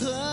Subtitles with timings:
[0.00, 0.25] bij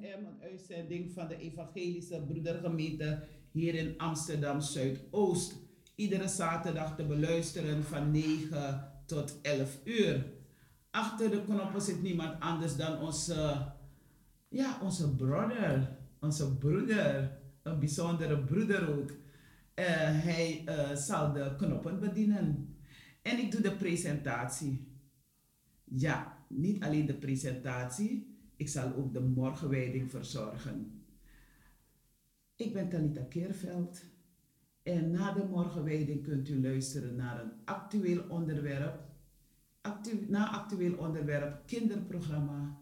[0.00, 5.56] FM, een uitzending van de Evangelische Broedergemeente hier in Amsterdam Zuidoost.
[5.94, 10.26] Iedere zaterdag te beluisteren van 9 tot 11 uur.
[10.90, 13.72] Achter de knoppen zit niemand anders dan onze,
[14.48, 19.10] ja, onze broeder, onze broeder, een bijzondere broeder ook.
[19.10, 19.16] Uh,
[20.24, 22.76] hij uh, zal de knoppen bedienen.
[23.22, 24.88] En ik doe de presentatie.
[25.84, 28.29] Ja, niet alleen de presentatie,
[28.60, 31.02] ik zal ook de morgenwijding verzorgen.
[32.56, 34.04] Ik ben Talita Keerveld
[34.82, 39.08] en na de morgenwijding kunt u luisteren naar een actueel onderwerp.
[40.28, 42.80] Na actueel onderwerp kinderprogramma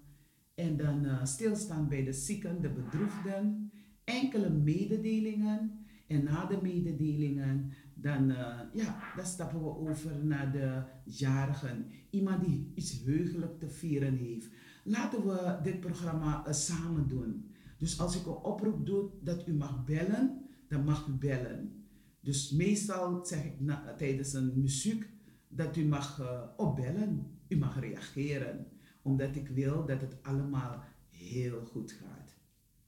[0.54, 3.70] en dan uh, stilstaan bij de zieken, de bedroefden,
[4.04, 10.82] enkele mededelingen en na de mededelingen dan, uh, ja, dan stappen we over naar de
[11.04, 11.86] jarigen.
[12.10, 14.48] Iemand die iets heugelijk te vieren heeft
[14.88, 17.50] laten we dit programma uh, samen doen.
[17.78, 21.86] Dus als ik een oproep doe dat u mag bellen, dan mag u bellen.
[22.20, 23.54] Dus meestal zeg ik
[23.96, 25.10] tijdens een muziek
[25.48, 27.38] dat u mag uh, opbellen.
[27.48, 28.66] U mag reageren.
[29.02, 32.36] Omdat ik wil dat het allemaal heel goed gaat.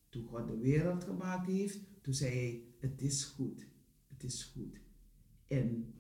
[0.08, 3.66] Toen God de wereld gemaakt heeft, toen zei hij, het is goed.
[4.08, 4.80] Het is goed.
[5.46, 5.94] En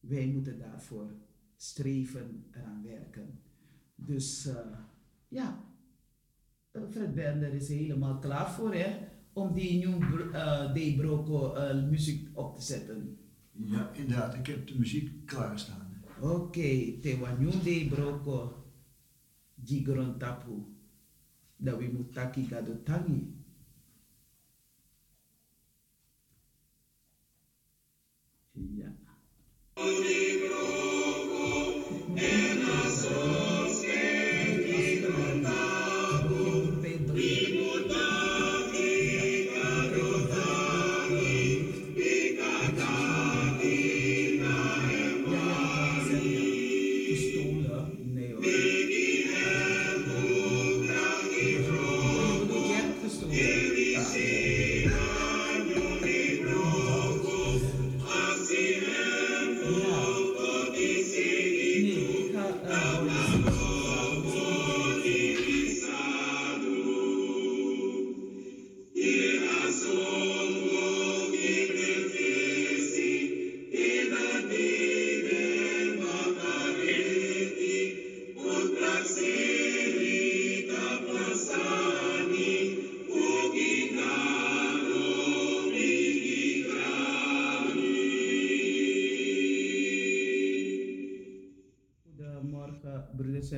[0.00, 1.14] wij moeten daarvoor
[1.56, 3.40] streven, eraan werken.
[3.94, 4.46] Dus...
[4.46, 4.54] Uh,
[5.28, 5.64] ja,
[6.70, 8.96] eh, Fred Bender is helemaal klaar voor hè,
[9.32, 10.32] om die New uh,
[10.74, 13.18] Day Broco uh, muziek op te zetten.
[13.50, 16.02] Ja, inderdaad, ik heb de muziek klaarstaan.
[16.20, 18.64] Oké, okay, Tewa New Day Broco,
[19.64, 20.64] Gigron Tapu,
[21.56, 23.44] dat we moeten taki gado tangi.
[28.52, 28.92] Ja.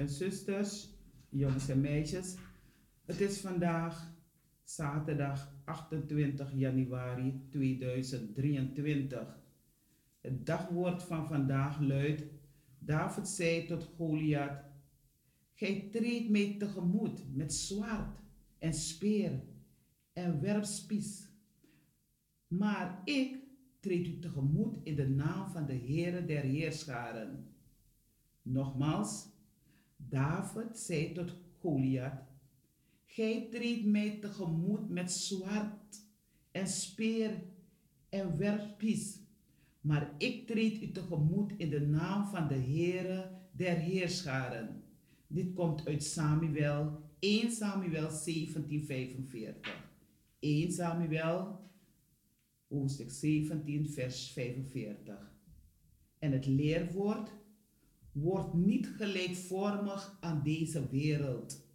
[0.08, 0.88] Zusters,
[1.28, 2.36] jongens en meisjes.
[3.04, 4.16] Het is vandaag
[4.64, 9.38] zaterdag 28 januari 2023.
[10.20, 12.24] Het dagwoord van vandaag luidt:
[12.78, 14.64] David zei tot Goliath:
[15.54, 18.20] Gij treedt mij tegemoet met zwaard
[18.58, 19.42] en speer
[20.12, 21.28] en werpspies.
[22.46, 23.36] Maar ik
[23.80, 27.54] treed u tegemoet in de naam van de Heere der Heerscharen.
[28.42, 29.26] Nogmaals,
[30.10, 32.26] David zei tot Goliath,
[33.04, 36.02] Gij treedt mij tegemoet met zwaard
[36.50, 37.42] en speer
[38.08, 39.20] en werpspies.
[39.80, 44.82] Maar ik treed u tegemoet in de naam van de Heere der Heerscharen.
[45.26, 49.86] Dit komt uit Samuel 1 Samuel 1745.
[50.38, 51.60] 1 Samuel
[52.68, 55.32] hoofdstuk 17 vers 45.
[56.18, 57.30] En het leerwoord
[58.20, 61.66] wordt niet gelijkvormig aan deze wereld.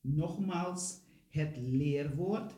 [0.00, 2.54] Nogmaals, het leerwoord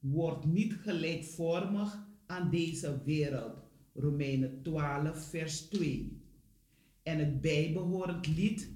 [0.00, 3.56] wordt niet gelijkvormig aan deze wereld.
[3.94, 6.22] Romeinen 12, vers 2.
[7.02, 8.70] En het bijbehorend lied,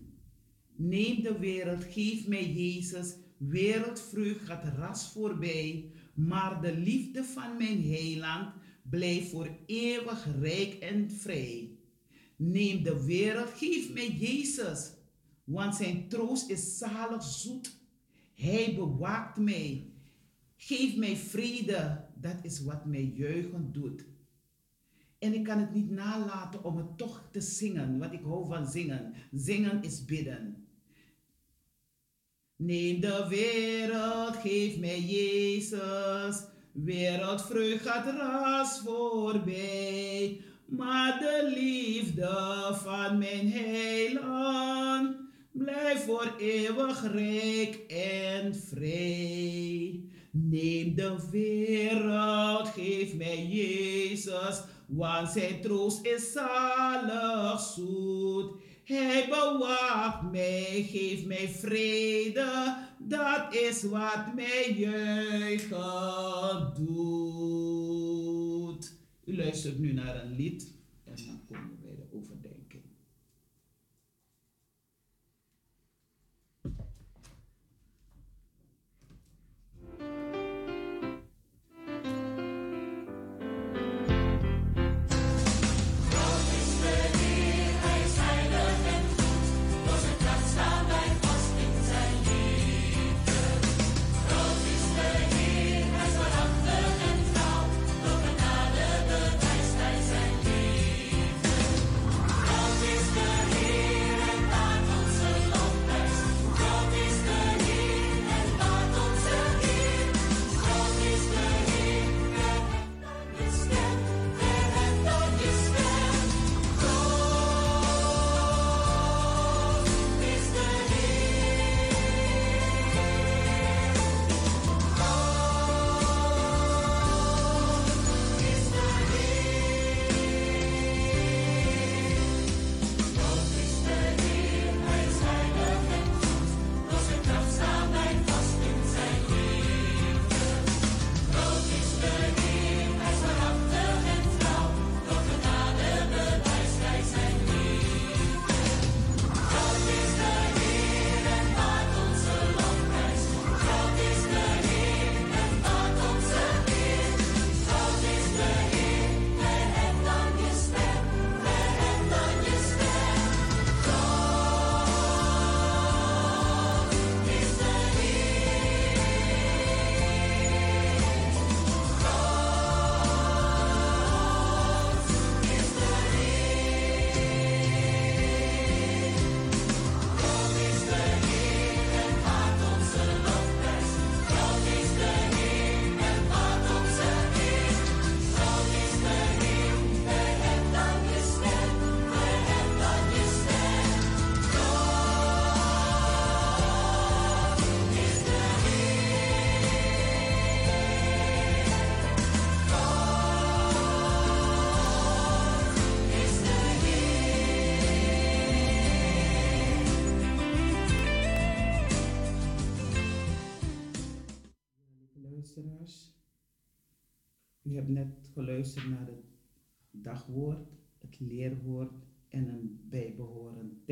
[0.76, 7.82] neem de wereld, geef mij Jezus, wereldvreugd gaat ras voorbij, maar de liefde van mijn
[7.82, 8.54] heiland
[8.90, 11.71] blijft voor eeuwig rijk en vrij.
[12.44, 14.92] Neem de wereld, geef mij Jezus,
[15.44, 17.76] want zijn troost is zalig zoet.
[18.34, 19.92] Hij bewaakt mij.
[20.56, 24.04] Geef mij vrede, dat is wat mij juichen doet.
[25.18, 28.66] En ik kan het niet nalaten om het toch te zingen, want ik hou van
[28.66, 29.14] zingen.
[29.32, 30.66] Zingen is bidden.
[32.56, 36.44] Neem de wereld, geef mij Jezus.
[36.72, 40.50] Wereldvreugd gaat ras voorbij.
[40.76, 45.16] Maar de liefde van mijn heiland
[45.52, 50.00] blijft voor eeuwig rijk en vrij.
[50.30, 58.52] Neem de wereld, geef mij Jezus, want zijn troost is zalig zoet.
[58.84, 68.11] Hij bewaakt mij, geeft mij vrede, dat is wat mij juichen doet.
[69.24, 70.72] U luistert nu naar een lied
[71.04, 71.71] en dan komen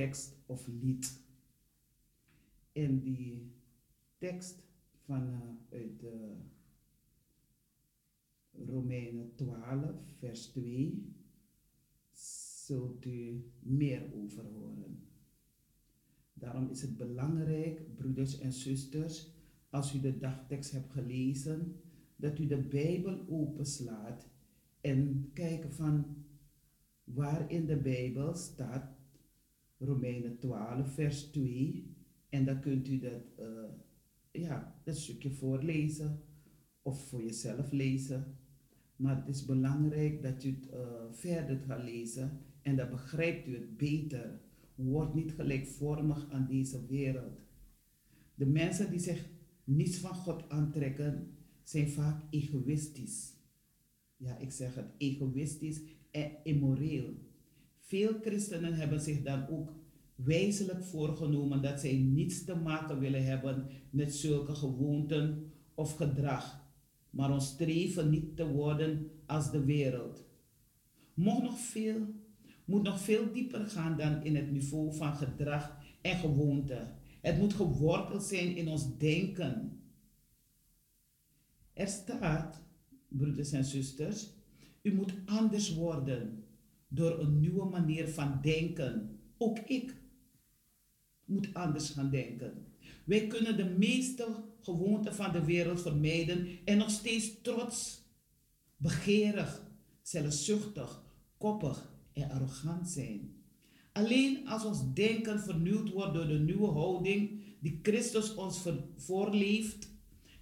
[0.01, 1.07] tekst of lied.
[2.73, 3.53] In die
[4.19, 4.63] tekst
[5.05, 6.13] van uh, uit uh,
[8.67, 11.15] Romeinen 12, vers 2,
[12.67, 15.09] zult u meer over horen.
[16.33, 19.29] Daarom is het belangrijk, broeders en zusters,
[19.71, 21.81] als u de dagtekst hebt gelezen,
[22.17, 24.29] dat u de Bijbel openslaat
[24.81, 26.25] en kijken van
[27.05, 29.00] waar in de Bijbel staat
[29.81, 31.97] Romeinen 12, vers 2.
[32.29, 33.47] En dan kunt u dat, uh,
[34.31, 36.23] ja, dat stukje voorlezen
[36.83, 38.39] of voor jezelf lezen.
[38.97, 40.79] Maar het is belangrijk dat u het uh,
[41.11, 44.41] verder gaat lezen en dan begrijpt u het beter.
[44.75, 47.41] Word niet gelijkvormig aan deze wereld.
[48.35, 49.29] De mensen die zich
[49.65, 53.33] niets van God aantrekken, zijn vaak egoïstisch.
[54.17, 57.15] Ja, ik zeg het, egoïstisch en immoreel.
[57.91, 59.73] Veel christenen hebben zich dan ook
[60.15, 66.65] wijzelijk voorgenomen dat zij niets te maken willen hebben met zulke gewoonten of gedrag,
[67.11, 70.25] maar ons streven niet te worden als de wereld.
[71.15, 72.15] Mocht nog veel,
[72.65, 76.93] moet nog veel dieper gaan dan in het niveau van gedrag en gewoonte.
[77.21, 79.81] Het moet geworteld zijn in ons denken.
[81.73, 82.63] Er staat,
[83.09, 84.31] broeders en zusters,
[84.83, 86.40] u moet anders worden
[86.91, 89.19] door een nieuwe manier van denken.
[89.39, 89.95] Ook ik
[91.25, 92.67] moet anders gaan denken.
[93.05, 94.27] Wij kunnen de meeste
[94.61, 98.03] gewoonten van de wereld vermijden en nog steeds trots,
[98.77, 99.63] begeerig,
[100.03, 101.03] zelfzuchtig,
[101.39, 103.35] koppig en arrogant zijn.
[103.93, 108.67] Alleen als ons denken vernieuwd wordt door de nieuwe houding die Christus ons
[108.97, 109.89] voorleeft,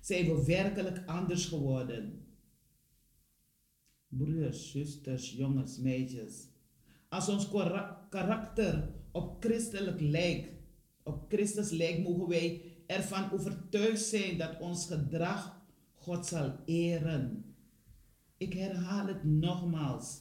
[0.00, 2.27] zijn we werkelijk anders geworden.
[4.08, 6.48] Broers, zusters, jongens, meisjes.
[7.08, 7.48] Als ons
[8.08, 10.52] karakter op christelijk lijkt,
[11.02, 15.62] op Christus lijkt, mogen wij ervan overtuigd zijn dat ons gedrag
[15.94, 17.54] God zal eren.
[18.36, 20.20] Ik herhaal het nogmaals.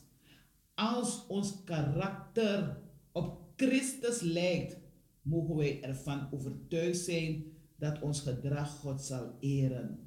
[0.73, 4.77] Als ons karakter op Christus lijkt,
[5.21, 9.99] mogen wij ervan overtuigd zijn dat ons gedrag God zal eren.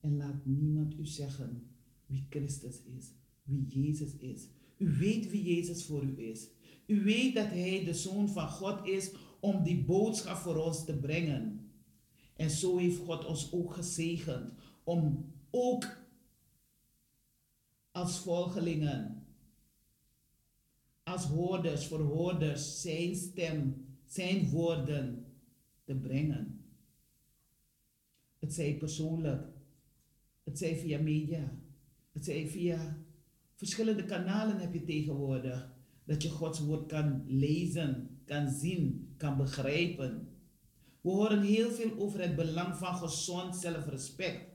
[0.00, 1.69] En laat niemand u zeggen
[2.10, 3.12] wie Christus is,
[3.42, 4.48] wie Jezus is.
[4.78, 6.48] U weet wie Jezus voor u is.
[6.86, 10.98] U weet dat Hij de Zoon van God is om die boodschap voor ons te
[10.98, 11.70] brengen.
[12.36, 14.52] En zo heeft God ons ook gezegend
[14.84, 15.98] om ook
[17.92, 19.26] als volgelingen,
[21.02, 25.26] als hoorders, verhoorders, zijn stem, zijn woorden
[25.84, 26.64] te brengen.
[28.38, 29.46] Het zij persoonlijk,
[30.44, 31.59] het zij via media,
[32.12, 32.98] het zij via
[33.54, 35.72] verschillende kanalen heb je tegenwoordig.
[36.04, 40.28] Dat je Gods woord kan lezen, kan zien, kan begrijpen.
[41.00, 44.48] We horen heel veel over het belang van gezond zelfrespect.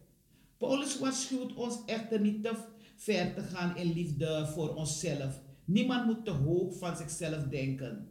[0.58, 5.42] Paulus waarschuwt ons echter niet te ver te gaan in liefde voor onszelf.
[5.66, 8.08] Niemand moet te hoog van zichzelf denken.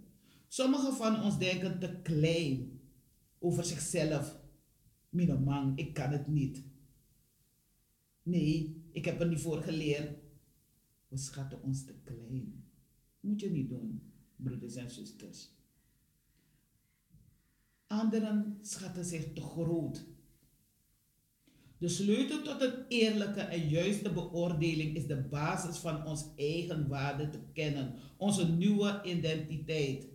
[0.48, 2.80] Sommigen van ons denken te klein
[3.38, 4.40] over zichzelf.
[5.44, 6.64] man, ik kan het niet.
[8.22, 10.18] Nee, ik heb er niet voor geleerd.
[11.08, 12.64] We schatten ons te klein.
[13.20, 15.48] Moet je niet doen, broeders en zusters.
[17.86, 20.06] Anderen schatten zich te groot.
[21.78, 27.28] De sleutel tot een eerlijke en juiste beoordeling is de basis van ons eigen waarde
[27.28, 30.08] te kennen, onze nieuwe identiteit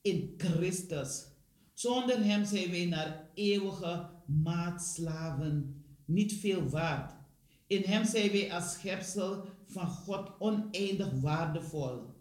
[0.00, 1.26] in Christus.
[1.72, 7.23] Zonder Hem zijn wij naar eeuwige maatslaven niet veel waard.
[7.66, 12.14] In Hem zijn wij als schepsel van God oneindig waardevol.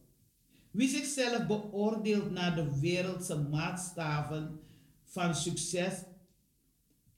[0.72, 4.60] Wie zichzelf beoordeelt naar de wereldse maatstaven
[5.04, 6.04] van succes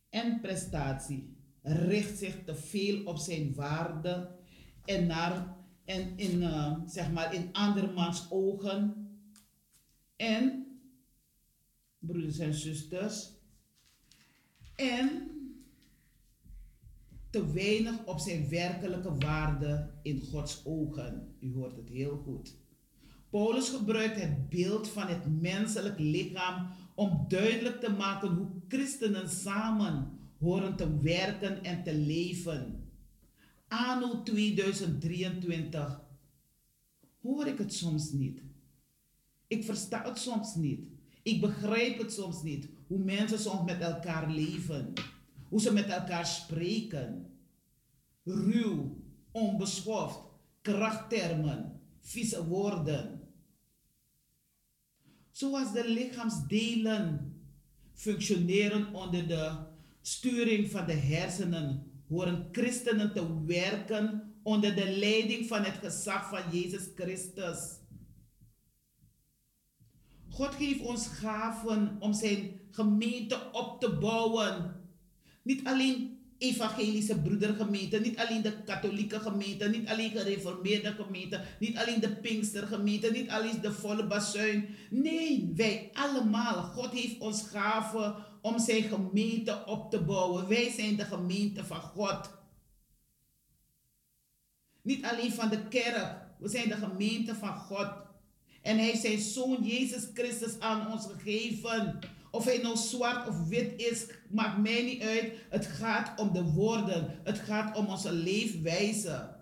[0.09, 4.35] en prestatie, richt zich te veel op zijn waarde
[4.85, 9.09] en, naar, en in, uh, zeg maar in andermans ogen.
[10.15, 10.65] En,
[11.99, 13.31] broeders en zusters,
[14.75, 15.34] en
[17.35, 21.35] te weinig op zijn werkelijke waarde in Gods ogen.
[21.39, 22.55] U hoort het heel goed.
[23.29, 30.19] Paulus gebruikt het beeld van het menselijk lichaam om duidelijk te maken hoe christenen samen
[30.39, 32.89] horen te werken en te leven.
[33.67, 36.01] Anno 2023
[37.21, 38.41] hoor ik het soms niet.
[39.47, 40.87] Ik versta het soms niet.
[41.23, 42.69] Ik begrijp het soms niet.
[42.87, 44.93] Hoe mensen soms met elkaar leven.
[45.49, 47.24] Hoe ze met elkaar spreken.
[48.25, 50.19] Ruw, onbeschoft,
[50.61, 53.21] krachttermen, vieze woorden.
[55.31, 57.33] Zoals de lichaamsdelen
[57.93, 59.57] functioneren onder de
[60.01, 66.59] sturing van de hersenen, horen christenen te werken onder de leiding van het gezag van
[66.59, 67.79] Jezus Christus.
[70.29, 74.81] God geeft ons gaven om zijn gemeente op te bouwen.
[75.41, 81.99] Niet alleen evangelische broedergemeente, niet alleen de katholieke gemeente, niet alleen gereformeerde gemeente, niet alleen
[81.99, 84.75] de Pinkstergemeente, niet alleen de volle bazuin.
[84.89, 86.63] Nee, wij allemaal.
[86.63, 90.47] God heeft ons gaven om zijn gemeente op te bouwen.
[90.47, 92.29] Wij zijn de gemeente van God.
[94.81, 97.87] Niet alleen van de kerk, we zijn de gemeente van God.
[98.61, 101.99] En hij heeft zijn zoon Jezus Christus aan ons gegeven
[102.35, 105.33] of hij nou zwart of wit is, maakt mij niet uit.
[105.49, 107.19] Het gaat om de woorden.
[107.23, 109.35] Het gaat om onze leefwijze.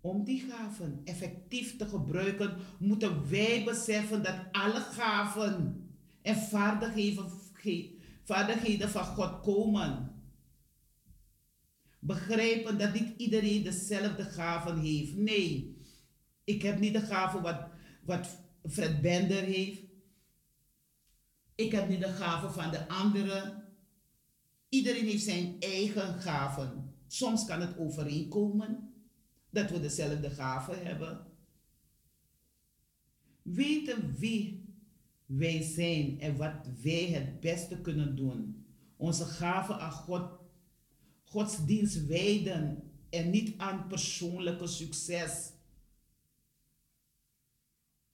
[0.00, 5.88] Om die gaven effectief te gebruiken, moeten wij beseffen dat alle gaven
[6.22, 7.30] en vaardigheden,
[8.90, 10.14] van God komen.
[11.98, 15.16] Begrijpen dat niet iedereen dezelfde gaven heeft.
[15.16, 15.78] Nee,
[16.44, 17.68] ik heb niet de gaven wat,
[18.04, 19.82] wat Fred Bender heeft.
[21.54, 23.64] Ik heb niet de gaven van de anderen.
[24.68, 26.94] Iedereen heeft zijn eigen gaven.
[27.06, 28.94] Soms kan het overeenkomen
[29.50, 31.26] dat we dezelfde gaven hebben.
[33.42, 34.64] Weten wie
[35.26, 38.64] wij zijn en wat wij het beste kunnen doen.
[38.96, 40.30] Onze gaven aan God,
[41.24, 45.52] Gods dienst wijden en niet aan persoonlijke succes.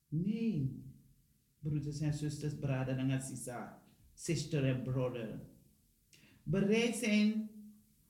[0.09, 0.85] Nee.
[1.59, 3.83] Broeders en zusters, brother en sisa,
[4.15, 5.41] sister en brother.
[6.43, 7.51] Bereid zijn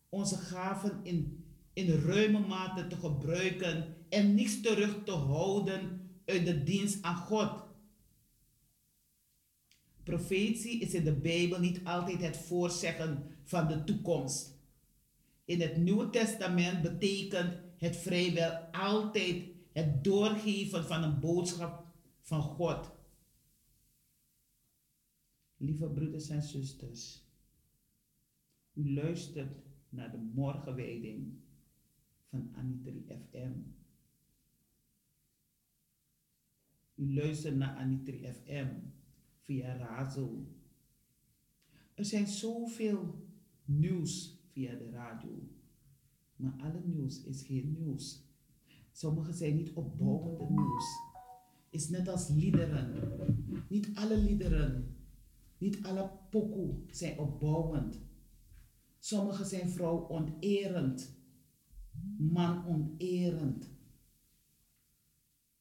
[0.09, 6.62] onze gaven in, in ruime mate te gebruiken en niets terug te houden uit de
[6.62, 7.64] dienst aan God.
[10.02, 14.54] Profetie is in de Bijbel niet altijd het voorzeggen van de toekomst.
[15.44, 21.86] In het Nieuwe Testament betekent het vrijwel altijd het doorgeven van een boodschap
[22.26, 22.94] van God.
[25.56, 27.24] Lieve broeders en zusters,
[28.72, 31.40] u luistert naar de morgenwijding
[32.28, 33.52] van Anitri FM.
[36.94, 38.68] U luistert naar Anitri FM
[39.38, 40.46] via Razo.
[41.94, 43.28] Er zijn zoveel
[43.64, 45.48] nieuws via de radio,
[46.36, 48.24] maar alle nieuws is geen nieuws.
[48.92, 51.06] Sommige zijn niet opbouwende nieuws
[51.76, 52.94] is net als liederen.
[53.68, 54.96] Niet alle liederen,
[55.58, 57.98] niet alle pokoe zijn opbouwend.
[58.98, 61.16] Sommige zijn vrouw onterend,
[62.18, 63.70] man onterend.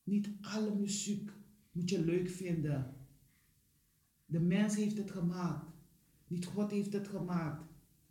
[0.04, 1.32] Niet alle muziek
[1.71, 2.93] moet je leuk vinden.
[4.25, 5.73] De mens heeft het gemaakt.
[6.28, 7.63] Niet God heeft het gemaakt.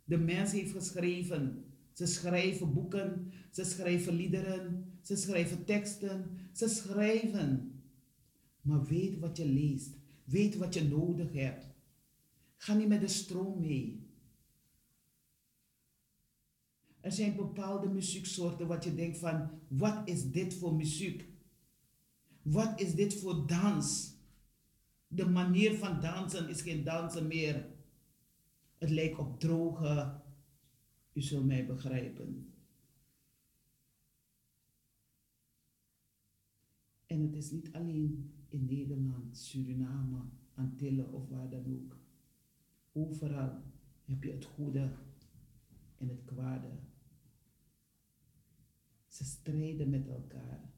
[0.03, 1.65] De mens heeft geschreven.
[1.93, 7.74] Ze schrijven boeken, ze schrijven liederen, ze schrijven teksten, ze schrijven.
[8.65, 9.95] Maar weet wat je leest.
[10.23, 11.65] Weet wat je nodig hebt.
[12.57, 14.09] Ga niet met de stroom mee.
[16.99, 21.29] Er zijn bepaalde muzieksoorten wat je denkt van, wat is dit voor muziek?
[22.41, 24.13] Wat is dit voor dans?
[25.07, 27.69] De manier van dansen is geen dansen meer.
[28.77, 30.21] Het lijkt op droge.
[31.13, 32.53] U zult mij begrijpen.
[37.05, 40.21] En het is niet alleen in Nederland, Suriname,
[40.53, 41.97] Antillen of waar dan ook.
[42.91, 43.61] Overal
[44.05, 44.95] heb je het goede
[45.97, 46.69] en het kwade.
[49.07, 50.73] Ze strijden met elkaar.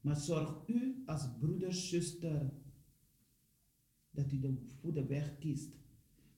[0.00, 2.52] Maar zorg u als broeder, zuster,
[4.10, 5.74] dat u de goede weg kiest.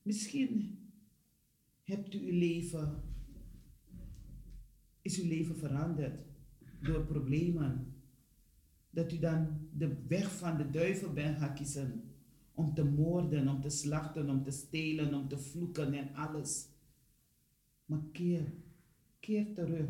[0.02, 0.78] Misschien
[1.82, 3.02] hebt u uw leven,
[5.02, 6.26] is uw leven veranderd
[6.80, 7.91] door problemen
[8.92, 12.04] dat u dan de weg van de duivel bent gaan kiezen.
[12.54, 16.68] Om te moorden, om te slachten, om te stelen, om te vloeken en alles.
[17.84, 18.52] Maar keer,
[19.20, 19.88] keer terug.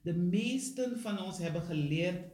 [0.00, 2.32] De meesten van ons hebben geleerd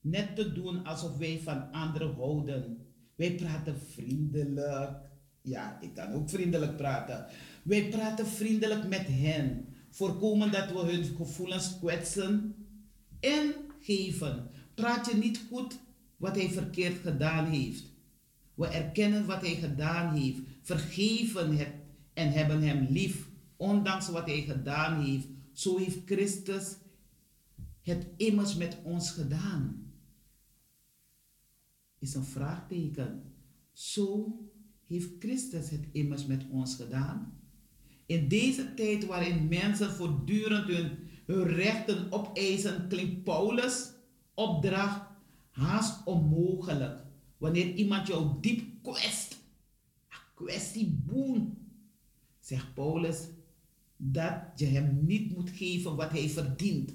[0.00, 2.86] net te doen alsof wij van anderen houden.
[3.14, 4.96] Wij praten vriendelijk.
[5.42, 7.26] Ja, ik kan ook vriendelijk praten.
[7.62, 9.66] Wij praten vriendelijk met hen.
[9.90, 12.57] Voorkomen dat we hun gevoelens kwetsen
[13.20, 14.50] en geven.
[14.74, 15.78] Praat je niet goed
[16.16, 17.84] wat hij verkeerd gedaan heeft.
[18.54, 21.72] We erkennen wat hij gedaan heeft, vergeven het
[22.12, 26.76] en hebben hem lief, ondanks wat hij gedaan heeft, Zo heeft Christus
[27.82, 29.92] het immers met ons gedaan.
[31.98, 33.22] Is een vraagteken.
[33.72, 34.38] Zo
[34.86, 37.40] heeft Christus het immers met ons gedaan.
[38.06, 40.98] In deze tijd waarin mensen voortdurend hun,
[41.28, 43.92] hun rechten opeisen, klinkt Paulus'
[44.34, 45.00] opdracht
[45.50, 47.04] haast onmogelijk.
[47.38, 49.36] Wanneer iemand jou diep kwest,
[50.34, 51.58] kwestie boen,
[52.40, 53.28] zegt Paulus
[53.96, 56.94] dat je hem niet moet geven wat hij verdient,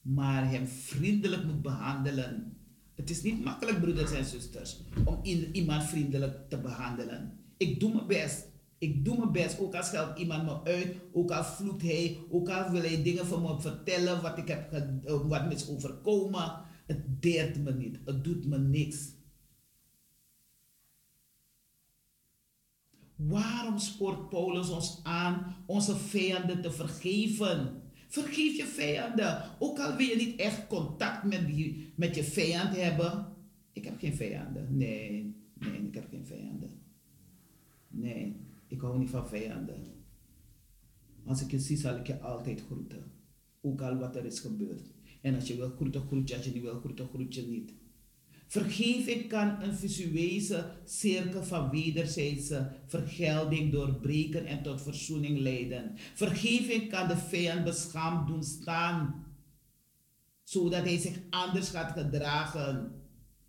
[0.00, 2.56] maar hem vriendelijk moet behandelen.
[2.94, 5.20] Het is niet makkelijk, broeders en zusters, om
[5.52, 7.38] iemand vriendelijk te behandelen.
[7.56, 8.52] Ik doe mijn best.
[8.84, 12.48] Ik doe mijn best, ook al scheldt iemand me uit, ook al vloekt hij, ook
[12.48, 14.72] al wil hij dingen van me vertellen, wat, ik heb,
[15.04, 16.62] wat me is overkomen.
[16.86, 19.12] Het deert me niet, het doet me niks.
[23.16, 27.82] Waarom spoort Paulus ons aan onze vijanden te vergeven?
[28.08, 29.42] Vergeef je vijanden.
[29.58, 33.26] Ook al wil je niet echt contact met, die, met je vijand hebben.
[33.72, 34.76] Ik heb geen vijanden.
[34.76, 36.70] Nee, nee, ik heb geen vijanden.
[37.88, 39.82] Nee, ik hou niet van vijanden.
[41.24, 43.12] Als ik je zie, zal ik je altijd groeten.
[43.60, 44.92] Ook al wat er is gebeurd.
[45.22, 46.36] En als je wil groeten, groet je.
[46.36, 47.72] Als je niet wil groeten, groet je niet.
[48.46, 55.92] Vergeving kan een visueuze cirkel van wederzijdse vergelding doorbreken en tot verzoening leiden.
[56.14, 59.26] Vergeving kan de vijand beschaamd doen staan,
[60.42, 62.92] zodat hij zich anders gaat gedragen.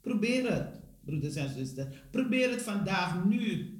[0.01, 1.95] Probeer het, broeders en zusters.
[2.11, 3.74] Probeer het vandaag, nu.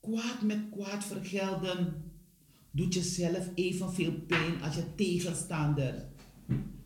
[0.00, 2.02] Kwaad met kwaad vergelden
[2.70, 6.08] doet jezelf evenveel pijn als je tegenstander.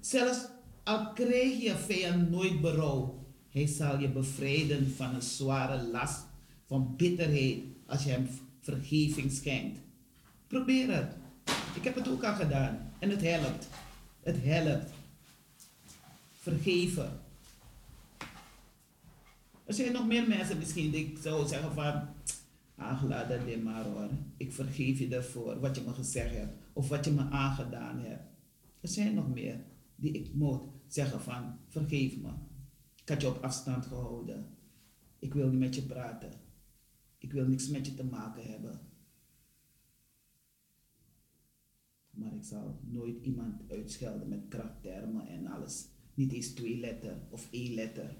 [0.01, 0.48] Zelfs
[0.85, 6.27] al krijg je vijand nooit berouw, hij zal je bevrijden van een zware last
[6.66, 8.29] van bitterheid als je hem
[8.61, 9.79] vergeving schenkt.
[10.46, 11.16] Probeer het.
[11.75, 13.68] Ik heb het ook al gedaan en het helpt.
[14.22, 14.90] Het helpt.
[16.40, 17.20] Vergeven.
[19.64, 22.09] Er zijn nog meer mensen misschien die ik zou zeggen van,
[23.29, 24.11] dat dit maar hoor.
[24.37, 28.23] Ik vergeef je daarvoor wat je me gezegd hebt of wat je me aangedaan hebt.
[28.81, 29.64] Er zijn nog meer
[29.97, 32.31] die ik moet zeggen van vergeef me.
[33.03, 34.47] Ik had je op afstand gehouden.
[35.18, 36.33] Ik wil niet met je praten.
[37.18, 38.81] Ik wil niks met je te maken hebben.
[42.11, 45.88] Maar ik zal nooit iemand uitschelden met krachttermen en alles.
[46.14, 48.16] Niet eens twee letter of één letter.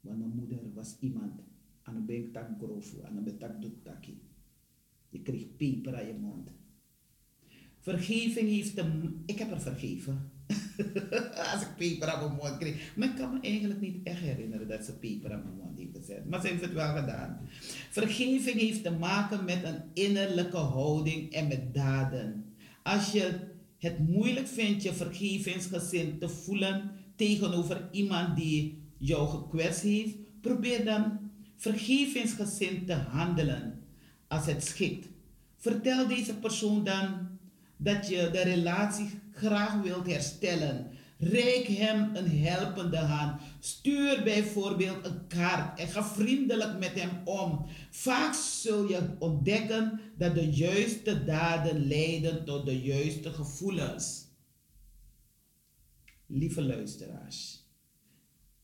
[0.00, 1.40] Want mijn moeder was iemand
[1.92, 3.52] aan een benktak grofu, aan betak
[3.82, 4.20] taki.
[5.08, 6.52] Je kreeg peper aan je mond.
[7.80, 9.12] Vergeving heeft de...
[9.26, 10.30] Ik heb er vergeven.
[11.52, 12.96] Als ik peper aan mijn mond kreeg.
[12.96, 15.96] Maar ik kan me eigenlijk niet echt herinneren dat ze peper aan mijn mond heeft
[15.96, 16.28] gezet.
[16.28, 17.40] Maar ze heeft het wel gedaan.
[17.90, 22.44] Vergeving heeft te maken met een innerlijke houding en met daden.
[22.82, 30.16] Als je het moeilijk vindt je vergevingsgezind te voelen tegenover iemand die jou gekwetst heeft,
[30.40, 31.30] probeer dan
[31.62, 33.84] vergevingsgezind te handelen
[34.28, 35.06] als het schikt.
[35.56, 37.28] Vertel deze persoon dan
[37.76, 40.90] dat je de relatie graag wilt herstellen.
[41.18, 43.40] Reik hem een helpende hand.
[43.60, 47.66] Stuur bijvoorbeeld een kaart en ga vriendelijk met hem om.
[47.90, 54.26] Vaak zul je ontdekken dat de juiste daden leiden tot de juiste gevoelens.
[56.26, 57.66] Lieve luisteraars,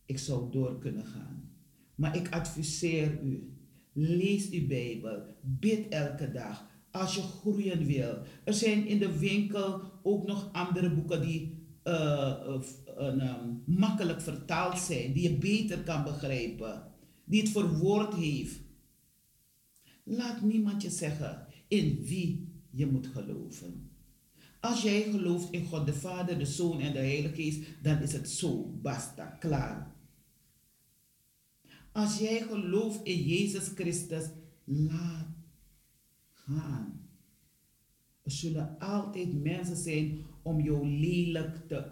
[0.07, 1.58] ik zou door kunnen gaan,
[1.99, 3.53] maar ik adviseer u:
[3.93, 8.19] lees uw Bijbel, bid elke dag, als je groeien wil.
[8.45, 12.35] Er zijn in de winkel ook nog andere boeken die uh,
[12.99, 13.35] uh,
[13.65, 16.83] makkelijk vertaald zijn, die je beter kan begrijpen,
[17.25, 18.61] die het verwoord heeft.
[20.05, 23.91] Laat niemand je zeggen in wie je moet geloven.
[24.61, 28.13] Als jij gelooft in God de Vader, de Zoon en de Heilige Geest, dan is
[28.13, 29.97] het zo, basta, klaar.
[31.99, 34.25] Als jij gelooft in Jezus Christus,
[34.65, 35.27] laat
[36.33, 37.09] gaan.
[38.23, 41.91] Er zullen altijd mensen zijn om jou lelijk te,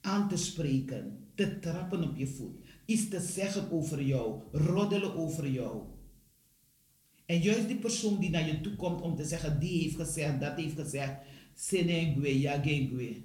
[0.00, 5.48] aan te spreken, te trappen op je voet, iets te zeggen over jou, roddelen over
[5.48, 5.82] jou.
[7.26, 10.40] En juist die persoon die naar je toe komt om te zeggen, die heeft gezegd,
[10.40, 11.14] dat heeft gezegd,
[11.54, 13.08] senengwe, ja gengwe.
[13.08, 13.22] Je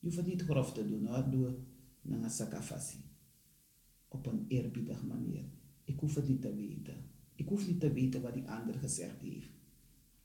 [0.00, 1.54] hoeft het niet grof te doen hoor, doe
[2.02, 3.07] naar sakafasi.
[4.08, 5.44] Op een eerbiedige manier.
[5.84, 6.96] Ik hoef het niet te weten.
[7.34, 9.50] Ik hoef niet te weten wat die ander gezegd heeft.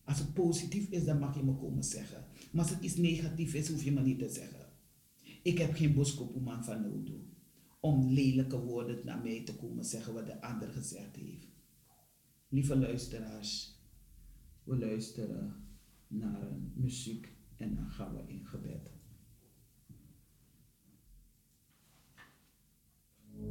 [0.03, 2.25] Als het positief is, dan mag je me komen zeggen.
[2.51, 4.65] Maar als het iets negatief is, hoef je me niet te zeggen.
[5.41, 7.21] Ik heb geen boskopoeman van nodig
[7.79, 11.47] om lelijke woorden naar mij te komen zeggen wat de ander gezegd heeft.
[12.47, 13.79] Lieve luisteraars,
[14.63, 15.55] we luisteren
[16.07, 18.92] naar muziek en dan gaan we in gebed.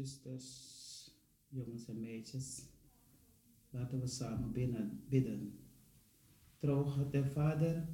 [0.00, 1.10] zusters,
[1.48, 2.62] jongens en meisjes,
[3.70, 4.52] laten we samen
[5.08, 5.58] bidden.
[6.58, 7.88] Trouw God en Vader,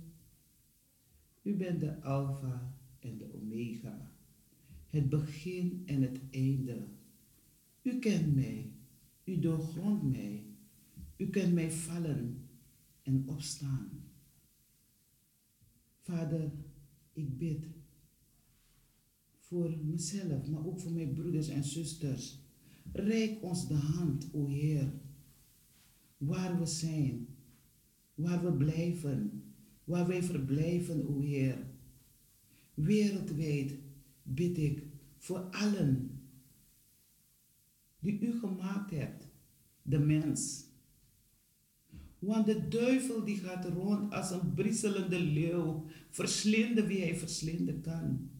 [1.42, 4.12] u bent de Alpha en de Omega,
[4.90, 6.86] het begin en het einde.
[7.82, 8.72] U kent mij,
[9.24, 10.44] u doorgrondt mij,
[11.16, 12.48] u kent mij vallen
[13.02, 14.04] en opstaan.
[16.00, 16.52] Vader,
[17.12, 17.75] ik bid
[19.48, 22.38] voor mezelf, maar ook voor mijn broeders en zusters.
[22.92, 24.92] Reik ons de hand, o Heer,
[26.16, 27.26] waar we zijn,
[28.14, 29.42] waar we blijven,
[29.84, 31.66] waar wij verblijven, o Heer.
[32.74, 33.74] Wereldwijd
[34.22, 36.20] bid ik voor allen
[37.98, 39.26] die u gemaakt hebt,
[39.82, 40.64] de mens.
[42.18, 48.30] Want de duivel die gaat rond als een brisselende leeuw, verslinden wie hij verslinden kan.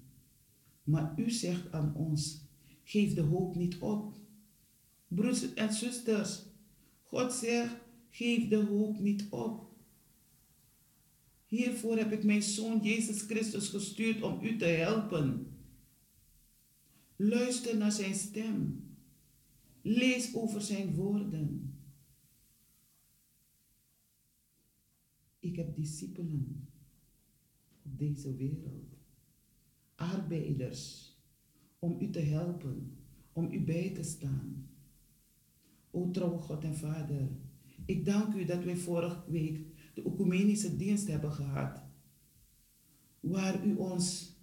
[0.87, 2.41] Maar u zegt aan ons,
[2.85, 4.15] geef de hoop niet op.
[5.09, 6.43] Broers en zusters,
[7.03, 7.75] God zegt,
[8.11, 9.75] geef de hoop niet op.
[11.47, 15.57] Hiervoor heb ik mijn zoon Jezus Christus gestuurd om u te helpen.
[17.17, 18.85] Luister naar zijn stem.
[19.83, 21.75] Lees over zijn woorden.
[25.41, 26.69] Ik heb discipelen
[27.83, 28.96] op deze wereld
[29.97, 31.15] arbeiders
[31.79, 32.97] om u te helpen,
[33.33, 34.69] om u bij te staan.
[35.91, 37.29] O trouwe God en Vader,
[37.85, 39.61] ik dank u dat wij vorige week
[39.95, 41.83] de ecumenische dienst hebben gehad,
[43.21, 44.35] waar u ons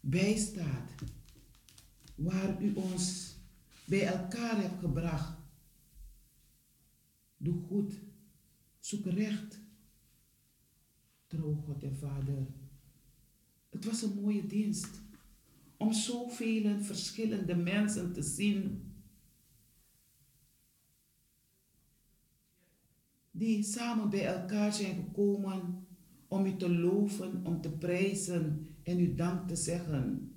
[0.00, 0.94] bijstaat,
[2.14, 3.36] waar u ons
[3.84, 5.38] bij elkaar hebt gebracht.
[7.36, 8.00] Doe goed,
[8.78, 9.60] zoek recht,
[11.26, 12.46] trouw God en Vader.
[13.82, 15.00] Het was een mooie dienst
[15.76, 18.92] om zoveel verschillende mensen te zien
[23.30, 25.86] die samen bij elkaar zijn gekomen
[26.28, 30.34] om u te loven, om te prijzen en u dank te zeggen.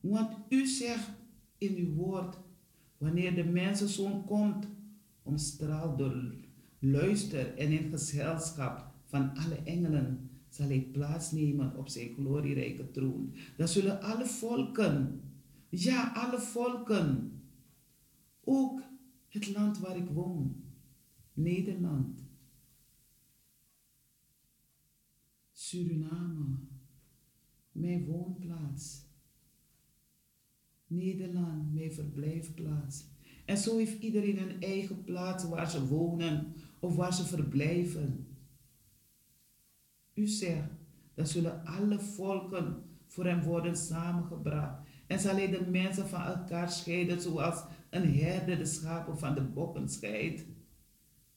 [0.00, 1.10] Want u zegt
[1.58, 2.38] in uw woord,
[2.98, 4.66] wanneer de mensenzoon komt,
[5.22, 6.34] omstraald door
[6.78, 10.23] luister en in gezelschap van alle engelen,
[10.54, 13.34] zal hij plaatsnemen op zijn glorierijke troon.
[13.56, 15.20] Dan zullen alle volken,
[15.68, 17.32] ja, alle volken,
[18.44, 18.82] ook
[19.28, 20.56] het land waar ik woon,
[21.32, 22.22] Nederland,
[25.52, 26.56] Suriname,
[27.72, 29.02] mijn woonplaats,
[30.86, 33.04] Nederland, mijn verblijfplaats.
[33.44, 38.26] En zo heeft iedereen een eigen plaats waar ze wonen of waar ze verblijven.
[40.14, 40.68] U zegt,
[41.14, 44.82] dan zullen alle volken voor hem worden samengebracht.
[45.06, 49.42] En zal hij de mensen van elkaar scheiden, zoals een herder de schapen van de
[49.42, 50.44] bokken scheidt.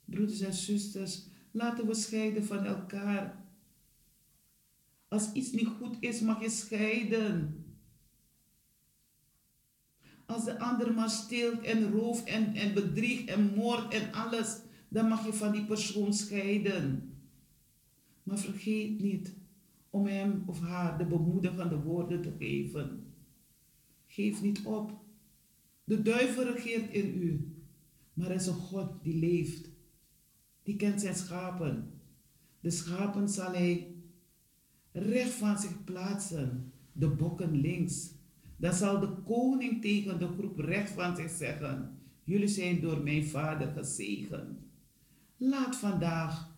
[0.06, 3.46] Broeders en zusters, laten we scheiden van elkaar.
[5.08, 7.62] Als iets niet goed is, mag je scheiden.
[10.26, 14.58] Als de ander maar steelt en rooft en, en bedriegt en moordt en alles,
[14.90, 17.16] dan mag je van die persoon scheiden.
[18.28, 19.36] Maar vergeet niet
[19.90, 23.13] om hem of haar de bemoedigende woorden te geven.
[24.06, 24.92] Geef niet op.
[25.84, 27.56] De duivel regeert in u,
[28.13, 29.70] maar er is een God die leeft.
[30.63, 31.92] Die kent zijn schapen.
[32.60, 33.96] De schapen zal hij
[34.92, 38.12] recht van zich plaatsen, de bokken links.
[38.58, 43.26] Dan zal de koning tegen de groep recht van zich zeggen: Jullie zijn door mijn
[43.26, 44.60] vader gezegend.
[45.38, 46.56] Laat vandaag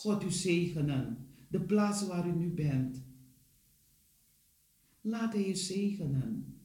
[0.00, 3.02] God u zegenen, de plaats waar u nu bent.
[5.00, 6.60] Laat hij je zegenen.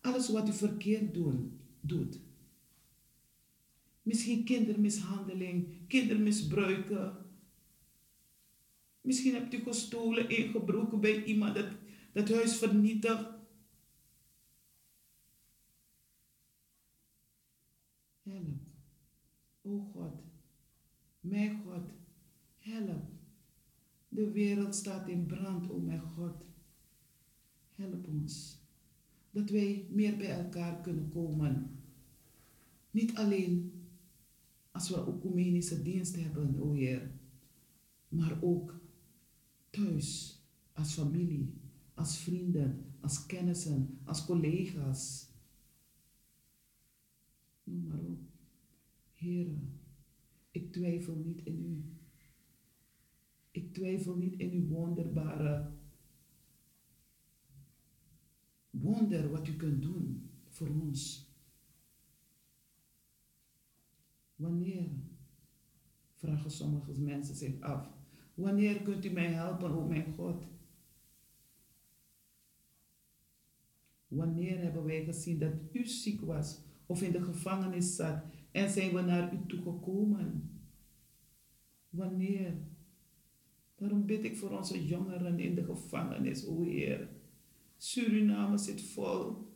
[0.00, 2.20] Alles wat u verkeerd doen, doet.
[4.02, 7.16] Misschien kindermishandeling, kindermisbruiken.
[9.00, 11.68] Misschien hebt u gestolen, ingebroken bij iemand dat,
[12.12, 13.28] dat huis vernietigd.
[18.22, 18.56] Help.
[19.62, 20.22] O God,
[21.20, 21.97] mijn God,
[22.68, 23.02] help.
[24.08, 26.44] De wereld staat in brand, o mijn God.
[27.74, 28.58] Help ons.
[29.30, 31.70] Dat wij meer bij elkaar kunnen komen.
[32.90, 33.72] Niet alleen
[34.70, 37.10] als we ecumenische dienst hebben, o Heer,
[38.08, 38.80] maar ook
[39.70, 40.40] thuis,
[40.72, 41.54] als familie,
[41.94, 45.28] als vrienden, als kennissen, als collega's.
[47.64, 48.20] Noem maar op.
[49.12, 49.46] Heer,
[50.50, 51.97] ik twijfel niet in u.
[53.58, 55.70] Ik twijfel niet in uw wonderbare
[58.70, 61.32] wonder wat u kunt doen voor ons.
[64.36, 64.88] Wanneer,
[66.14, 67.90] vragen sommige mensen zich af,
[68.34, 70.44] wanneer kunt u mij helpen, o mijn God?
[74.08, 78.94] Wanneer hebben wij gezien dat u ziek was of in de gevangenis zat en zijn
[78.94, 80.60] we naar u toegekomen?
[81.88, 82.67] Wanneer?
[83.78, 87.08] Daarom bid ik voor onze jongeren in de gevangenis, o Heer.
[87.76, 89.46] Suriname zit vol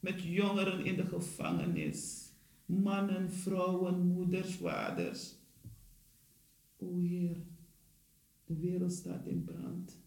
[0.00, 2.30] met jongeren in de gevangenis.
[2.66, 5.34] Mannen, vrouwen, moeders, vaders.
[6.76, 7.36] O Heer,
[8.44, 10.00] de wereld staat in brand.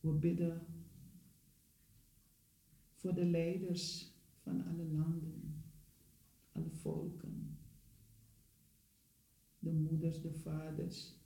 [0.00, 0.66] We bidden
[2.94, 4.12] voor de leiders
[4.42, 5.64] van alle landen,
[6.52, 7.58] alle volken.
[9.58, 11.19] De moeders, de vaders,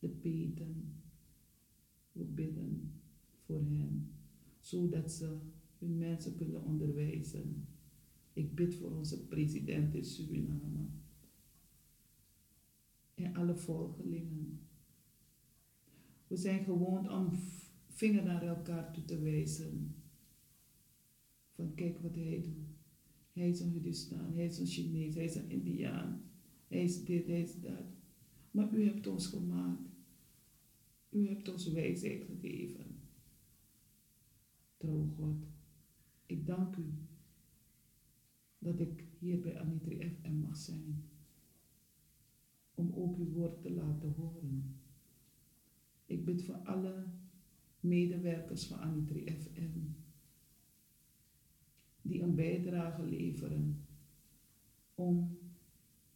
[0.00, 0.94] de peten.
[2.12, 2.92] We bidden
[3.38, 4.10] voor hen,
[4.60, 5.38] zodat ze
[5.78, 7.66] hun mensen kunnen onderwijzen.
[8.32, 10.86] Ik bid voor onze president in Suriname
[13.14, 14.60] en alle volgelingen.
[16.26, 17.30] We zijn gewoon om
[17.86, 19.94] vinger naar elkaar toe te wijzen.
[21.50, 22.78] Van kijk wat hij doet.
[23.32, 26.22] Hij is een Hindustan, hij is een Chinees, hij is een Indiaan.
[26.68, 27.84] Hij is dit, hij is dat.
[28.50, 29.89] Maar u hebt ons gemaakt.
[31.10, 33.00] U hebt ons wijsheid gegeven.
[34.76, 35.46] Trouw God,
[36.26, 36.84] ik dank u
[38.58, 41.04] dat ik hier bij Anitri FM mag zijn.
[42.74, 44.80] Om ook uw woord te laten horen.
[46.06, 47.04] Ik bid voor alle
[47.80, 49.78] medewerkers van Anitri FM.
[52.02, 53.84] Die een bijdrage leveren
[54.94, 55.38] om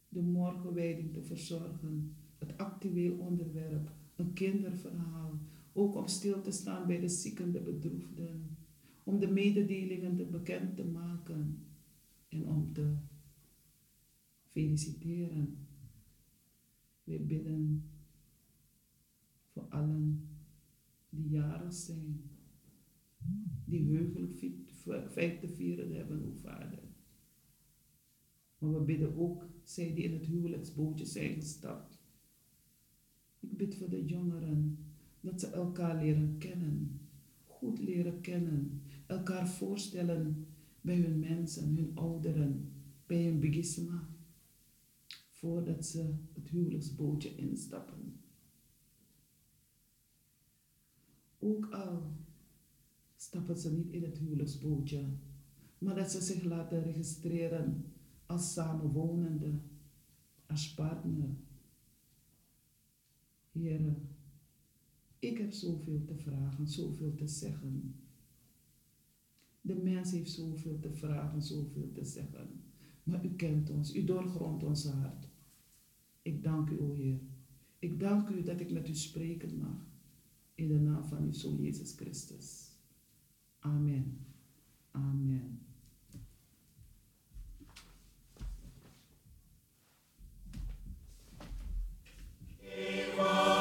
[0.09, 2.15] de morgenwijding te verzorgen.
[2.37, 5.39] Het actueel onderwerp, een kinderverhaal.
[5.73, 8.57] Ook om stil te staan bij de zieken, de bedroefden.
[9.03, 11.65] Om de mededelingen te bekend te maken
[12.27, 12.95] en om te
[14.43, 15.57] feliciteren.
[17.03, 17.89] We bidden
[19.51, 20.29] voor allen
[21.09, 22.21] die jarig zijn,
[23.65, 24.35] die heugelijk
[25.41, 26.83] te vieren hebben, o Vader.
[28.57, 32.04] Maar we bidden ook, zij die in het huwelijksbootje zijn gestapt.
[33.49, 34.77] Ik bid voor de jongeren,
[35.19, 36.99] dat ze elkaar leren kennen,
[37.45, 40.47] goed leren kennen, elkaar voorstellen
[40.81, 42.71] bij hun mensen, hun ouderen,
[43.05, 44.09] bij hun bigisma,
[45.29, 48.19] voordat ze het huwelijksbootje instappen.
[51.39, 52.11] Ook al
[53.15, 55.05] stappen ze niet in het huwelijksbootje,
[55.77, 57.85] maar dat ze zich laten registreren
[58.25, 59.59] als samenwonende,
[60.45, 61.29] als partner.
[63.59, 64.07] Heren,
[65.19, 67.95] ik heb zoveel te vragen, zoveel te zeggen.
[69.61, 72.49] De mens heeft zoveel te vragen, zoveel te zeggen.
[73.03, 75.27] Maar u kent ons, u doorgrondt ons hart.
[76.21, 77.19] Ik dank u, o Heer.
[77.79, 79.85] Ik dank u dat ik met u spreken mag.
[80.55, 82.71] In de naam van uw Zoon Jezus Christus.
[83.59, 84.17] Amen.
[84.91, 85.64] Amen.
[93.17, 93.54] U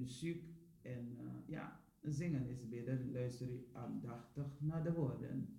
[0.00, 0.44] muziek
[0.82, 3.12] en uh, ja, zingen is bidden.
[3.12, 5.58] Luister u aandachtig naar de woorden.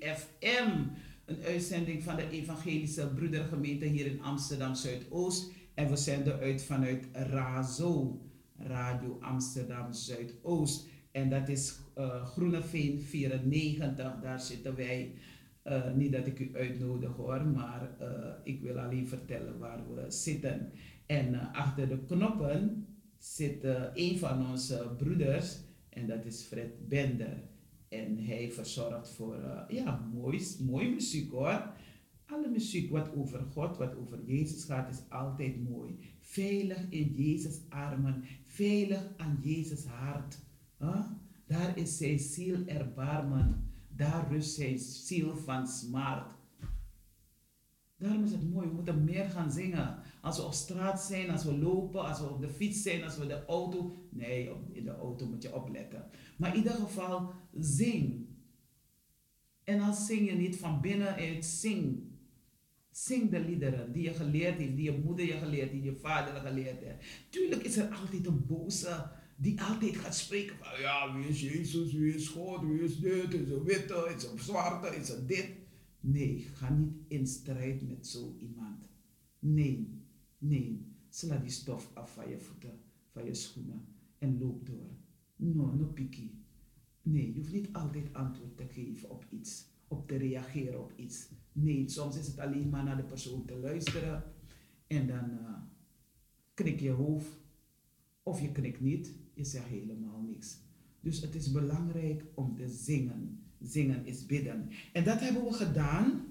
[0.00, 0.70] FM.
[1.24, 5.52] Een uitzending van de Evangelische Broedergemeente hier in Amsterdam Zuidoost.
[5.74, 8.20] En we zenden uit vanuit RAZO,
[8.56, 10.86] Radio Amsterdam Zuidoost.
[11.12, 15.14] En dat is uh, Groeneveen 94, daar zitten wij.
[15.64, 18.06] Uh, niet dat ik u uitnodig hoor, maar uh,
[18.42, 20.72] ik wil alleen vertellen waar we zitten.
[21.06, 22.86] En achter de knoppen
[23.18, 23.64] zit
[23.94, 25.56] een van onze broeders
[25.88, 27.36] en dat is Fred Bender.
[27.88, 31.72] En hij verzorgt voor, uh, ja, mooi, mooi muziek hoor.
[32.26, 35.98] Alle muziek wat over God, wat over Jezus gaat, is altijd mooi.
[36.20, 40.38] Veilig in Jezus' armen, veilig aan Jezus' hart.
[40.78, 41.06] Huh?
[41.46, 43.72] Daar is zijn ziel erbarmen.
[43.88, 46.34] Daar rust zijn ziel van smart.
[47.96, 49.98] Daarom is het mooi, we moeten meer gaan zingen.
[50.20, 53.18] Als we op straat zijn, als we lopen, als we op de fiets zijn, als
[53.18, 54.06] we de auto.
[54.10, 56.04] Nee, in de auto moet je opletten.
[56.36, 58.26] Maar in ieder geval, zing.
[59.64, 62.02] En als zing je niet van binnenuit, zing.
[62.90, 66.34] Zing de liederen die je geleerd heeft, die je moeder je geleerd, die je vader
[66.34, 67.04] geleerd heeft.
[67.30, 71.92] Tuurlijk is er altijd een boze die altijd gaat spreken van ja, wie is Jezus,
[71.92, 75.48] wie is God, wie is dit, is een witte, is een zwarte, is een dit.
[76.00, 78.78] Nee, ga niet in strijd met zo iemand.
[79.38, 80.02] Nee,
[80.38, 80.92] nee.
[81.08, 82.80] Sla die stof af van je voeten,
[83.12, 83.86] van je schoenen
[84.18, 84.90] en loop door.
[85.52, 86.42] No, no piki.
[87.02, 91.28] Nee, je hoeft niet altijd antwoord te geven op iets, op te reageren op iets.
[91.52, 94.22] Nee, soms is het alleen maar naar de persoon te luisteren
[94.86, 95.56] en dan uh,
[96.54, 97.42] knik je hoofd
[98.22, 100.58] of je knikt niet, je zegt helemaal niks.
[101.00, 103.42] Dus het is belangrijk om te zingen.
[103.60, 104.68] Zingen is bidden.
[104.92, 106.24] En dat hebben we gedaan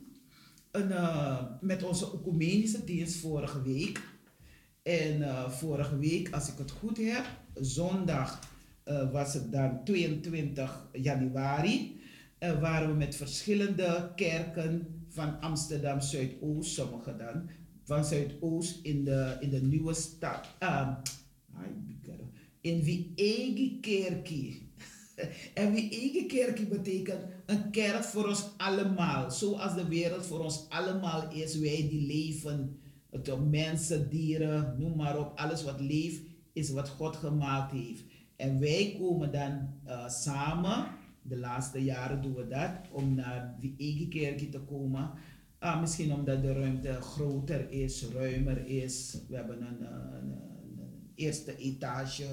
[0.72, 4.12] uh, met onze ecumenische dienst vorige week.
[4.82, 8.53] En uh, vorige week, als ik het goed heb, zondag
[8.86, 12.02] uh, was het dan 22 januari.
[12.40, 17.50] waren we met verschillende kerken van Amsterdam Zuidoost, sommige dan,
[17.84, 20.48] van Zuidoost in de, in de nieuwe stad.
[22.64, 24.62] in Wiegi Kerkie.
[25.54, 29.32] En Wiegi Kerkie betekent een kerk voor ons allemaal.
[29.32, 32.80] Zoals de wereld voor ons allemaal is, wij die leven.
[33.10, 35.38] Het mensen, dieren, noem maar op.
[35.38, 36.22] Alles wat leeft
[36.54, 38.04] is wat God gemaakt heeft.
[38.44, 40.86] En wij komen dan uh, samen,
[41.22, 45.12] de laatste jaren doen we dat, om naar die eigen kerkje te komen.
[45.60, 49.18] Uh, misschien omdat de ruimte groter is, ruimer is.
[49.30, 52.26] We hebben een, een, een eerste etage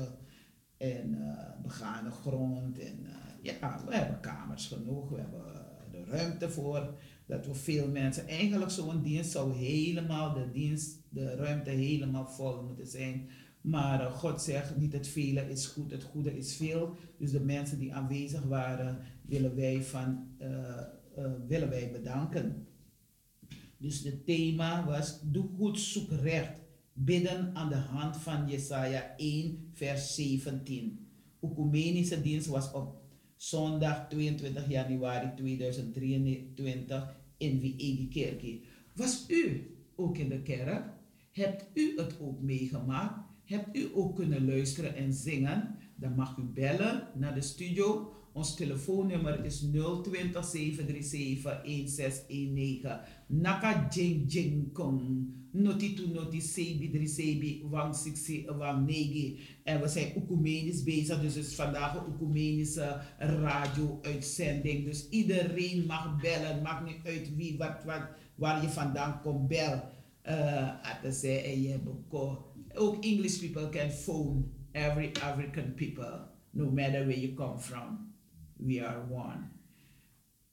[0.76, 2.78] en uh, begane grond.
[2.78, 3.06] En
[3.42, 5.44] ja, we hebben kamers genoeg, we hebben
[5.90, 6.94] de ruimte voor.
[7.26, 12.62] Dat we veel mensen, eigenlijk zo'n dienst zou helemaal, de dienst, de ruimte helemaal vol
[12.62, 13.28] moeten zijn.
[13.60, 16.96] Maar uh, God zegt, niet het vele is goed, het goede is veel.
[17.18, 20.48] Dus de mensen die aanwezig waren, willen wij, van, uh,
[21.18, 22.66] uh, willen wij bedanken.
[23.76, 26.60] Dus het thema was, doe goed, zoek recht.
[26.92, 31.08] Bidden aan de hand van Jesaja 1, vers 17.
[31.42, 33.02] Oecumenische dienst was op
[33.36, 38.64] zondag 22 januari 2023 in Wiegi Kerkie.
[38.94, 40.84] Was u ook in de kerk?
[41.32, 43.29] Hebt u het ook meegemaakt?
[43.50, 45.76] Hebt u ook kunnen luisteren en zingen?
[45.94, 48.12] Dan mag u bellen naar de studio.
[48.32, 49.60] Ons telefoonnummer is
[50.02, 53.00] 020 737 1619.
[53.26, 55.28] Naka jing jing kong.
[55.52, 59.40] Noti to noti sebi dri sebi wang siksi wang negi.
[59.64, 61.20] En we zijn ecumenisch bezig.
[61.20, 64.84] Dus het is vandaag een ecumenische radio-uitzending.
[64.84, 66.62] Dus iedereen mag bellen.
[66.62, 69.48] Maakt niet uit wie, wat, wat, waar je vandaan komt.
[69.48, 69.82] Bel.
[70.26, 70.68] Uh,
[72.74, 78.12] ook English people can phone every African people, no matter where you come from.
[78.56, 79.50] We are one.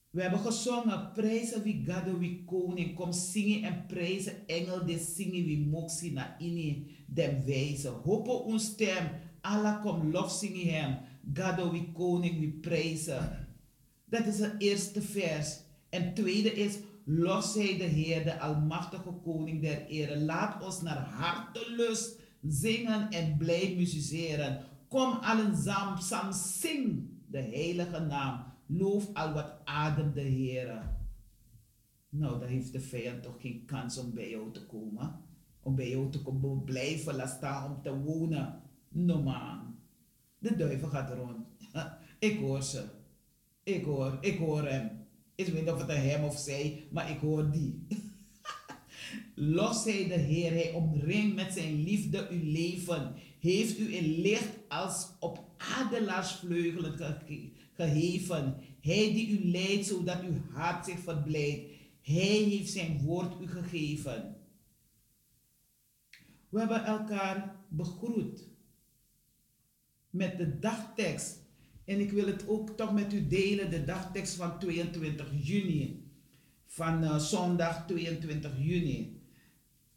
[0.09, 5.45] We hebben gezongen, prijzen wie gado wie koning, kom zingen en prijzen engel de zingen
[5.45, 7.89] wie moxie na ini dem wijze.
[7.89, 9.09] Hopen ons stem,
[9.41, 10.97] Allah kom lof zingen hem,
[11.33, 13.47] gado wie koning wie prijzen.
[14.09, 15.59] Dat is het eerste vers.
[15.89, 16.77] En tweede is,
[17.09, 20.19] los zij de Heer, de almachtige koning der ere.
[20.19, 24.63] Laat ons naar hartelust zingen en blij musiceren.
[24.87, 28.43] Kom allen samen, sam zing de heilige naam.
[28.65, 30.95] Loof al wat adem de Heer.
[32.09, 35.21] Nou, dan heeft de vijand toch geen kans om bij jou te komen.
[35.59, 38.61] Om bij jou te komen blijven, laat staan om te wonen.
[38.89, 39.75] No man.
[40.39, 41.47] De duivel gaat rond.
[42.19, 42.85] Ik hoor ze.
[43.63, 44.96] Ik hoor, ik hoor hem.
[45.37, 47.87] Ik weet niet of het een hem of zij, maar ik hoor die.
[49.35, 53.15] Los hij de Heer, hij omringt met zijn liefde uw leven.
[53.39, 58.55] heeft u in licht als op adelaarsvleugelen ge- geheven.
[58.81, 61.71] Hij die u leidt zodat uw hart zich verblijdt.
[62.01, 64.35] Hij heeft zijn woord u gegeven.
[66.49, 68.47] We hebben elkaar begroet
[70.09, 71.45] met de dagtekst.
[71.87, 76.05] En ik wil het ook toch met u delen, de dagtekst van 22 juni.
[76.65, 79.21] Van eh, zondag 22 juni.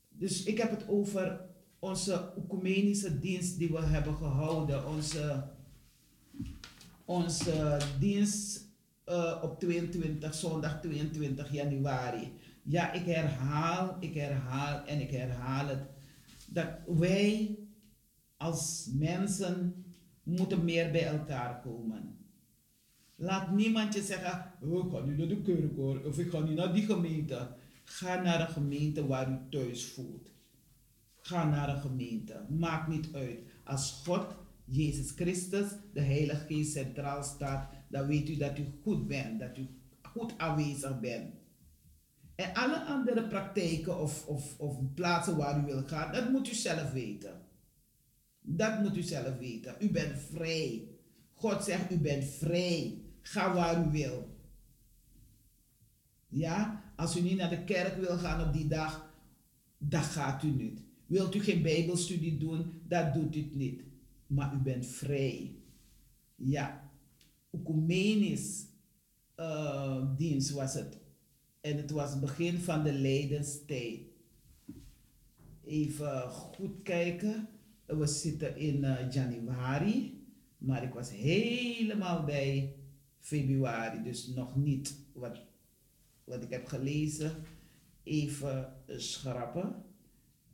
[0.09, 1.41] Dus ik heb het over
[1.79, 4.89] onze ecumenische dienst die we hebben gehouden.
[4.89, 5.45] Onze,
[7.05, 8.69] onze dienst
[9.05, 12.33] eh, op 22, zondag 22 januari.
[12.63, 15.83] Ja, ik herhaal, ik herhaal en ik herhaal het.
[16.47, 17.59] Dat wij
[18.37, 19.80] als mensen
[20.39, 22.19] moeten meer bij elkaar komen.
[23.17, 26.57] Laat niemand je zeggen, oh, ik ga niet naar de kerk of ik ga niet
[26.57, 27.49] naar die gemeente.
[27.85, 30.31] Ga naar een gemeente waar u thuis voelt.
[31.17, 32.45] Ga naar een gemeente.
[32.49, 33.39] Maakt niet uit.
[33.65, 34.27] Als God,
[34.65, 39.59] Jezus Christus, de Heilige Geest centraal staat, dan weet u dat u goed bent, dat
[39.59, 39.67] u
[40.03, 41.35] goed aanwezig bent.
[42.35, 46.55] En alle andere praktijken of, of, of plaatsen waar u wil gaan, dat moet u
[46.55, 47.40] zelf weten.
[48.57, 49.77] Dat moet u zelf weten.
[49.81, 50.89] U bent vrij.
[51.33, 53.03] God zegt, u bent vrij.
[53.21, 54.39] Ga waar u wil.
[56.29, 59.15] Ja, als u niet naar de kerk wil gaan op die dag,
[59.79, 60.81] dat gaat u niet.
[61.07, 63.83] Wilt u geen bijbelstudie doen, dat doet u niet.
[64.27, 65.57] Maar u bent vrij.
[66.35, 66.91] Ja,
[67.51, 68.67] ecumenisch
[69.37, 70.99] uh, dienst was het.
[71.61, 74.01] En het was het begin van de lijdenstijd.
[75.65, 77.49] Even goed kijken.
[77.99, 80.25] We zitten in uh, januari,
[80.59, 82.75] maar ik was helemaal bij
[83.19, 85.41] februari, dus nog niet wat,
[86.25, 87.33] wat ik heb gelezen.
[88.03, 89.75] Even schrappen.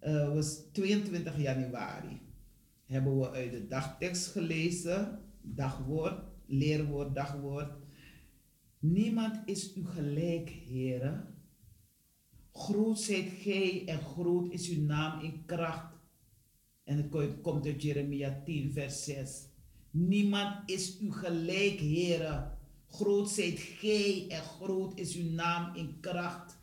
[0.03, 2.21] Uh, was 22 januari
[2.87, 7.73] hebben we uit de dagtekst gelezen, dagwoord, leerwoord, dagwoord.
[8.79, 11.35] Niemand is u gelijk, heren.
[12.53, 15.95] Groot zijt gij en groot is uw naam in kracht.
[16.87, 19.47] En het komt uit Jeremia 10, vers 6.
[19.91, 22.51] Niemand is u gelijk, heren.
[22.89, 26.59] Groot zijt gij en groot is uw naam in kracht.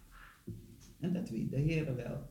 [1.00, 2.30] En dat weet de Heer wel.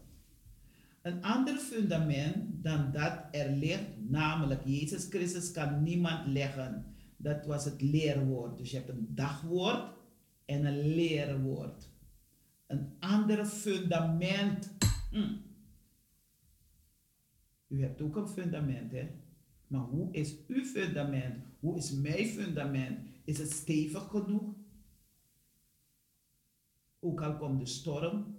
[1.02, 6.84] Een ander fundament dan dat er ligt, namelijk Jezus Christus, kan niemand leggen.
[7.16, 8.58] Dat was het leerwoord.
[8.58, 9.84] Dus je hebt een dagwoord
[10.44, 11.88] en een leerwoord.
[12.66, 14.76] Een ander fundament.
[15.10, 15.34] Hm.
[17.72, 19.10] U hebt ook een fundament, hè?
[19.66, 21.44] Maar hoe is uw fundament?
[21.60, 22.98] Hoe is mijn fundament?
[23.24, 24.54] Is het stevig genoeg?
[27.00, 28.36] Ook al komt de storm,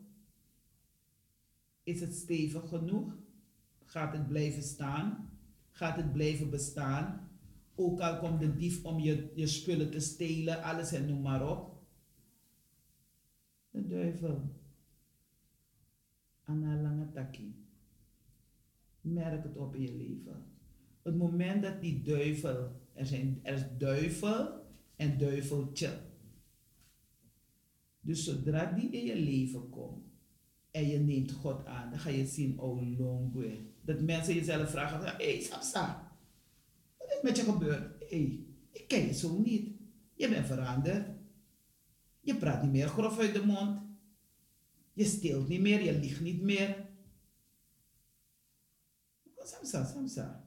[1.84, 3.18] is het stevig genoeg?
[3.86, 5.30] Gaat het blijven staan?
[5.72, 7.30] Gaat het blijven bestaan?
[7.76, 11.50] Ook al komt de dief om je, je spullen te stelen, alles en noem maar
[11.50, 11.84] op.
[13.70, 14.42] De duivel.
[16.44, 17.63] Anna lange takkie.
[19.04, 20.46] Merk het op in je leven.
[21.02, 24.50] Het moment dat die duivel, er, zijn, er is duivel
[24.96, 25.90] en duiveltje.
[28.00, 30.04] Dus zodra die in je leven komt,
[30.72, 33.58] en je neemt God aan, dan ga je zien, oh longwe.
[33.82, 38.00] Dat mensen jezelf vragen, hé hey, wat is met je gebeurd?
[38.00, 39.70] Hé, hey, ik ken je zo niet.
[40.14, 41.08] Je bent veranderd.
[42.20, 43.82] Je praat niet meer grof uit de mond.
[44.94, 46.83] Je steelt niet meer, je liegt niet meer.
[49.44, 50.44] Samsa, Samsa.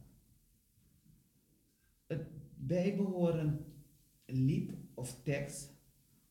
[2.06, 2.26] Het
[2.56, 3.64] bijbehoren
[4.26, 5.74] lied of tekst.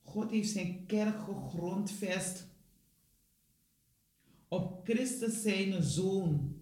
[0.01, 2.47] God heeft zijn kerk gegrondvest
[4.47, 6.55] op Christus zijn zoon.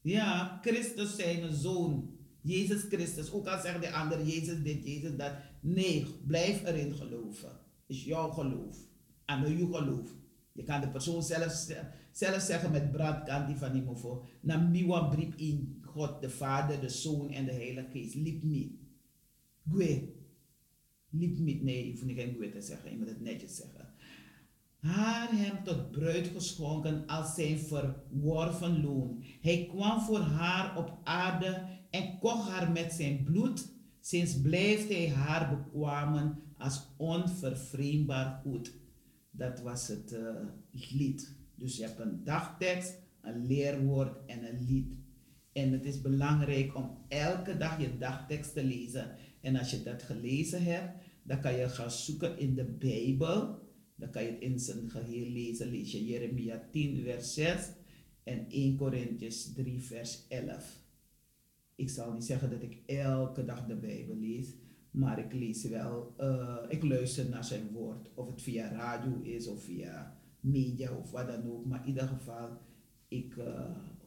[0.00, 2.18] Ja, Christus zijn zoon.
[2.40, 3.32] Jezus Christus.
[3.32, 5.32] Ook al zegt de ander Jezus dit, Jezus dat.
[5.60, 7.60] Nee, blijf erin geloven.
[7.86, 8.76] Is jouw geloof.
[9.24, 10.10] En uw geloof.
[10.52, 11.52] Je kan de persoon zelf,
[12.16, 14.28] zelf zeggen met brandkant die van voor.
[14.40, 18.14] Na miwa briep in God de Vader, de Zoon en de Heilige Geest.
[18.14, 18.78] Liep me.
[19.70, 20.12] Gwe.
[21.10, 21.52] Liep me.
[21.52, 22.90] Nee, hoeft niet geen gwe te zeggen.
[22.90, 23.92] Je moet het netjes zeggen
[24.84, 29.24] haar hem tot bruid geschonken als zijn verworven loon.
[29.40, 33.72] Hij kwam voor haar op aarde en kocht haar met zijn bloed.
[34.00, 38.72] Sinds blijft hij haar bekwamen als onvervreemdbaar goed.
[39.30, 40.20] Dat was het uh,
[40.70, 41.36] lied.
[41.64, 44.94] Dus je hebt een dagtekst, een leerwoord en een lied.
[45.52, 49.16] En het is belangrijk om elke dag je dagtekst te lezen.
[49.40, 53.62] En als je dat gelezen hebt, dan kan je gaan zoeken in de Bijbel
[53.96, 55.70] dan kan je het in zijn geheel lezen.
[55.70, 57.70] Lees je Jeremia 10, vers 6
[58.22, 60.82] en 1 Corinthians 3, vers 11.
[61.74, 64.54] Ik zal niet zeggen dat ik elke dag de Bijbel lees,
[64.90, 68.10] maar ik lees wel, uh, ik luister naar zijn woord.
[68.14, 71.64] Of het via radio is of via media of wat dan ook.
[71.66, 72.48] Maar in ieder geval,
[73.08, 73.44] ik uh,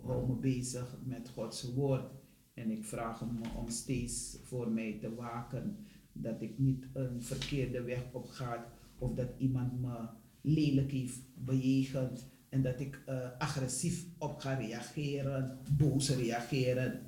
[0.02, 2.12] hou me bezig met Gods woord.
[2.54, 5.78] En ik vraag hem om steeds voor mij te waken.
[6.12, 8.66] Dat ik niet een verkeerde weg op ga.
[8.98, 10.08] Of dat iemand me
[10.42, 12.28] lelijk heeft bejegend.
[12.50, 17.02] En dat ik uh, agressief op ga reageren, boos reageren.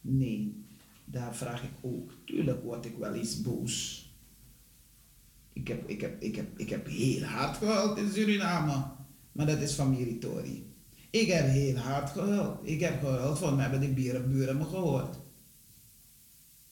[0.00, 0.64] Nee,
[1.04, 2.12] daar vraag ik ook.
[2.24, 4.09] Tuurlijk word ik wel eens boos.
[5.52, 8.84] Ik heb, ik heb, ik heb, ik heb heel hard gehuild in Suriname.
[9.32, 10.18] Maar dat is familie
[11.10, 12.58] Ik heb heel hard gehuild.
[12.62, 15.18] Ik heb gehuild van me hebben de buren me gehoord.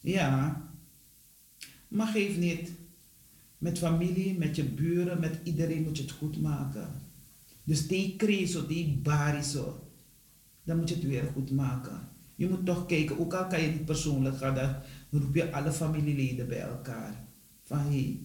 [0.00, 0.62] Ja.
[1.88, 2.72] Maar geef niet.
[3.58, 7.02] Met familie, met je buren, met iedereen moet je het goed maken.
[7.64, 9.90] Dus die kreso, die bariso.
[10.64, 12.08] Dan moet je het weer goed maken.
[12.34, 14.74] Je moet toch kijken, ook al kan je niet persoonlijk gaan, dan
[15.10, 17.24] roep je alle familieleden bij elkaar.
[17.62, 18.20] Van hé, hey,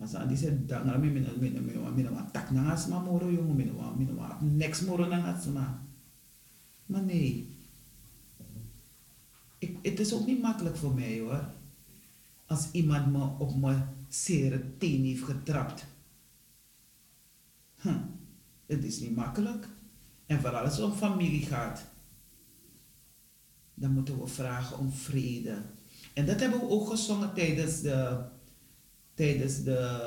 [0.00, 3.68] als die zegt, dan gaan we met een tak na asma moro jongen, met
[4.08, 5.82] een niks moro na asma.
[6.86, 7.56] Maar nee,
[9.58, 11.44] ik, het is ook niet makkelijk voor mij hoor.
[12.46, 15.84] Als iemand me op mijn zere teen heeft getrapt.
[17.76, 17.98] Hm,
[18.66, 19.68] het is niet makkelijk.
[20.26, 21.92] En vooral als het om familie gaat
[23.74, 25.62] dan moeten we vragen om vrede.
[26.12, 28.24] En dat hebben we ook gezongen tijdens de,
[29.14, 30.00] tijdens de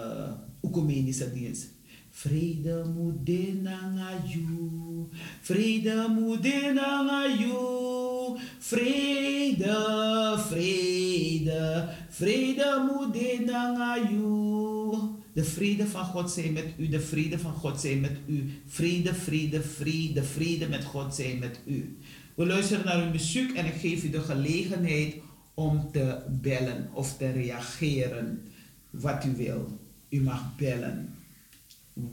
[0.62, 1.76] Oecumenische dienst.
[2.10, 5.08] Vrede moet dinanga you,
[5.42, 14.98] vrede moet dinanga you, vrede, vrede, vrede moet dinanga you.
[15.34, 18.50] De vrede van God zijn met u, de vrede van God zijn met u.
[18.66, 21.98] Vrede, vrede, vrede, vrede met God zijn met u.
[22.36, 25.16] We luisteren naar uw muziek en ik geef u de gelegenheid
[25.54, 28.42] om te bellen of te reageren
[28.90, 29.80] wat u wil.
[30.10, 31.16] U mag bellen.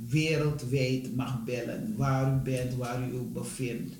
[0.09, 1.97] Wereldwijd mag bellen.
[1.97, 3.97] Waar u bent, waar u ook bevindt.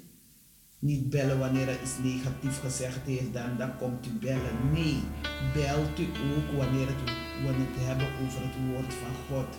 [0.79, 4.73] Niet bellen wanneer er iets negatief gezegd is, dan, dan komt u bellen.
[4.73, 4.97] Nee,
[5.55, 7.11] belt u ook wanneer, het,
[7.47, 9.59] het hebben over het woord van God.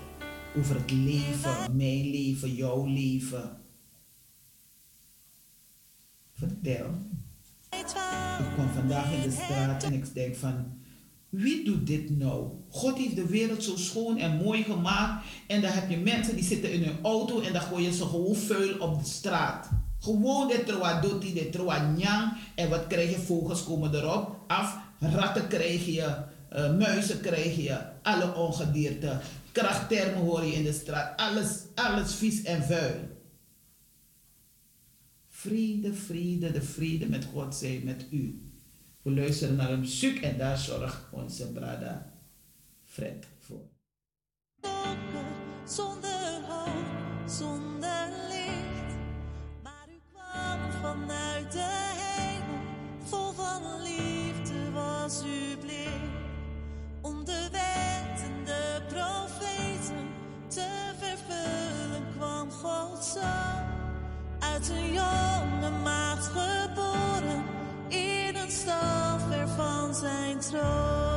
[0.56, 3.58] Over het leven, mijn leven, jouw leven
[6.32, 6.90] vertel.
[7.70, 10.85] Ik kwam vandaag in de straat en ik denk van,
[11.36, 12.50] wie doet dit nou?
[12.70, 15.26] God heeft de wereld zo schoon en mooi gemaakt.
[15.48, 18.36] En dan heb je mensen die zitten in hun auto en dan gooien ze gewoon
[18.36, 19.70] vuil op de straat.
[20.00, 22.34] Gewoon de doti, de troa nyang.
[22.56, 23.18] En wat krijg je?
[23.18, 24.78] Vogels komen erop af.
[25.00, 26.16] Ratten krijg je,
[26.54, 29.20] uh, muizen krijg je, alle ongedierte.
[29.52, 31.20] Krachttermen hoor je in de straat.
[31.20, 33.14] Alles, alles vies en vuil.
[35.28, 38.45] Vrede, vrede, de vrede met God zij met u.
[39.06, 42.14] We luisteren naar een muziek en daar zorgt onze brada
[42.84, 43.62] Fred voor.
[45.66, 48.96] Zonder hoop, zonder licht.
[49.64, 52.62] Maar u kwam vanuit de hemel,
[53.04, 56.02] vol van liefde was uw blik.
[57.02, 60.08] Om de wet de profeten
[60.48, 63.20] te vervullen kwam God zo
[64.40, 67.44] uit een jonge maagd geboren
[67.90, 68.95] in een ver
[70.06, 71.15] van zijn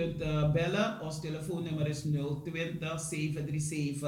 [0.00, 1.00] kunt eh, bellen.
[1.00, 4.00] Ons telefoonnummer is 020 737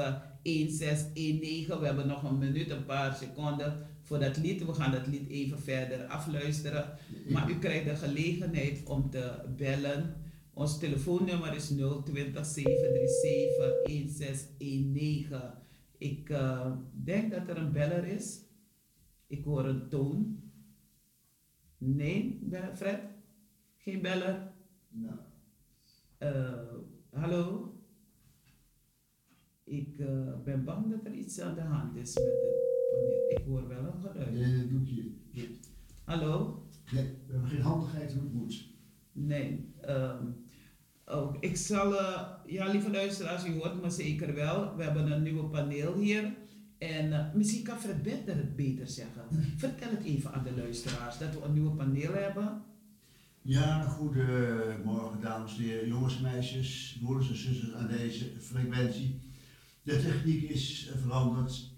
[0.43, 1.79] 1619.
[1.79, 4.65] We hebben nog een minuut, een paar seconden voor dat lied.
[4.65, 6.97] We gaan dat lied even verder afluisteren.
[7.29, 10.15] Maar u krijgt de gelegenheid om te bellen.
[10.53, 15.41] Ons telefoonnummer is 020 737 1619.
[15.97, 18.41] Ik eh, denk dat er een beller is.
[19.27, 20.39] Ik hoor een toon.
[21.77, 22.99] Nee, Fred?
[23.77, 24.51] Geen beller?
[24.89, 25.15] Nou,
[26.23, 26.53] Eh,
[27.09, 27.73] hallo?
[29.63, 30.07] Ik eh,
[30.43, 32.41] ben bang dat er iets aan de hand is met het
[32.91, 33.29] paneel.
[33.29, 34.33] Ik hoor wel een geluid.
[34.33, 35.59] nee, dat doet je niet.
[36.03, 36.63] Hallo?
[36.91, 38.67] Nee, we hebben geen handigheid hoe het moet.
[39.11, 39.73] Nee.
[39.81, 40.25] ehm,
[41.05, 44.75] oh, ik zal, eh, ja lieve luisteraars, u hoort me zeker wel.
[44.75, 46.35] We hebben een nieuwe paneel hier.
[46.77, 49.23] En misschien kan Fred Bender het beter zeggen.
[49.57, 52.63] Vertel het even aan de luisteraars dat we een nieuwe paneel hebben.
[53.45, 59.19] Ja, goedemorgen dames en heren, jongens en meisjes, broeders en zusters aan deze frequentie.
[59.81, 61.71] De techniek is eh, veranderd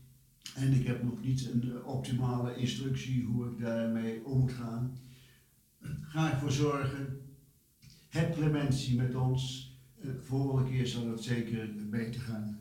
[0.56, 4.98] en ik heb nog niet een eh, optimale instructie hoe ik daarmee om moet gaan.
[6.02, 7.22] Ga ik voor zorgen.
[8.10, 9.74] Heb clementie met ons.
[10.02, 12.60] Eh, volgende keer zal het zeker beter gaan.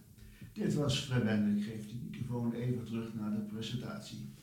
[0.52, 1.56] Dit was Fred.
[1.56, 4.33] Ik geef de microfoon even terug naar de presentatie.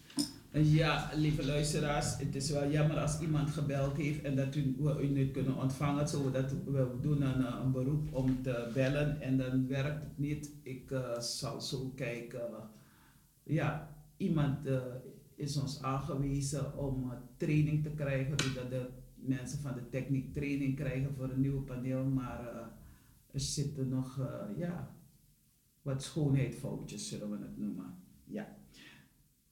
[0.53, 5.01] Ja, lieve luisteraars, het is wel jammer als iemand gebeld heeft en dat u, we
[5.01, 6.07] u niet kunnen ontvangen.
[6.07, 10.51] Zodat we doen een, eh, een beroep om te bellen en dan werkt het niet.
[10.63, 12.41] Ik eh, zal zo kijken.
[13.43, 14.81] Ja, iemand eh,
[15.41, 20.75] is ons aangewezen om eh, training te krijgen, zodat de mensen van de techniek training
[20.75, 22.03] krijgen voor een nieuw paneel.
[22.03, 22.65] Maar eh,
[23.31, 24.95] er zitten nog eh, ja,
[25.81, 27.95] wat schoonheidsfoutjes, zullen we het noemen.
[28.25, 28.59] Ja.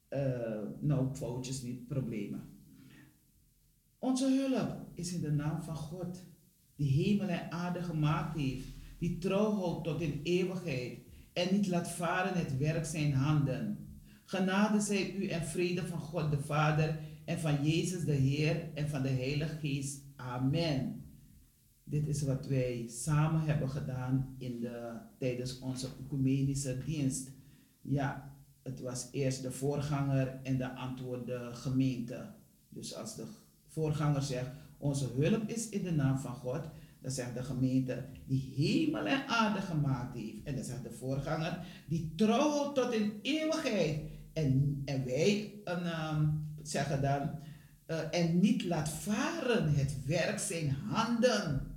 [0.10, 2.42] Eh, nou, foutjes niet, problemen.
[4.00, 6.26] Onze hulp is in de naam van God,
[6.76, 11.00] die hemel en aarde gemaakt heeft, die trouw houdt tot in eeuwigheid
[11.34, 13.88] en niet laat varen het werk zijn handen.
[14.26, 18.90] Genade zij u en vrede van God de Vader en van Jezus de Heer en
[18.90, 20.04] van de Heilige Geest.
[20.16, 21.04] Amen.
[21.84, 27.32] Dit is wat wij samen hebben gedaan in de, tijdens onze ecumenische dienst.
[27.82, 28.29] Ja,
[28.70, 32.26] het was eerst de voorganger en de antwoord de gemeente.
[32.70, 33.26] Dus als de
[33.68, 36.62] voorganger zegt, onze hulp is in de naam van God,
[37.02, 40.44] dan zegt de gemeente die hemel en aarde gemaakt heeft.
[40.44, 44.02] En dan zegt de voorganger die trouw tot in eeuwigheid.
[44.34, 46.28] En, en wij ehm,
[46.62, 47.30] zeggen dan,
[47.86, 51.68] eh, en niet laat varen het werk zijn handen.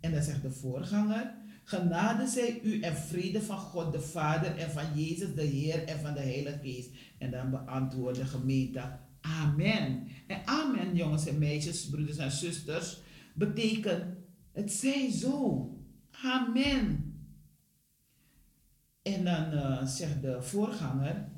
[0.00, 1.34] En dan zegt de voorganger,
[1.64, 6.00] genade zij u en vrede van God de Vader en van Jezus de Heer en
[6.00, 6.90] van de Heilige Geest.
[7.18, 10.08] En dan beantwoordt de gemeente, amen.
[10.26, 12.98] En amen, jongens en meisjes, broeders en zusters,
[13.34, 14.04] betekent,
[14.52, 15.68] het zij zo.
[16.22, 17.12] Amen.
[19.02, 21.28] En dan eh, zegt de voorganger,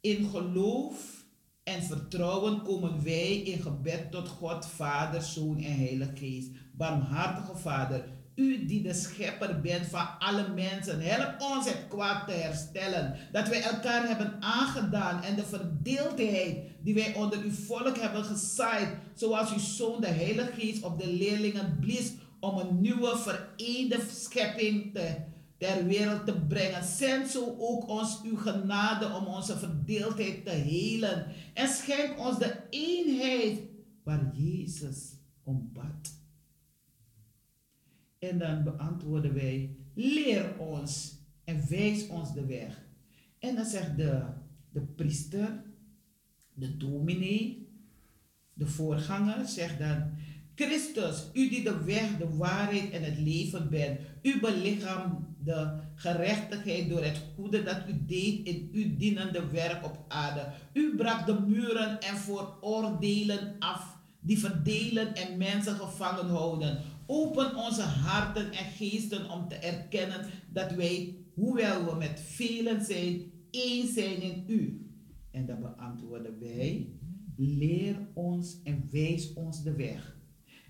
[0.00, 1.24] in geloof
[1.62, 6.50] en vertrouwen komen wij in gebed tot God, Vader, Zoon en Heilige Geest.
[6.72, 12.32] Barmhartige Vader, u die de schepper bent van alle mensen, help ons het kwaad te
[12.32, 13.16] herstellen.
[13.32, 18.88] Dat wij elkaar hebben aangedaan en de verdeeldheid die wij onder uw volk hebben gezaaid,
[19.14, 24.94] zoals uw zoon de Heilige Geest op de leerlingen blies om een nieuwe vereende schepping
[24.94, 25.16] te,
[25.58, 26.84] ter wereld te brengen.
[26.84, 31.26] Zend zo ook ons uw genade om onze verdeeldheid te helen.
[31.54, 33.60] En schenk ons de eenheid
[34.02, 35.12] waar Jezus
[35.44, 36.19] om bad.
[38.20, 42.82] En dan beantwoorden wij, leer ons en wijs ons de weg.
[43.38, 44.22] En dan zegt de,
[44.70, 45.62] de priester,
[46.54, 47.68] de dominee,
[48.52, 50.10] de voorganger, zegt dan,
[50.54, 56.88] Christus, u die de weg, de waarheid en het leven bent, u belichaamt de gerechtigheid
[56.88, 60.46] door het goede dat u deed in uw dienende werk op aarde.
[60.72, 66.78] U brak de muren en vooroordelen af die verdelen en mensen gevangen houden.
[67.12, 73.32] Open onze harten en geesten om te erkennen dat wij, hoewel we met velen zijn,
[73.50, 74.90] één zijn in u.
[75.30, 76.88] En dan beantwoorden wij,
[77.36, 80.16] leer ons en wijs ons de weg.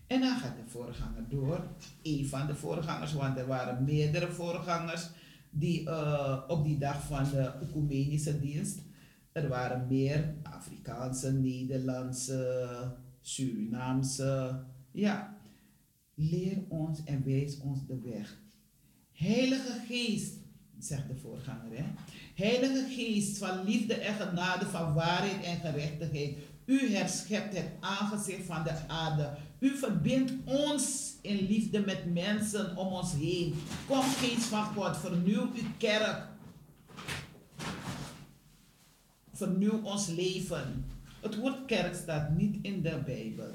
[0.07, 1.67] En dan gaat de voorganger door.
[2.03, 5.09] Een van de voorgangers, want er waren meerdere voorgangers
[5.51, 8.83] die uh, op die dag van de ecumenische dienst.
[9.33, 12.69] Er waren meer Afrikaanse, Nederlandse,
[13.21, 14.61] Surinaamse.
[14.91, 15.40] Ja,
[16.21, 18.39] leer ons en wijs ons de weg.
[19.13, 20.35] Heilige Geest,
[20.79, 21.77] zegt de voorganger.
[21.77, 21.85] Hè?
[22.35, 26.37] Heilige Geest van liefde en genade, van waarheid en gerechtigheid.
[26.65, 29.37] U herschept het aangezicht van de aarde.
[29.59, 33.55] U verbindt ons in liefde met mensen om ons heen.
[33.87, 36.29] Kom, Geest van God, vernieuw uw kerk.
[39.33, 40.85] Vernieuw ons leven.
[41.21, 43.53] Het woord kerk staat niet in de Bijbel.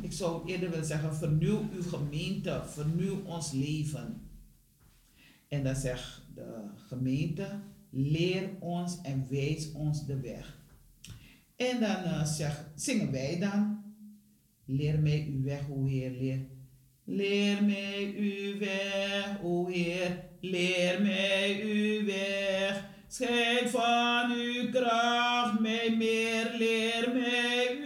[0.00, 4.28] Ik zou eerder willen zeggen, vernieuw uw gemeente, vernieuw ons leven.
[5.48, 7.48] En dan zegt de gemeente,
[7.90, 10.62] leer ons en wijs ons de weg.
[11.56, 13.82] En dan uh, zeg, zingen wij dan,
[14.64, 16.38] leer mij uw weg, o Heer, leer.
[17.04, 22.92] Leer mij uw weg, o Heer, leer mij uw weg.
[23.08, 27.83] Scheid van uw kracht mij meer, leer mij uw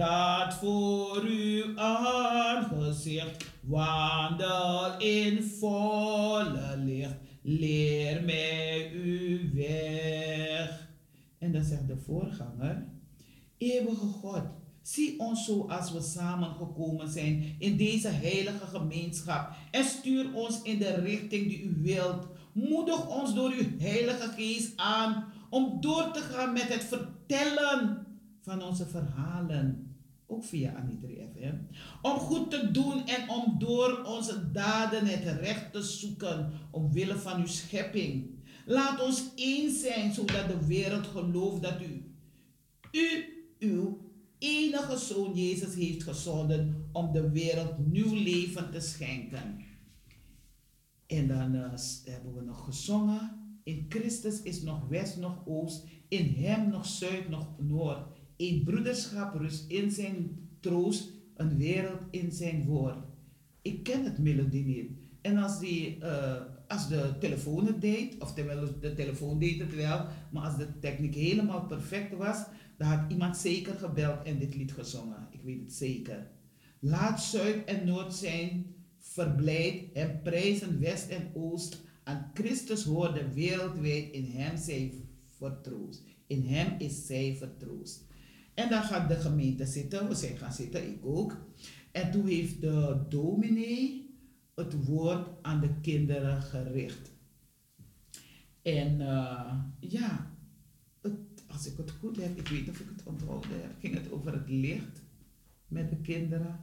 [0.00, 3.44] dat voor uw aangezicht.
[3.60, 10.88] Wandel in volle licht, leer mij uw weg.
[11.38, 12.86] En dan zegt de voorganger,
[13.58, 14.42] eeuwige God,
[14.82, 20.78] zie ons zo als we samengekomen zijn in deze heilige gemeenschap en stuur ons in
[20.78, 22.26] de richting die u wilt.
[22.52, 28.06] Moedig ons door uw heilige geest aan om door te gaan met het vertellen
[28.40, 29.89] van onze verhalen
[30.30, 31.56] ook via Anitri FM,
[32.02, 37.40] om goed te doen en om door onze daden het recht te zoeken omwille van
[37.40, 38.38] uw schepping.
[38.66, 42.14] Laat ons eens zijn, zodat de wereld gelooft dat u,
[42.92, 43.24] u,
[43.58, 43.98] uw
[44.38, 49.64] enige zoon Jezus heeft gezonden om de wereld nieuw leven te schenken.
[51.06, 51.72] En dan uh,
[52.04, 53.38] hebben we nog gezongen.
[53.64, 55.86] In Christus is nog west, nog oost.
[56.08, 58.19] In Hem nog zuid, nog noord.
[58.40, 63.04] Een broederschap rust in zijn troost, een wereld in zijn woord.
[63.62, 64.90] Ik ken het melodie niet.
[65.20, 70.06] En als, die, uh, als de telefoon het deed, of de telefoon deed het wel,
[70.32, 72.44] maar als de techniek helemaal perfect was,
[72.78, 75.28] dan had iemand zeker gebeld en dit lied gezongen.
[75.30, 76.30] Ik weet het zeker.
[76.78, 81.80] Laat Zuid en Noord zijn verblijd en prijzen West en Oost.
[82.04, 84.92] Aan Christus hoorde wereldwijd in hem zij
[85.36, 86.02] vertroost.
[86.26, 88.08] In hem is zij vertroost.
[88.54, 91.36] En dan gaat de gemeente zitten, we zijn gaan zitten, ik ook.
[91.92, 94.14] En toen heeft de dominee
[94.54, 97.12] het woord aan de kinderen gericht.
[98.62, 100.30] En uh, ja,
[101.46, 104.32] als ik het goed heb, ik weet of ik het onthouden heb, ging het over
[104.32, 105.02] het licht
[105.68, 106.60] met de kinderen.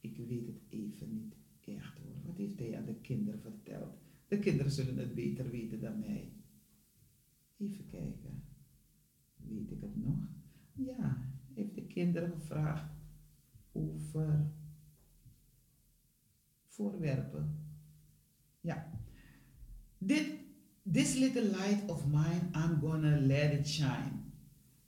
[0.00, 2.16] Ik weet het even niet echt hoor.
[2.24, 3.94] Wat heeft hij aan de kinderen verteld?
[4.28, 6.32] De kinderen zullen het beter weten dan mij.
[7.58, 8.44] Even kijken.
[9.36, 10.18] Weet ik het nog?
[10.74, 11.16] Ja,
[11.54, 12.90] heeft de kinderen gevraagd
[13.72, 14.50] over
[16.68, 17.66] voorwerpen.
[18.60, 18.90] Ja.
[19.98, 20.26] Dit,
[20.92, 24.20] this little light of mine, I'm gonna let it shine.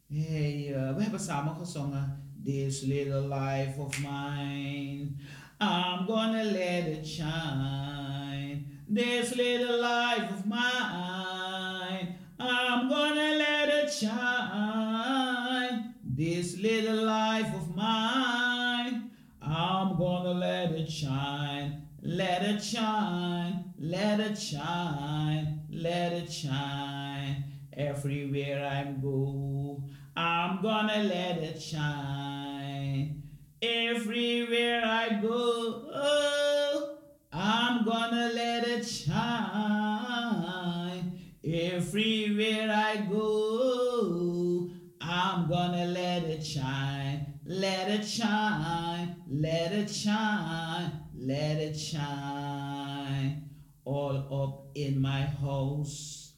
[0.06, 2.22] Hey, uh, we hebben samen gezongen.
[2.44, 5.16] This little life of mine,
[5.60, 8.64] I'm gonna let it shine.
[8.86, 15.94] This little life of mine, I'm gonna let it shine.
[16.04, 19.10] This little life of mine,
[19.42, 21.84] I'm gonna let it shine.
[22.06, 27.44] Let it shine, let it shine, let it shine.
[27.72, 29.82] Everywhere I go,
[30.14, 33.22] I'm gonna let it shine.
[33.62, 36.98] Everywhere I go,
[37.32, 40.03] I'm gonna let it shine.
[41.46, 47.34] Everywhere I go, I'm gonna let it shine.
[47.44, 53.50] Let it shine, let it shine, let it shine.
[53.84, 56.32] All up in my house,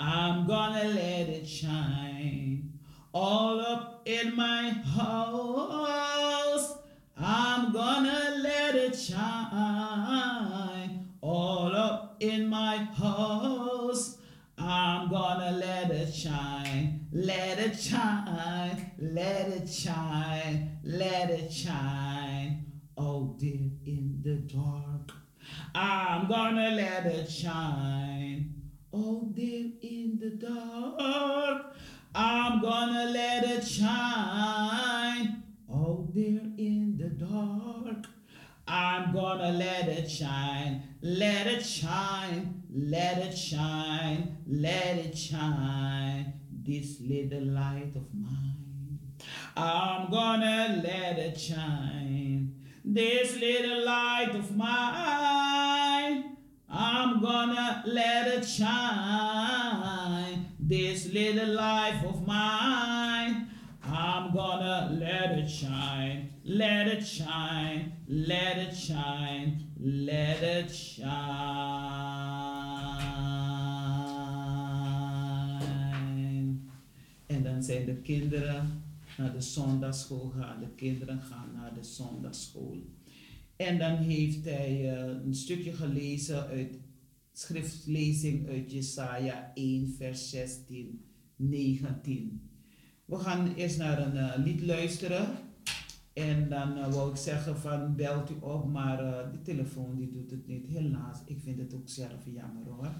[0.00, 2.72] I'm gonna let it shine.
[3.14, 6.78] All up in my house,
[7.16, 11.06] I'm gonna let it shine.
[11.20, 14.17] All up in my house,
[14.58, 17.06] I'm gonna let it shine.
[17.12, 22.66] Let it shine, let it shine, let it shine.
[22.96, 25.12] Oh, there in the dark,
[25.74, 28.54] I'm gonna let it shine.
[28.92, 31.76] Oh, Out there in the dark,
[32.14, 35.42] I'm gonna let it shine.
[35.70, 38.06] Oh, Out there in the dark,
[38.68, 40.82] I'm gonna let it shine.
[41.00, 46.34] Let it shine, let it shine, let it shine.
[46.50, 48.98] This little light of mine,
[49.56, 52.54] I'm gonna let it shine.
[52.84, 56.36] This little light of mine,
[56.68, 60.46] I'm gonna let it shine.
[60.58, 63.48] This little life of mine,
[63.90, 66.30] I'm gonna let it shine.
[66.44, 67.92] Let it shine.
[68.06, 69.66] Let it shine.
[69.80, 71.08] Let it shine.
[77.26, 78.82] En dan zijn de kinderen
[79.16, 80.60] naar de zondagschool gaan.
[80.60, 82.76] De kinderen gaan naar de zondagschool.
[83.56, 86.78] En dan heeft hij eh, een stukje gelezen uit
[87.32, 91.04] schriftlezing uit Jesaja 1, vers 16,
[91.36, 92.47] 19.
[93.08, 95.26] We gaan eerst naar een eh, lied luisteren.
[96.12, 100.10] En dan uh, wou ik zeggen van belt u op, maar uh, die telefoon die
[100.10, 100.66] doet het niet.
[100.66, 102.92] Helaas, ik vind het ook zelf jammer hoor.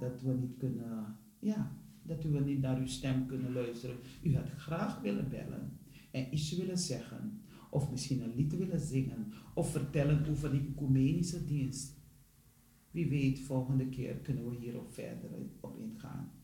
[0.00, 1.72] Dat we niet kunnen, ja,
[2.02, 3.96] dat we niet naar uw stem kunnen luisteren.
[4.22, 5.78] U had graag willen bellen
[6.10, 7.40] en iets willen zeggen.
[7.70, 9.32] Of misschien een lied willen zingen.
[9.54, 11.96] Of vertellen over die ecumenische dienst.
[12.90, 15.30] Wie weet, volgende keer kunnen we hierop verder
[15.60, 16.37] op ingaan.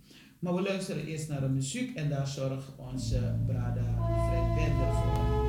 [0.44, 3.82] Maar we luisteren eerst naar de muziek en daar zorgt onze brada
[4.28, 5.43] Fred Bender voor.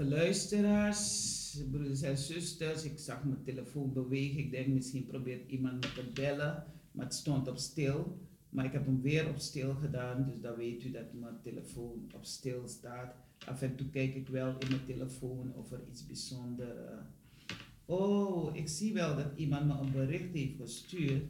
[0.00, 2.84] Lieve luisteraars, broeders en zusters.
[2.84, 4.38] Ik zag mijn telefoon bewegen.
[4.38, 8.18] Ik denk misschien probeert iemand me te bellen, maar het stond op stil.
[8.48, 12.10] Maar ik heb hem weer op stil gedaan, dus dan weet u dat mijn telefoon
[12.14, 13.14] op stil staat.
[13.46, 16.70] Af en toe kijk ik wel in mijn telefoon of er iets bijzonders.
[16.70, 17.54] eh.
[17.84, 21.24] Oh, ik zie wel dat iemand me een bericht heeft gestuurd.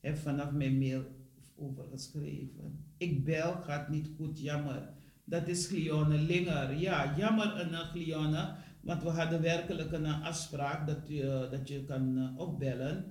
[0.00, 1.04] Heeft vanaf mijn mail
[1.56, 2.84] overgeschreven.
[2.96, 4.96] Ik bel, gaat niet goed, jammer.
[5.28, 6.74] Dat is Glione Linger.
[6.76, 11.68] Ja, jammer een Glione, want we hadden werkelijk een uh, afspraak dat, u, eh, dat
[11.68, 13.04] je kan uh, opbellen.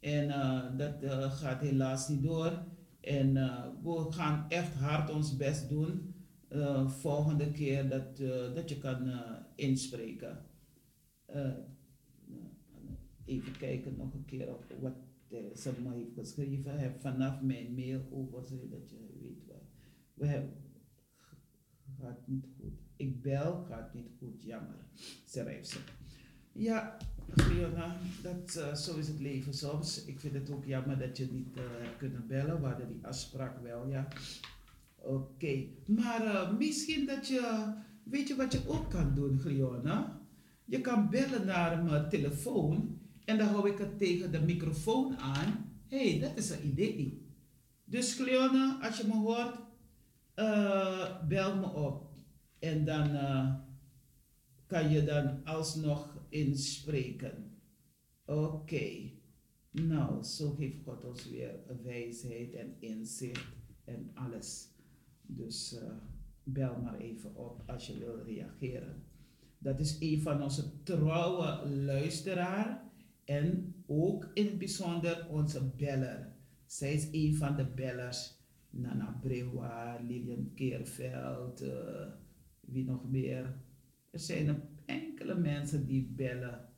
[0.00, 2.52] En eh, dat eh, gaat helaas niet door.
[3.00, 6.14] En eh, we gaan echt hard ons best doen.
[6.48, 9.18] eh, volgende keer dat, eh, dat je kan eh,
[9.54, 10.38] inspreken.
[11.26, 11.50] Eh,
[13.24, 14.92] even kijken nog een keer op wat
[15.30, 16.70] eh, ze me heeft geschreven.
[16.70, 19.62] Hij heeft vanaf mijn mail overgeschreven dat je weet wat.
[20.14, 20.52] We hebben,
[22.02, 22.72] gaat niet goed.
[22.96, 24.76] Ik bel, gaat niet goed, jammer.
[25.24, 25.78] Schrijft ze.
[26.52, 26.96] Ja,
[27.36, 30.04] Fiona, dat, eh, zo is het leven soms.
[30.04, 32.60] Ik vind het ook jammer dat je niet eh, hebt kunnen bellen.
[32.60, 34.08] We hadden die afspraak wel, ja.
[34.96, 37.72] Oké, maar eh, misschien dat je,
[38.02, 40.20] weet je wat je ook kan doen, Gliona?
[40.64, 45.80] Je kan bellen naar mijn telefoon en dan hou ik het tegen de microfoon aan.
[45.88, 47.26] Hé, hey, dat is een idee.
[47.84, 49.58] Dus Gliona, als je me hoort,
[50.40, 52.08] eh, bel me op.
[52.58, 53.54] En dan eh,
[54.66, 57.60] kan je dan alsnog inspreken.
[58.24, 59.10] Oké.
[59.70, 63.52] Nou, zo geeft God ons weer wijsheid en inzicht
[63.84, 64.68] en alles.
[65.22, 65.92] Dus eh,
[66.42, 69.04] bel maar even op als je wil reageren.
[69.58, 72.90] Dat is een van onze trouwe luisteraar
[73.24, 76.36] en ook in het bijzonder onze beller.
[76.66, 78.39] Zij is een van de bellers.
[78.70, 82.06] Nana Brewa, Lilian Keerveld, eh,
[82.60, 83.54] wie nog meer.
[84.10, 86.68] Er zijn enkele mensen die bellen.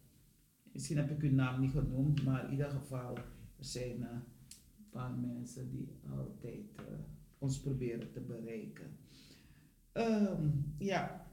[0.72, 3.16] Misschien heb ik uw naam niet genoemd, maar in ieder geval,
[3.56, 6.84] er zijn eh, een paar mensen die altijd eh,
[7.38, 8.96] ons proberen te bereiken.
[9.92, 10.48] Ehm,
[10.78, 11.26] ja,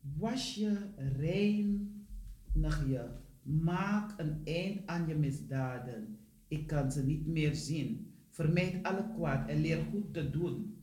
[0.00, 3.08] was je, reinig je,
[3.42, 6.18] maak een eind aan je misdaden.
[6.48, 8.11] Ik kan ze niet meer zien.
[8.32, 10.82] Vermijd alle kwaad en leer goed te doen.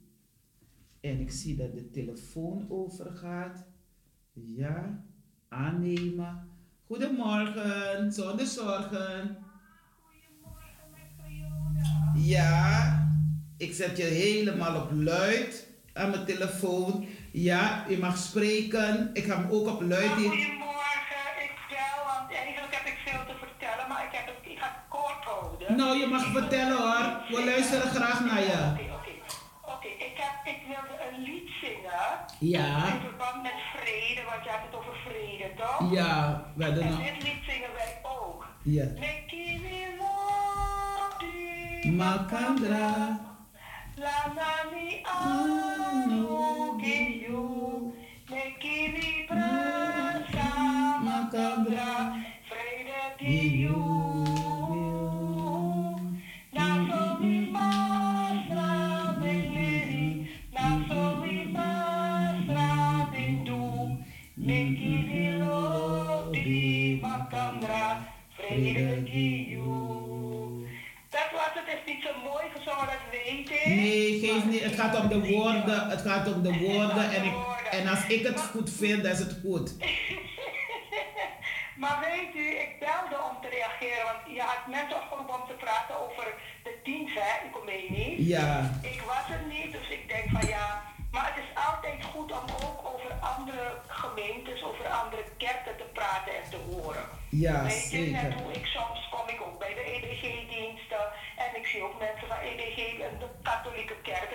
[0.99, 3.65] En ik zie dat de telefoon overgaat.
[4.33, 5.03] Ja,
[5.47, 6.47] aannemen.
[6.85, 9.37] Goedemorgen, zonder zorgen.
[12.15, 13.07] Ja,
[13.57, 17.05] ik zet je helemaal op luid aan mijn telefoon.
[17.31, 19.09] Ja, je mag spreken.
[19.13, 20.58] Ik ga hem ook op luid.
[25.79, 27.05] Nou, je mag vertellen hoor.
[27.29, 28.59] We luisteren graag naar je.
[28.73, 29.11] Oké, oké.
[29.73, 32.07] Oké, ik, heb, ik wilde een lied zingen.
[32.39, 35.91] Ja, In verband met vrede, want je hebt het over vrede, toch?
[35.91, 36.99] ja, we hadden En nog.
[37.03, 38.45] dit lied zingen wij ook.
[38.63, 38.85] Ja.
[41.91, 43.19] Makandra.
[43.95, 46.27] Lanani anu
[74.79, 75.89] gaat om de woorden.
[75.89, 77.11] Het gaat om de woorden.
[77.15, 77.33] En, ik,
[77.71, 79.75] en als ik het goed vind, dan is het goed.
[81.83, 85.57] maar weet u, ik belde om te reageren, want je had net opgeroepen om te
[85.65, 86.25] praten over
[86.63, 88.27] de dienst, hè, Ecumenie.
[88.27, 90.67] Ja, Ik was er niet, dus ik denk van ja.
[91.11, 96.31] Maar het is altijd goed om ook over andere gemeentes, over andere kerken te praten
[96.39, 97.05] en te horen.
[97.29, 101.03] ja, Weet je, net hoe ik soms kom ik ook bij de EBG-diensten
[101.43, 102.77] en ik zie ook mensen van EBG
[103.07, 104.28] en de katholieke kerk.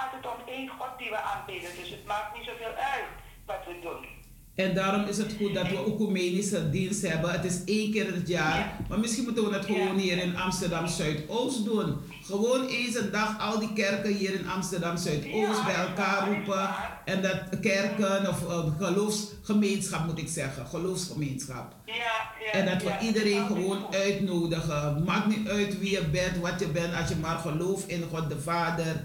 [0.00, 3.08] Gaat het om één God die we aanbidden, dus het maakt niet zoveel uit
[3.46, 4.18] wat we doen.
[4.54, 7.30] En daarom is het goed dat we ecumenische dienst hebben.
[7.30, 8.58] Het is één keer in het jaar.
[8.58, 8.76] Ja.
[8.88, 10.02] Maar misschien moeten we het gewoon Ja.
[10.02, 11.96] hier in Amsterdam Zuidoost doen.
[12.22, 16.68] Gewoon eens een dag al die kerken hier in Amsterdam Zuidoost Ja, bij elkaar roepen.
[17.04, 20.66] En dat kerken of uh, geloofsgemeenschap moet ik zeggen.
[20.66, 21.74] Geloofsgemeenschap.
[21.84, 25.04] Ja, ja, En dat we iedereen gewoon uitnodigen.
[25.04, 28.28] Maakt niet uit wie je bent, wat je bent, als je maar gelooft in God
[28.28, 29.04] de Vader.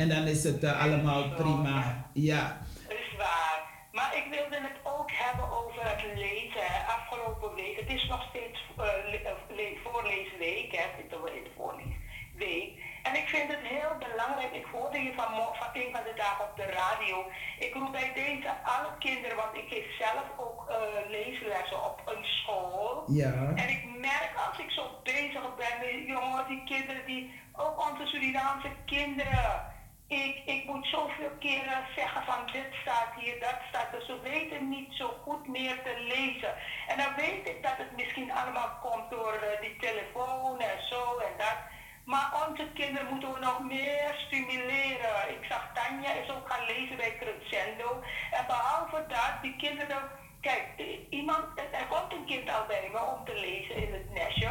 [0.00, 2.08] En dan is het uh, allemaal prima.
[2.12, 2.42] Ja.
[2.88, 3.60] Dat is waar.
[3.92, 6.70] Maar ik wilde het ook hebben over het lezen.
[6.96, 9.26] Afgelopen week, het is nog steeds uh, uh,
[9.58, 12.70] le- voorleesweek, hè, in de, in de voorleesweek.
[13.06, 14.52] En ik vind het heel belangrijk.
[14.62, 17.16] Ik hoorde je van, van een van de dagen op de radio.
[17.58, 20.76] Ik roep bij deze alle kinderen, want ik geef zelf ook eh,
[21.16, 23.04] leeslessen op een school.
[23.22, 23.34] Ja.
[23.62, 27.22] En ik merk als ik zo bezig ben, met jongens, die kinderen, die,
[27.64, 29.74] ook onze Surinaamse kinderen.
[30.08, 34.02] Ik, ik moet zoveel keren zeggen van dit staat hier, dat staat er.
[34.02, 36.54] Ze weten niet zo goed meer te lezen.
[36.88, 41.18] En dan weet ik dat het misschien allemaal komt door eh, die telefoon en zo
[41.18, 41.58] en dat.
[42.04, 45.30] Maar onze kinderen moeten we nog meer stimuleren.
[45.30, 48.02] Ik zag Tanja is ook gaan lezen bij Crescendo.
[48.30, 50.10] En behalve dat, die kinderen.
[50.40, 50.64] Kijk,
[51.10, 54.50] iemand, er komt een kind al bij me om te lezen in het nestje.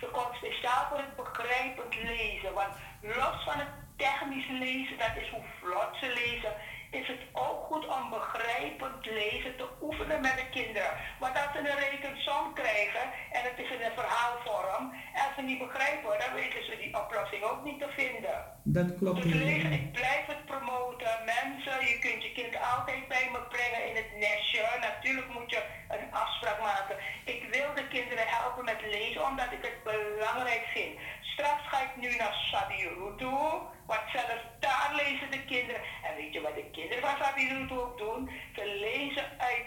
[0.00, 2.52] Ze komt speciaal voor het begrijpend lezen.
[2.54, 6.52] Want los van het technisch lezen, dat is hoe vlot ze lezen,
[6.90, 10.92] is het ook goed om begrijpend lezen te oefenen met de kinderen.
[11.18, 13.04] Want als ze een rekensom krijgen
[13.36, 14.84] en het is in een verhaalvorm,
[15.20, 18.36] en ze niet begrijpen, dan weten ze die oplossing ook niet te vinden.
[18.62, 19.22] Dat klopt.
[19.22, 21.12] Dus lezen, ik blijf het promoten.
[21.34, 24.62] Mensen, je kunt je kind altijd bij me brengen in het nestje.
[24.80, 26.96] Natuurlijk moet je een afspraak maken.
[27.24, 30.98] Ik wil de kinderen helpen met lezen, omdat ik het belangrijk vind.
[31.20, 35.82] Straks ga ik nu naar Sabiru toe, want zelfs daar lezen de kinderen.
[36.02, 38.30] En weet je wat de kinderen van Sabiru toe ook doen?
[38.54, 39.64] Ze lezen uit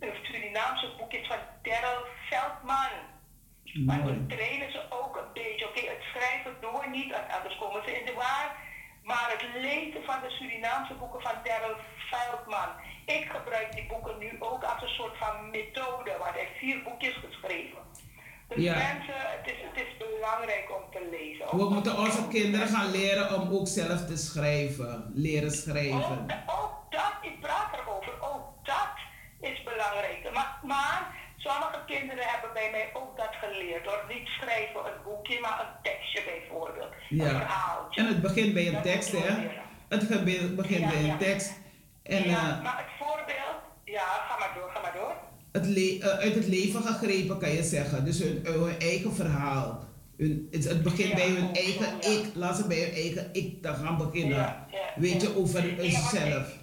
[0.00, 2.94] de Surinaamse boekjes van Daryl Veldman.
[3.86, 5.68] Maar dan trainen ze ook een beetje.
[5.68, 8.56] Oké, het schrijven doen we niet, anders komen ze in de waar.
[9.02, 11.76] Maar het lezen van de Surinaamse boeken van Daryl
[12.10, 12.70] Feldman.
[13.04, 16.82] Ik gebruik die boeken nu ook als een soort van methode, want hij heeft vier
[16.82, 17.87] boekjes geschreven.
[18.48, 18.74] Dus Ja.
[18.74, 21.56] mensen, het is, het is belangrijk om te lezen.
[21.56, 25.10] We moeten onze kinderen gaan leren om ook zelf te schrijven.
[25.14, 26.20] Leren schrijven.
[26.46, 28.94] Ook, ook dat, ik praat erover, ook dat
[29.40, 30.30] is belangrijk.
[30.34, 31.00] Maar, maar
[31.36, 34.04] sommige kinderen hebben bij mij ook dat geleerd hoor.
[34.08, 36.92] Niet schrijven een boekje, maar een tekstje bijvoorbeeld.
[37.10, 37.28] Een Ja.
[37.28, 38.00] verhaaltje.
[38.00, 39.34] En het begint bij een tekst, hè?
[39.88, 40.08] Het
[40.56, 41.52] begint Ja, bij een tekst.
[42.02, 45.14] En ja, eh, maar het voorbeeld, ja, ga maar door, ga maar door.
[45.52, 48.04] Het eh, uit het leven gegrepen kan je zeggen.
[48.04, 49.86] Dus hun, hun eigen verhaal.
[50.16, 52.08] Hun, het, het begint Ja, bij hun eigen ja.
[52.08, 52.24] ik.
[52.34, 54.36] Laat ze bij hun eigen ik te gaan beginnen.
[54.36, 54.66] Ja,
[54.96, 56.56] Weet je, over zichzelf.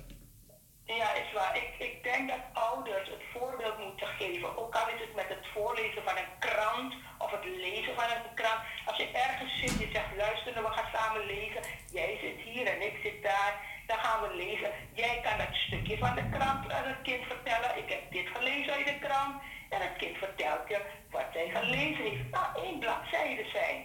[15.36, 17.78] Kan het stukje van de krant aan het kind vertellen.
[17.78, 19.36] Ik heb dit gelezen uit de krant.
[19.70, 20.80] En het kind vertelt je
[21.12, 22.30] wat zij gelezen heeft.
[22.32, 23.78] Nou, één bladzijde zijn.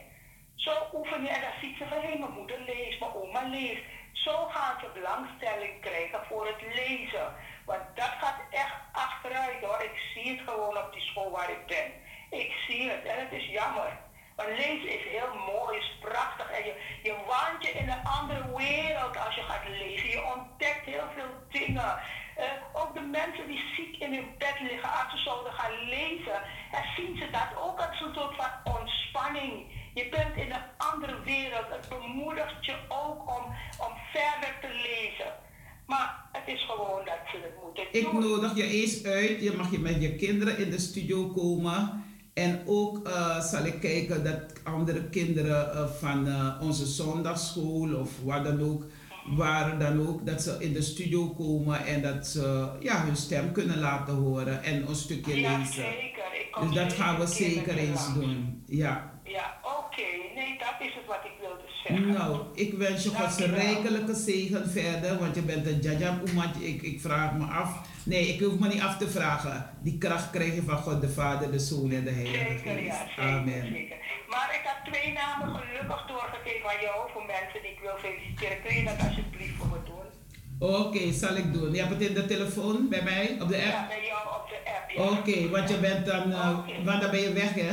[0.55, 3.83] Zo oefen je en dan ziet ze van hé, mijn moeder leest, mijn oma leest.
[4.13, 7.27] Zo gaan ze belangstelling krijgen voor het lezen.
[7.65, 9.83] Want dat gaat echt achteruit hoor.
[9.83, 11.89] Ik zie het gewoon op die school waar ik ben.
[12.41, 13.93] Ik zie het en het is jammer.
[14.49, 16.51] Lezen is heel mooi, is prachtig.
[16.51, 20.09] En je, je waant je in een andere wereld als je gaat lezen.
[20.09, 21.91] Je ontdekt heel veel dingen.
[22.37, 26.39] Eh, ook de mensen die ziek in hun bed liggen, als ze zouden gaan lezen,
[26.73, 29.53] dan zien ze dat ook als een soort van ontspanning.
[29.95, 31.69] Je bent in een andere wereld.
[31.69, 33.45] Het bemoedigt je ook om,
[33.87, 35.33] om verder te lezen.
[35.87, 38.21] Maar het is gewoon dat ze het moeten Ik doen.
[38.21, 39.43] nodig je eens uit.
[39.43, 42.05] Je mag je met je kinderen in de studio komen.
[42.41, 48.11] En ook eh, zal ik kijken dat andere kinderen eh, van eh, onze zondagschool of
[48.25, 48.85] wat dan ook,
[49.37, 53.53] waar dan ook, dat ze in de studio komen en dat ze ja, hun stem
[53.53, 55.73] kunnen laten horen en een stukje Ja, lezen.
[55.73, 56.25] zeker.
[56.41, 58.63] Ik kom Dus dat gaan we zeker eens doen.
[58.67, 59.21] Ja.
[59.25, 60.09] Ja, oké.
[60.35, 62.07] Nee, dat is het wat ik wilde zeggen.
[62.13, 66.69] Nou, ik wens je Gods rijkelijke zegen verder, want je bent een jajam oemantje.
[66.69, 67.89] Ik, ik vraag me af.
[68.05, 69.71] Nee, ik hoef me niet af te vragen.
[69.83, 72.93] Die kracht krijg je van God de Vader, de Zoon en de Heilige Zeker, ja,
[72.95, 73.09] Geest.
[73.09, 73.67] zeker, Amen.
[73.73, 73.97] zeker.
[74.29, 78.57] Maar ik heb twee namen gelukkig doorgegeven aan jou voor mensen die ik wil feliciteren.
[78.67, 79.99] Kun je dat alsjeblieft voor me doen?
[80.59, 81.73] Oké, zal ik doen.
[81.73, 83.89] Je hebt het in de telefoon bij mij, op de Ja, app?
[83.89, 84.91] bij jou op de app.
[84.91, 85.19] Ja.
[85.19, 86.85] Oké, want je bent dan, eh, Oké.
[86.85, 87.73] want dan ben je weg hè?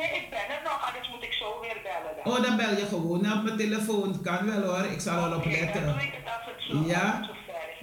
[0.00, 2.12] Nee, ik ben er nog, anders moet ik zo weer bellen.
[2.16, 2.32] Dan.
[2.32, 4.22] Oh, dan bel je gewoon naar mijn telefoon.
[4.22, 5.82] Kan wel hoor, ik zal erop Oké, dan letten.
[5.86, 7.30] doe ik het als het zo, Ja.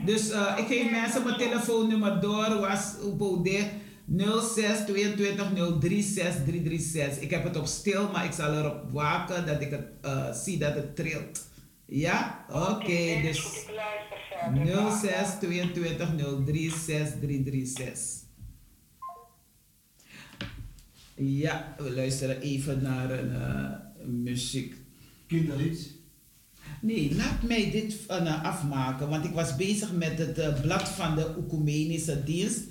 [0.06, 2.60] Dus eh, ik geef mensen mijn telefoonnummer door.
[2.60, 3.49] Was op OD
[4.41, 5.45] 06 22
[5.80, 7.19] 036 336.
[7.23, 10.57] Ik heb het op stil, maar ik zal erop waken dat ik het eh, zie
[10.57, 11.48] dat het trilt.
[11.85, 12.45] Ja?
[12.49, 14.91] Oké, dat is dus goed, ik luister verder.
[14.91, 16.07] 06 22
[16.45, 18.26] 036 336.
[21.19, 23.72] Ja, we luisteren even naar een eh,
[24.06, 24.76] muziek.
[25.27, 25.91] Kinderlied.
[26.81, 31.15] Nee, laat mij dit eh, afmaken, want ik was bezig met het eh, blad van
[31.15, 32.61] de Oecumenische dienst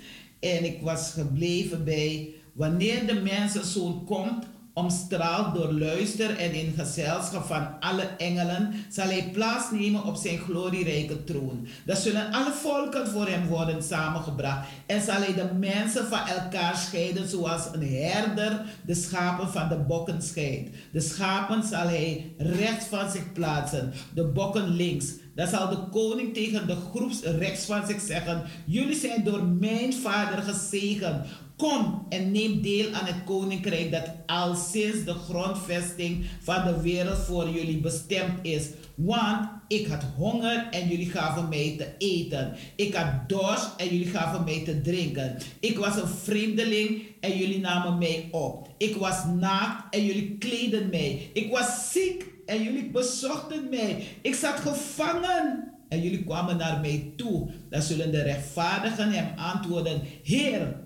[0.41, 4.47] en ik was gebleven bij wanneer de mensenzoon komt
[4.79, 11.25] Omstraald door luister en in gezelschap van alle engelen zal hij plaatsnemen op zijn glorierijke
[11.25, 11.67] troon.
[11.85, 16.77] Dan zullen alle volken voor hem worden samengebracht en zal hij de mensen van elkaar
[16.77, 20.77] scheiden zoals een herder de schapen van de bokken scheidt.
[20.93, 25.07] De schapen zal hij rechts van zich plaatsen, de bokken links.
[25.35, 29.93] Dan zal de koning tegen de groeps rechts van zich zeggen: Jullie zijn door mijn
[29.93, 31.27] vader gezegend.
[31.57, 37.19] Kom en neem deel aan het koninkrijk dat al sinds de grondvesting van de wereld
[37.19, 38.69] voor jullie bestemd is.
[38.95, 42.55] Want ik had honger en jullie gaven mij te eten.
[42.77, 45.37] Ik had dorst en jullie gaven mij te drinken.
[45.61, 48.69] Ik was een vreemdeling en jullie namen mij op.
[48.79, 51.31] Ik was naakt en jullie kleden mij.
[51.33, 54.03] Ik was ziek en jullie bezochten mij.
[54.23, 57.51] Ik zat gevangen en jullie kwamen naar mij toe.
[57.71, 60.85] Dan zullen de rechtvaardigen hem antwoorden: Heer,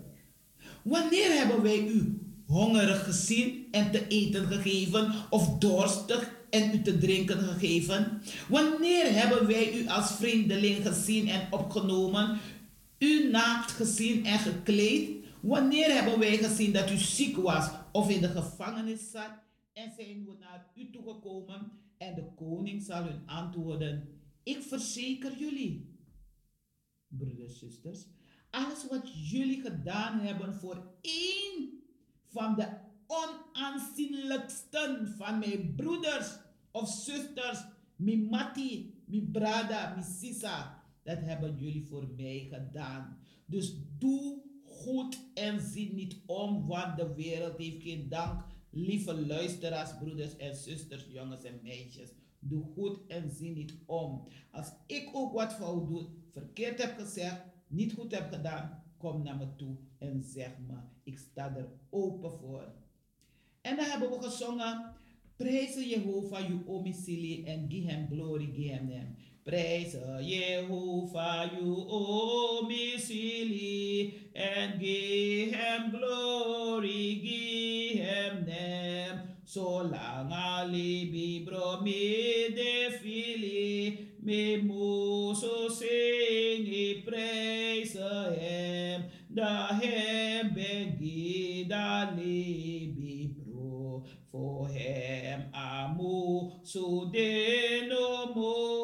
[0.83, 6.99] wanneer hebben wij u hongerig gezien en te eten gegeven, of dorstig en u te
[6.99, 8.23] drinken gegeven?
[8.49, 12.39] Wanneer hebben wij u als vreemdeling gezien en opgenomen,
[12.99, 15.11] u naakt gezien en gekleed?
[15.41, 19.31] Wanneer hebben wij gezien dat u ziek was of in de gevangenis zat
[19.73, 21.73] en zijn we naar u toegekomen?
[21.99, 24.09] En de koning zal hun antwoorden:
[24.43, 25.99] Ik verzeker jullie,
[27.09, 28.07] broeders en zusters,
[28.51, 31.83] alles wat jullie gedaan hebben voor één
[32.27, 32.69] van de
[33.07, 36.39] onaanzienlijksten van mijn broeders
[36.71, 37.65] of zusters,
[37.97, 43.19] mi mati, mi brada, mi sisa, dat hebben jullie voor mij gedaan.
[43.47, 48.45] Dus doe goed en zie niet om, want de wereld heeft geen dank.
[48.71, 52.11] Lieve luisteraars, broeders en zusters, jongens en meisjes.
[52.39, 54.27] Doe goed en zie niet om.
[54.51, 59.37] Als ik ook wat fout doe, verkeerd heb gezegd, niet goed heb gedaan, kom naar
[59.37, 60.75] me toe en zeg me.
[61.03, 62.73] Ik sta er open voor.
[63.61, 64.95] En dan hebben we gezongen.
[65.37, 69.15] Prijzen Jehovah, uw omicilie en give hem glory, give hem name.
[69.43, 71.75] Prijzen Jehovah, uw
[72.59, 73.51] omicilie
[74.33, 79.23] en give hem glory, give hem name.
[79.45, 82.53] Zolang alibi bro me
[84.23, 94.69] de fili, me mozo sing i prijzen hem, da hem ben gida libi bro, voor
[94.69, 98.80] hem amu so de no mo.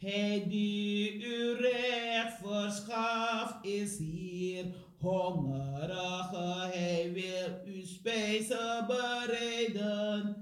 [0.00, 4.64] Hij die u recht verschaft is hier.
[4.98, 10.36] Hongerige, hij wil u spijzen bereiden.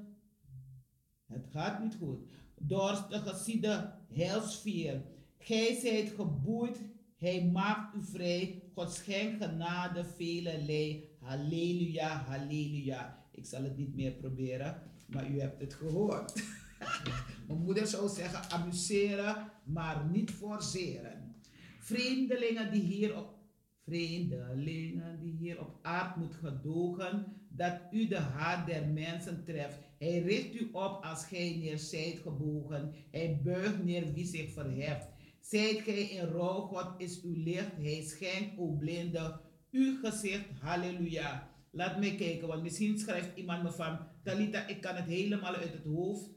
[1.27, 2.19] Het gaat niet goed.
[2.55, 5.03] Dorstige zie de helsfeer.
[5.39, 6.79] Gij zijt geboeid,
[7.17, 8.63] hij maakt u vrij.
[8.75, 11.09] God schenkt genade velelei.
[11.21, 13.25] Halleluja, halleluja.
[13.33, 16.33] Ik zal het niet meer proberen, maar u hebt het gehoord.
[17.49, 21.35] Mijn moeder zou zeggen amuseren, maar niet forceren.
[21.79, 23.37] Vreemdelingen die hier op
[23.85, 29.79] vreemdelingen die hier op aard moet gedogen, dat u de haat der mensen treft.
[29.99, 32.95] Hij richt u op als gij neer zijt gebogen.
[33.11, 35.09] Hij buigt neer wie zich verheft.
[35.41, 37.77] Zijt gij in rouw, God is uw licht.
[37.77, 40.45] Hij schenkt, o blinde, uw gezicht.
[40.61, 41.51] Halleluja.
[41.71, 45.73] Laat me kijken, want misschien schrijft iemand me van, Talita, ik kan het helemaal uit
[45.73, 46.37] het hoofd.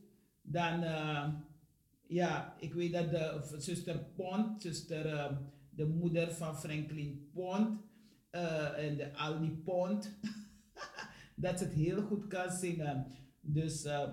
[0.52, 1.28] Dan, eh,
[2.08, 5.32] ja, ik weet dat de zuster Pont, zuster, eh,
[5.70, 7.80] de moeder van Franklin Pont,
[8.30, 10.18] eh, en de Aldi Pont,
[11.36, 13.06] dat ze het heel goed kan zingen.
[13.42, 14.10] Dus eh,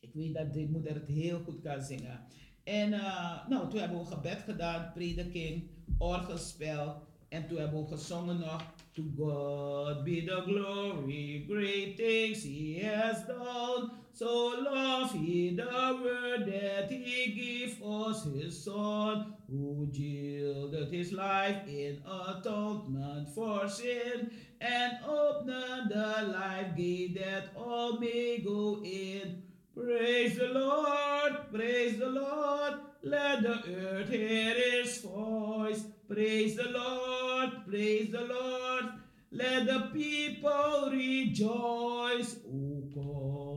[0.00, 2.20] ik weet dat die moeder het heel goed kan zingen.
[2.64, 7.02] En eh, nou, toen hebben we gebed gedaan, prediking, orgelspel.
[7.28, 8.74] En toen hebben we gezongen nog.
[8.92, 13.90] To God be the glory, great things he has done.
[14.16, 21.68] So love he the word that he gave us his son, who yielded his life
[21.68, 29.42] in atonement for sin, and opened the life gate that all may go in.
[29.74, 32.72] Praise the Lord, praise the Lord,
[33.02, 35.84] let the earth hear his voice.
[36.08, 38.84] Praise the Lord, praise the Lord,
[39.30, 42.36] let the people rejoice.
[42.46, 43.55] Come to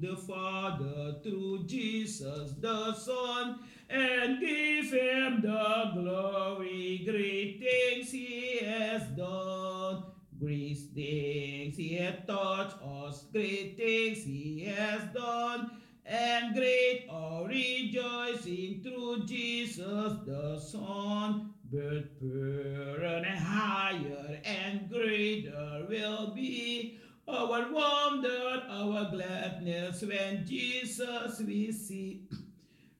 [0.00, 7.02] the Father through Jesus the Son and give him the glory.
[7.04, 10.04] Great things he has done.
[10.38, 15.70] Great things he has taught us, great things he has done,
[16.04, 21.54] and great our rejoicing through Jesus the Son.
[21.72, 26.98] But purer and higher and greater will be
[27.28, 32.22] our wonder, our gladness when Jesus we see.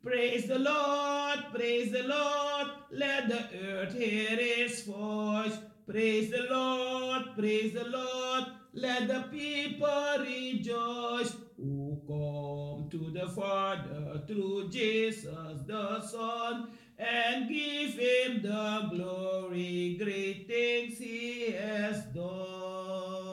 [0.03, 5.59] Praise the Lord, praise the Lord, let the earth hear his voice.
[5.89, 14.23] Praise the Lord, praise the Lord, let the people rejoice who come to the Father
[14.27, 23.26] through Jesus the Son and give him the glory, great things he has done.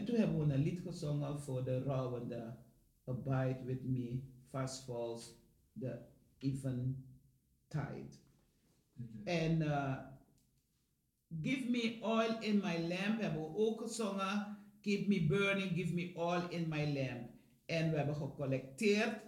[0.00, 2.56] En toen hebben we een lied gezongen voor de rouwende.
[3.04, 5.34] Abide with me, fast falls
[5.78, 5.98] the
[6.38, 7.04] even
[7.68, 8.08] tide.
[9.24, 9.98] En uh,
[11.42, 14.58] Give me oil in my lamp hebben we ook gezongen.
[14.80, 17.30] Keep me burning, give me oil in my lamp.
[17.66, 19.20] En we hebben gecollecteerd.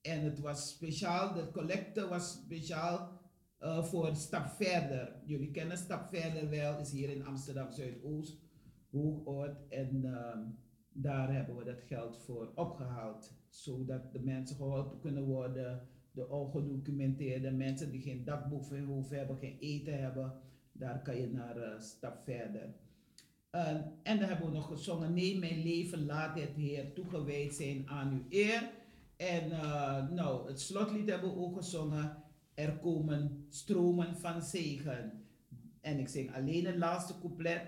[0.00, 3.20] En het was speciaal, de collecte was speciaal
[3.60, 5.22] uh, voor Stap Verder.
[5.26, 8.43] Jullie kennen Stap Verder wel, is hier in Amsterdam Zuidoost,
[8.94, 9.68] Hoogoord.
[9.68, 10.58] En um,
[10.92, 13.32] daar hebben we dat geld voor opgehaald.
[13.48, 15.88] Zodat de mensen geholpen kunnen worden.
[16.10, 20.32] De ongedocumenteerde mensen die geen dak boven hun hoofd hebben, geen eten hebben.
[20.72, 22.74] Daar kan je naar uh, Stap Verder.
[23.54, 23.68] Uh,
[24.02, 28.12] en dan hebben we nog gezongen, neem mijn leven, laat het Heer toegewijd zijn aan
[28.12, 28.70] uw eer.
[29.16, 32.16] En uh, nou, het slotlied hebben we ook gezongen,
[32.54, 35.24] er komen stromen van zegen.
[35.80, 37.62] En ik zing alleen het laatste couplet.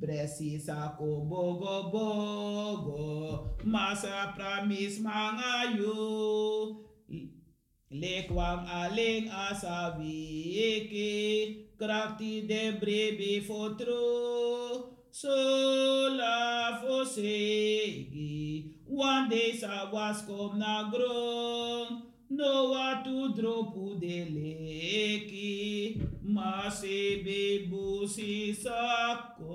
[0.00, 6.76] Bresi sako bogo bogo, masa pramis mangayo.
[7.92, 11.12] Lekwang aling asawiki,
[11.76, 14.96] krafti de brebi fotro.
[15.10, 22.11] Sola fosegi, one day sa was kom na grong.
[22.32, 25.50] No wa tu dropu leki,
[26.22, 29.52] mase bebusi sakom.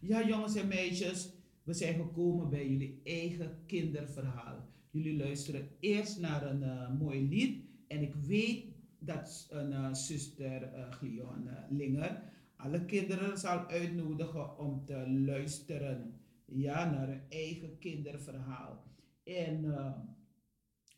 [0.00, 1.32] Ja, jongens en meisjes,
[1.64, 4.68] we zijn gekomen bij jullie eigen kinderverhaal.
[4.90, 7.64] Jullie luisteren eerst naar een uh, mooi lied.
[7.86, 8.64] En ik weet
[8.98, 12.22] dat een uh, zuster uh, Glione Linger
[12.58, 18.87] alle kinderen zal uitnodigen om te luisteren ja, naar hun eigen kinderverhaal.
[19.28, 19.64] En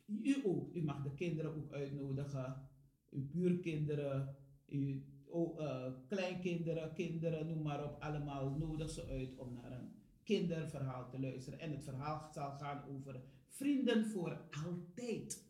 [0.06, 2.68] u ook, u mag de kinderen ook uitnodigen,
[3.10, 4.36] uw buurkinderen,
[4.68, 9.92] uw oh, kleinkinderen, kinderen, noem maar op, allemaal nodig ze uit om naar een
[10.22, 11.58] kinderverhaal te luisteren.
[11.58, 15.48] En het verhaal zal gaan over vrienden voor altijd.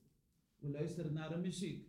[0.58, 1.88] We luisteren naar de muziek.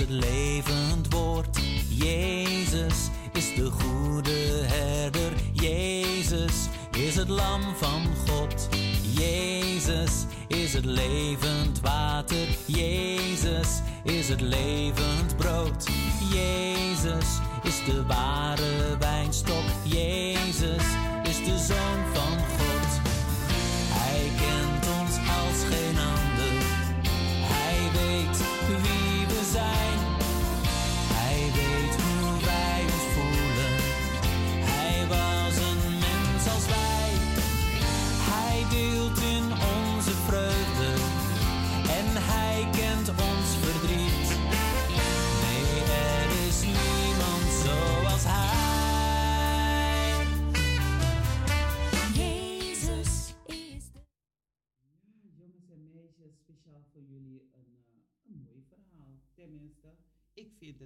[0.00, 1.58] Het levend woord.
[1.88, 5.32] Jezus is de goede herder.
[5.52, 8.68] Jezus is het lam van God.
[9.02, 12.46] Jezus is het levend water.
[12.66, 13.68] Jezus
[14.04, 15.88] is het levend brood.
[16.32, 19.64] Jezus is de ware wijnstok.
[19.84, 20.84] Jezus
[21.22, 22.59] is de zoon van God.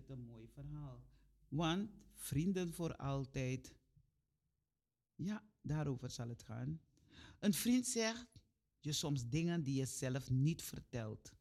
[0.09, 1.05] Een mooi verhaal.
[1.49, 3.75] Want vrienden voor altijd.
[5.15, 6.81] Ja, daarover zal het gaan.
[7.39, 8.27] Een vriend zegt
[8.81, 11.33] je soms dingen die je zelf niet vertelt.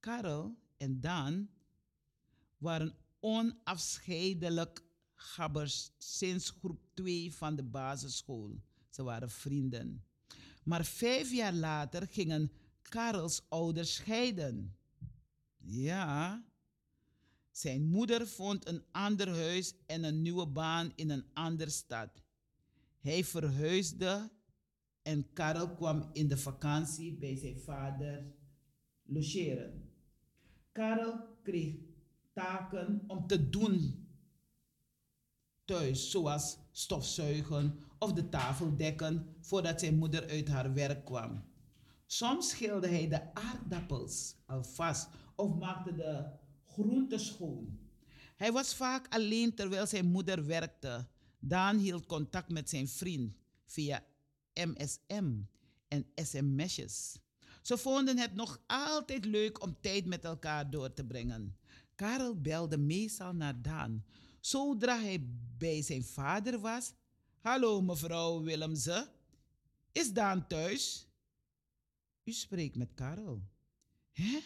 [0.00, 1.48] Karel en Dan
[2.58, 4.82] waren onafscheidelijk
[5.14, 8.62] gabbers sinds groep 2 van de basisschool.
[8.88, 10.04] Ze waren vrienden.
[10.64, 12.52] Maar vijf jaar later gingen
[12.82, 14.76] Karels ouders scheiden.
[15.56, 16.44] Ja.
[17.54, 22.22] Zijn moeder vond een ander huis en een nieuwe baan in een andere stad.
[23.00, 24.30] Hij verhuisde
[25.02, 28.34] en Karel kwam in de vakantie bij zijn vader
[29.02, 29.92] logeren.
[30.72, 31.74] Karel kreeg
[32.32, 34.06] taken om te doen
[35.64, 41.44] thuis, zoals stofzuigen of de tafel dekken voordat zijn moeder uit haar werk kwam.
[42.06, 46.42] Soms schilde hij de aardappels alvast of maakte de
[46.74, 47.78] groenten schoon.
[48.36, 51.06] Hij was vaak alleen terwijl zijn moeder werkte.
[51.38, 54.04] Daan hield contact met zijn vriend via
[54.54, 55.32] MSM
[55.88, 57.18] en sms'jes.
[57.62, 61.56] Ze vonden het nog altijd leuk om tijd met elkaar door te brengen.
[61.94, 64.04] Karel belde meestal naar Daan.
[64.40, 65.26] Zodra hij
[65.58, 66.92] bij zijn vader was.
[67.40, 69.08] Hallo mevrouw Willemse,
[69.92, 71.08] is Daan thuis?
[72.24, 73.42] U spreekt met Karel.
[74.12, 74.40] Hè?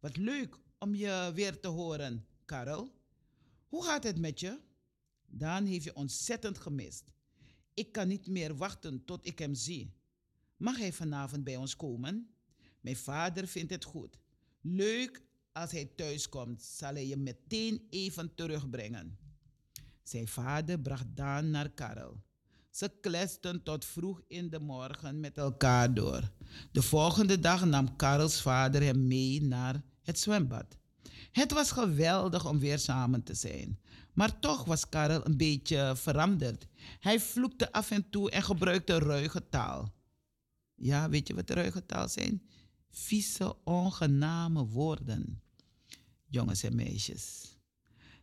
[0.00, 2.92] Wat leuk om je weer te horen, Karel.
[3.68, 4.60] Hoe gaat het met je?
[5.26, 7.12] Daan heeft je ontzettend gemist.
[7.74, 9.94] Ik kan niet meer wachten tot ik hem zie.
[10.56, 12.30] Mag hij vanavond bij ons komen?
[12.80, 14.18] Mijn vader vindt het goed.
[14.60, 19.18] Leuk als hij thuis komt, zal hij je meteen even terugbrengen.
[20.02, 22.22] Zijn vader bracht Daan naar Karel.
[22.70, 26.30] Ze kletsten tot vroeg in de morgen met elkaar door.
[26.72, 30.78] De volgende dag nam Karels vader hem mee naar het zwembad.
[31.32, 33.78] Het was geweldig om weer samen te zijn.
[34.12, 36.66] Maar toch was Karel een beetje veranderd.
[37.00, 39.94] Hij vloekte af en toe en gebruikte ruige taal.
[40.74, 42.42] Ja, weet je wat ruige taal zijn?
[42.90, 45.42] Vieze, ongename woorden.
[46.26, 47.56] Jongens en meisjes.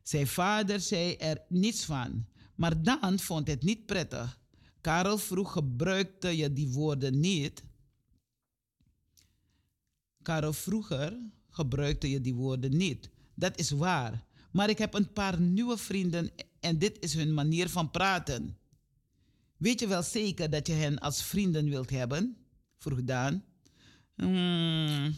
[0.04, 4.40] Zijn vader zei er niets van, maar Daan vond het niet prettig.
[4.82, 7.64] Karel vroeg, gebruikte je die woorden niet?
[10.22, 11.20] Karel vroeger
[11.58, 13.10] gebruikte je die woorden niet.
[13.36, 14.24] Dat is waar.
[14.52, 16.30] Maar ik heb een paar nieuwe vrienden
[16.60, 18.58] en dit is hun manier van praten.
[19.58, 22.38] Weet je wel zeker dat je hen als vrienden wilt hebben?
[22.78, 23.44] vroeg Daan.
[24.16, 25.16] Hmm,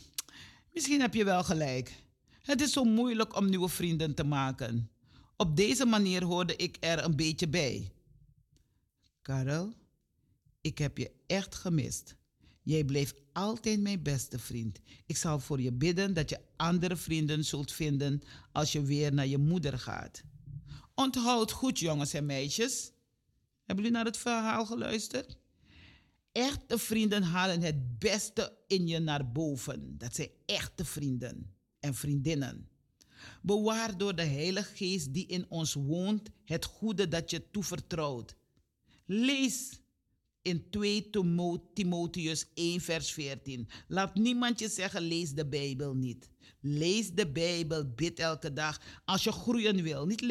[0.73, 1.93] misschien heb je wel gelijk.
[2.41, 4.89] Het is zo moeilijk om nieuwe vrienden te maken.
[5.37, 7.91] Op deze manier hoorde ik er een beetje bij.
[9.21, 9.73] Karel,
[10.61, 12.15] ik heb je echt gemist.
[12.63, 14.79] Jij bleef altijd mijn beste vriend.
[15.05, 18.21] Ik zal voor je bidden dat je andere vrienden zult vinden
[18.51, 20.23] als je weer naar je moeder gaat.
[20.95, 22.91] Onthoud goed, jongens en meisjes.
[23.63, 25.37] Hebben jullie naar het verhaal geluisterd?
[26.31, 29.97] Echte vrienden halen het beste in je naar boven.
[29.97, 32.69] Dat zijn echte vrienden en vriendinnen.
[33.41, 38.35] Bewaar door de Heilige Geest die in ons woont het goede dat je toevertrouwt.
[39.05, 39.79] Lees
[40.41, 41.09] in 2
[41.73, 43.67] Timotheus 1 vers 14.
[43.87, 46.29] Laat niemand je zeggen lees de Bijbel niet.
[46.61, 50.05] Lees de Bijbel, bid elke dag als je groeien wil.
[50.05, 50.21] Niet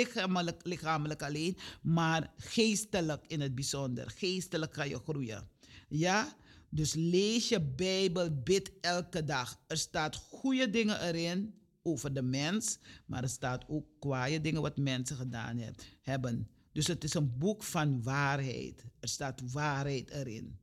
[0.62, 4.10] lichamelijk, alleen, maar geestelijk in het bijzonder.
[4.10, 5.48] Geestelijk ga je groeien.
[5.88, 6.36] Ja?
[6.70, 9.60] Dus lees je Bijbel, bid elke dag.
[9.66, 14.76] Er staat goede dingen erin over de mens, maar er staat ook kwaaie dingen wat
[14.76, 15.60] mensen gedaan
[16.02, 16.48] hebben.
[16.78, 18.84] Dus het is een boek van waarheid.
[19.00, 20.58] Er staat waarheid erin.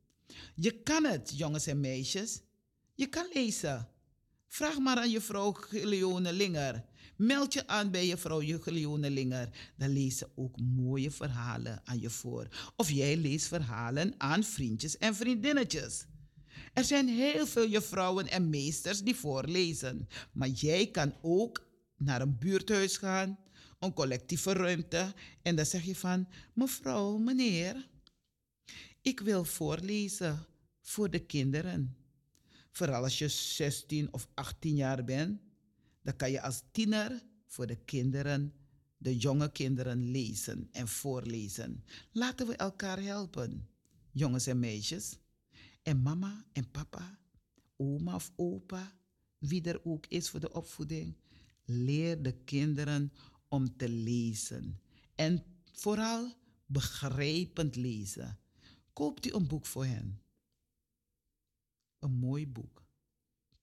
[0.54, 2.40] Je kan het, jongens en meisjes.
[2.94, 3.88] Je kan lezen.
[4.48, 6.84] Vraag maar aan je vrouw Leone Linger.
[7.16, 9.48] Meld je aan bij je vrouw Leone Linger.
[9.76, 12.48] Dan lees ze ook mooie verhalen aan je voor.
[12.76, 16.06] Of jij leest verhalen aan vriendjes en vriendinnetjes.
[16.72, 20.08] Er zijn heel veel juffrouwen en meesters die voorlezen.
[20.32, 21.66] Maar jij kan ook
[21.96, 23.38] naar een buurthuis gaan,
[23.78, 25.14] een collectieve ruimte.
[25.42, 27.88] En dan zeg je van, mevrouw, meneer,
[29.00, 30.46] ik wil voorlezen
[30.80, 31.96] voor de kinderen.
[32.70, 35.40] Vooral als je 16 of 18 jaar bent,
[36.02, 38.54] dan kan je als tiener voor de kinderen,
[38.96, 41.84] de jonge kinderen lezen en voorlezen.
[42.12, 43.68] Laten we elkaar helpen,
[44.10, 45.18] jongens en meisjes.
[45.82, 47.18] En mama en papa,
[47.76, 48.92] oma of opa,
[49.38, 51.16] wie er ook is voor de opvoeding,
[51.64, 53.12] leer de kinderen
[53.48, 54.80] om te lezen.
[55.14, 56.34] En vooral
[56.66, 58.38] begrijpend lezen.
[58.92, 60.20] Koopt u een boek voor hen.
[61.98, 62.84] Een mooi boek.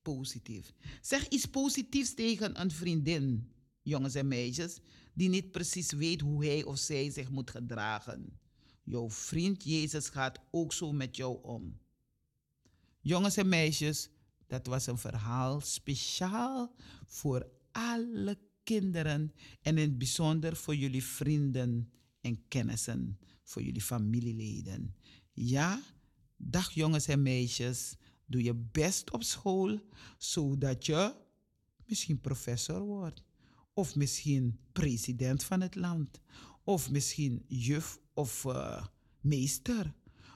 [0.02, 0.74] Positief.
[1.02, 3.52] Zeg iets positiefs tegen een vriendin,
[3.82, 4.80] jongens en meisjes,
[5.14, 8.40] die niet precies weet hoe hij of zij zich moet gedragen.
[8.84, 11.80] Jouw vriend Jezus gaat ook zo met jou om.
[13.02, 14.10] Jongens en meisjes,
[14.48, 21.92] dat was een verhaal speciaal voor alle kinderen en in het bijzonder voor jullie vrienden
[22.22, 24.96] en kennissen, voor jullie familieleden.
[25.34, 25.82] Ja,
[26.38, 27.96] dag jongens en meisjes,
[28.26, 29.80] doe je best op school
[30.18, 31.16] zodat je
[31.86, 33.24] misschien professor wordt
[33.74, 36.22] of misschien president van het land
[36.64, 38.86] of misschien juf of uh,
[39.22, 39.94] meester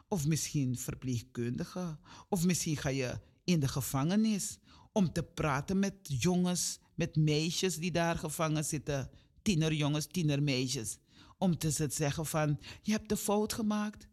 [0.07, 1.97] of misschien verpleegkundige.
[2.29, 4.57] Of misschien ga je in de gevangenis
[4.91, 9.09] om te praten met jongens met meisjes die daar gevangen zitten,
[9.41, 10.97] tienerjongens, tienermeisjes,
[11.37, 14.07] om te zeggen van, je hebt de fout gemaakt.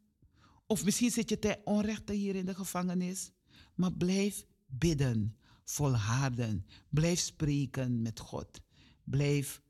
[0.66, 3.30] Of misschien zit je ten onrechte hier in de gevangenis.
[3.74, 8.60] Maar blijf bidden, volharden, blijf spreken met God.
[9.04, 9.62] Blijf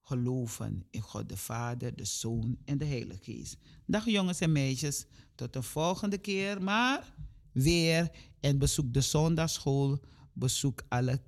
[0.00, 3.56] geloven in God de Vader, de Zoon en de Heilige Geest.
[3.86, 7.14] Dag jongens en meisjes, tot de volgende keer, maar
[7.52, 8.10] weer
[8.40, 10.00] en bezoek de zondagschool,
[10.32, 11.22] bezoek alle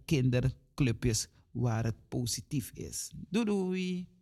[0.76, 3.10] kinderclubjes waar het positief is.
[3.30, 4.15] Doei doei!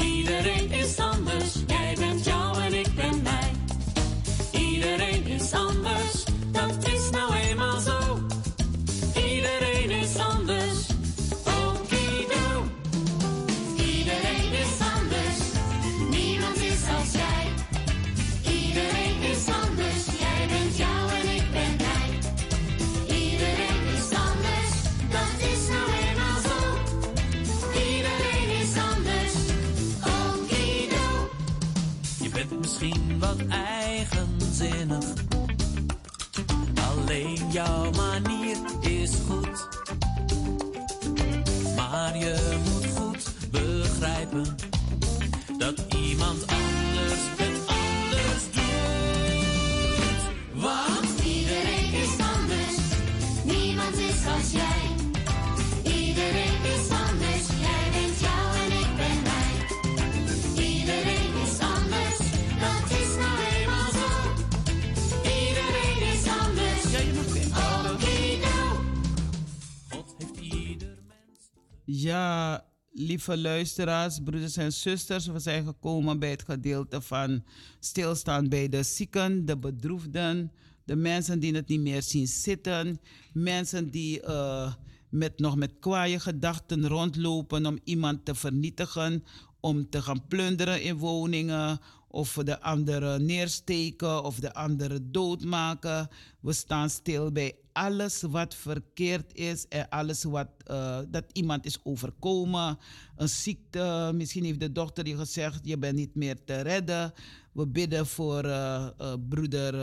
[0.00, 1.57] Iedereen is anders,
[73.08, 77.44] lieve luisteraars, broeders en zusters, we zijn gekomen bij het gedeelte van
[77.80, 80.52] stilstaan bij de zieken, de bedroefden,
[80.84, 83.00] de mensen die het niet meer zien zitten,
[83.32, 84.72] mensen die eh,
[85.08, 89.24] met, nog met kwaaie gedachten rondlopen om iemand te vernietigen,
[89.60, 91.80] om te gaan plunderen in woningen
[92.18, 96.08] of de anderen neersteken of de anderen doodmaken.
[96.40, 101.78] We staan stil bij alles wat verkeerd is en alles wat eh, dat iemand is
[101.82, 102.78] overkomen.
[103.16, 107.12] Een ziekte, misschien heeft de dokter je gezegd, je bent niet meer te redden.
[107.52, 108.88] We bidden voor eh,
[109.28, 109.74] broeder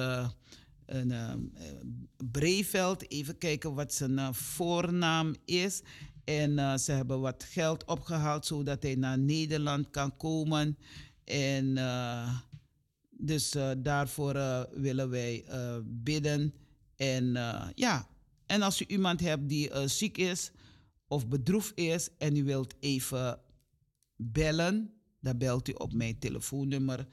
[2.32, 3.12] Breveld.
[3.12, 5.82] Even kijken wat zijn voornaam is.
[6.24, 10.78] En ze hebben wat geld opgehaald zodat hij naar Nederland kan komen.
[11.26, 12.38] En eh,
[13.10, 15.46] dus eh, daarvoor eh, willen wij
[15.84, 16.54] bidden.
[16.96, 17.34] En
[17.76, 18.10] ja,
[18.46, 20.52] en als u iemand hebt die ziek is
[21.08, 23.40] of bedroefd is en u wilt even
[24.16, 27.08] bellen, dan belt u op mijn telefoonnummer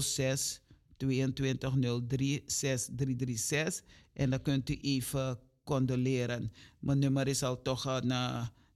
[0.00, 0.60] 06
[0.96, 1.74] 22
[2.06, 6.52] 03 6336 en dan kunt u even condoleren.
[6.78, 8.12] Mijn nummer is al toch een,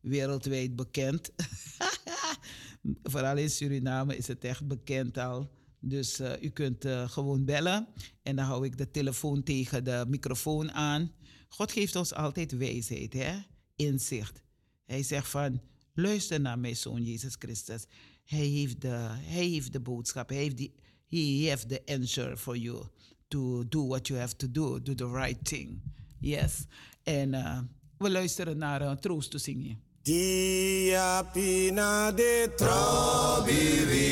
[0.05, 1.31] wereldwijd bekend.
[3.02, 5.51] Vooral in Suriname is het echt bekend al.
[5.81, 7.89] Dus eh, u kunt eh, gewoon bellen
[8.23, 11.12] en dan hou ik de telefoon tegen de microfoon aan.
[11.48, 13.39] God geeft ons altijd wijsheid, hè?
[13.77, 14.43] inzicht.
[14.85, 15.61] Hij zegt van,
[15.94, 17.86] luister naar mijn zoon Jezus Christus.
[18.24, 20.74] Hij heeft de, hij heeft de boodschap, hij heeft, die,
[21.09, 22.85] he heeft the answer for you
[23.28, 25.82] to do what you have to do, do the right thing.
[26.19, 26.66] Yes.
[27.02, 27.61] En eh,
[27.98, 29.82] we luisteren naar uh, Troost te zingen.
[30.05, 34.05] Dia pina de trobivi,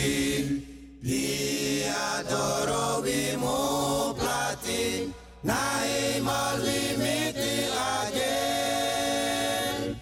[1.05, 5.13] li adorovi mo plati,
[5.45, 7.69] nae malvimiti
[8.09, 10.01] again.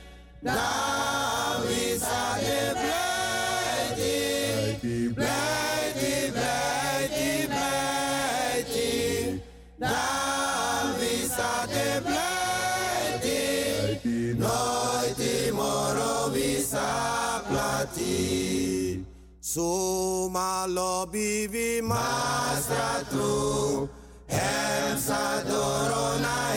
[17.91, 19.05] Plati.
[19.41, 23.89] Suma lobby vi mastra tu,
[24.27, 26.55] hem sa doro na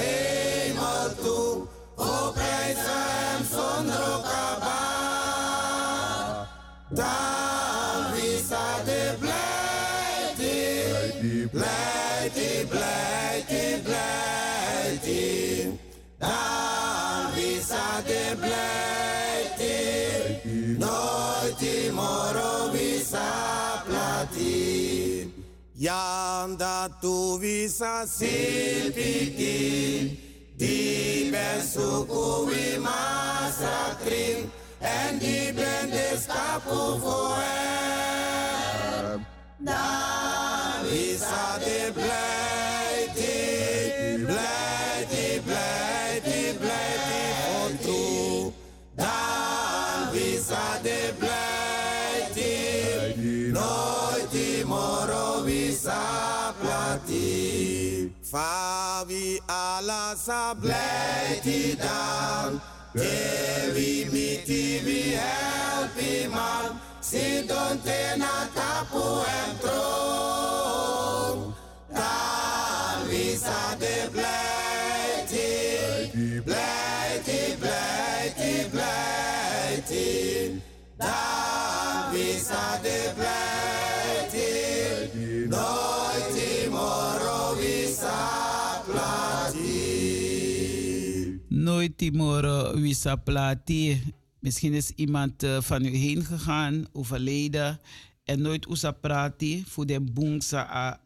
[27.04, 29.60] tu visa sipiti,
[30.56, 34.48] di ben suku wi masakrin,
[34.80, 39.20] en di ben deskapu voor hem.
[39.60, 42.63] Dan visa de pleiti,
[58.34, 58.84] plati.
[59.04, 62.62] Favi ala sa pleiti dan,
[62.94, 69.06] te vi miti vi helpi man, si don te na tapu
[69.40, 71.54] en tron.
[71.94, 74.63] Dan visa de pleiti,
[91.94, 94.02] Nooit Timoro Wisa Plati.
[94.40, 97.80] Misschien is iemand eh, van u heen gegaan, overleden.
[98.24, 101.02] En nooit Usa Prati voor de boengsa a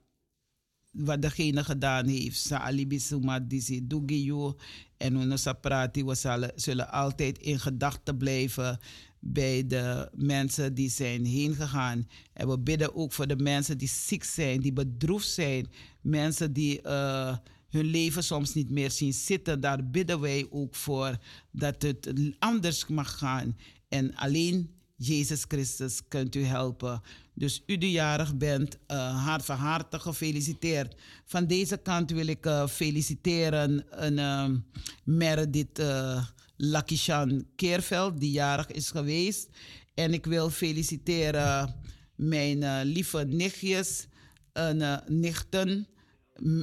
[0.91, 2.39] wat degene gedaan heeft.
[2.39, 4.55] Sa alibi suma disi dugiyo.
[4.97, 6.15] En Usa Prati, we
[6.55, 8.80] zullen, altijd in gedachten blijven
[9.19, 12.07] bij de mensen die zijn heen gegaan.
[12.34, 15.68] En we bidden ook voor de mensen die ziek zijn, die bedroefd zijn.
[16.01, 17.38] Mensen die eh,
[17.77, 19.59] hun leven soms niet meer zien zitten.
[19.59, 21.17] Daar bidden wij ook voor
[21.51, 23.57] dat het anders mag gaan.
[23.89, 27.01] En alleen Jezus Christus kunt u helpen.
[27.33, 30.95] Dus u die jarig bent, uh, hart van harte gefeliciteerd.
[31.25, 34.57] Van deze kant wil ik uh, feliciteren een uh,
[35.03, 36.25] Meredith uh,
[36.55, 39.49] Lakishan Keerveld, die jarig is geweest.
[39.93, 41.75] En ik wil feliciteren
[42.15, 44.07] mijn lieve nichtjes
[44.53, 45.87] en nichten.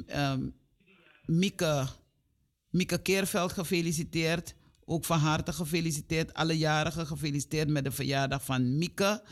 [0.06, 0.54] Um,
[1.26, 1.86] Mieke,
[2.70, 4.54] Mieke Keerveld gefeliciteerd.
[4.84, 6.34] Ook van harte gefeliciteerd.
[6.34, 9.22] Alle jarigen gefeliciteerd met de verjaardag van Mieke.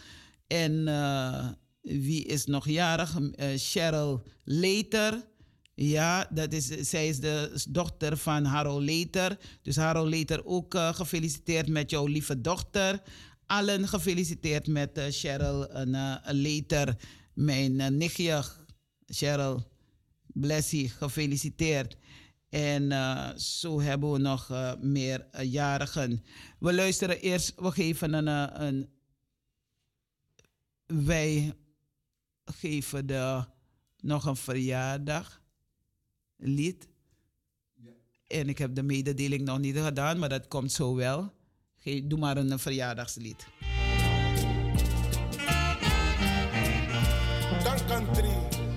[0.47, 1.49] En uh,
[1.81, 3.19] wie is nog jarig?
[3.19, 5.31] Uh, Cheryl Leter.
[5.75, 9.39] Ja, dat is, zij is de dochter van Harold Leter.
[9.63, 13.03] Dus Harold Leter ook uh, gefeliciteerd met jouw lieve dochter.
[13.47, 15.69] Allen gefeliciteerd met Cheryl
[16.25, 16.97] Leter.
[17.35, 18.45] Mijn nichtje
[19.07, 19.72] Cheryl
[20.33, 21.97] Blessie, gefeliciteerd.
[22.49, 26.25] En uh, zo hebben we nog uh, meer uh, jarigen.
[26.59, 28.89] We luisteren eerst, we geven een, een
[30.87, 31.55] wij
[32.45, 33.45] geven de,
[34.01, 35.43] nog een verjaardag
[36.37, 36.89] lied.
[37.75, 37.91] Ja.
[38.27, 41.33] En ik heb de mededeling nog niet gedaan, maar dat komt zo wel.
[41.79, 43.47] Ge doe maar een verjaardagslied.
[47.63, 48.72] Dank country.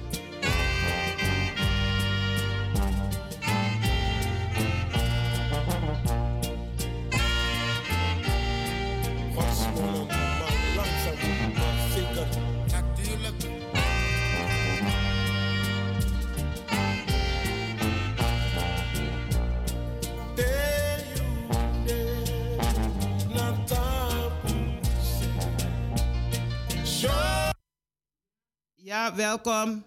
[29.05, 29.85] Ja, welkom.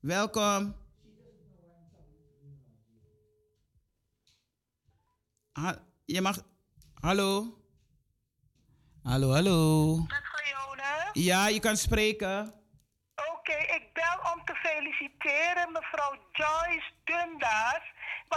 [0.00, 0.74] Welkom.
[5.52, 6.36] Ha je mag.
[6.94, 7.58] Hallo.
[9.02, 9.96] Hallo, hallo.
[9.96, 11.10] Met?
[11.12, 12.54] Ja, je kan spreken.
[13.14, 17.82] Oké, okay, ik bel om te feliciteren mevrouw Joyce Dundas,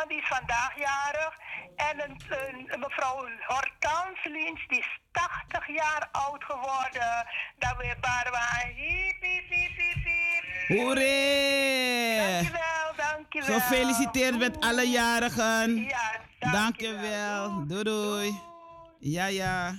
[0.01, 1.33] die is vandaag jarig.
[1.75, 7.27] En een, een, mevrouw Hortans Lins, die is 80 jaar oud geworden.
[7.59, 8.47] Dat weer Barwa.
[8.75, 10.79] Hiep, hiep, hiep, hiep, hiep.
[10.79, 12.15] Hoeré!
[12.17, 13.59] Dankjewel, dankjewel.
[13.59, 15.75] Gefeliciteerd met alle jarigen.
[15.75, 16.51] Ja, dankjewel.
[16.51, 17.67] dankjewel.
[17.67, 18.39] Doei, doei.
[18.99, 19.73] Ja, ja.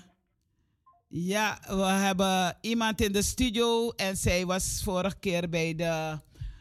[1.08, 6.18] Ja, we hebben iemand in de studio en zij was vorige keer bij de,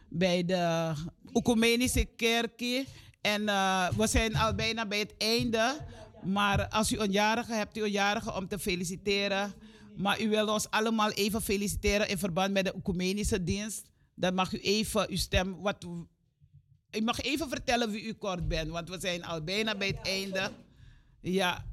[0.10, 0.94] bij de
[1.34, 2.86] Oecumenische kerkje.
[3.24, 5.78] En uh, we zijn al bijna bij het einde.
[6.24, 9.54] Maar als u een jarige hebt, u een jarige om te feliciteren.
[9.96, 13.90] Maar u wil ons allemaal even feliciteren in verband met de Oecumenische dienst.
[14.16, 15.62] Dan mag u even uw stem.
[15.62, 15.86] Wat,
[16.92, 20.08] u mag even vertellen wie u kort bent, want we zijn al bijna bij het
[20.08, 20.52] einde.
[21.22, 21.66] Ja,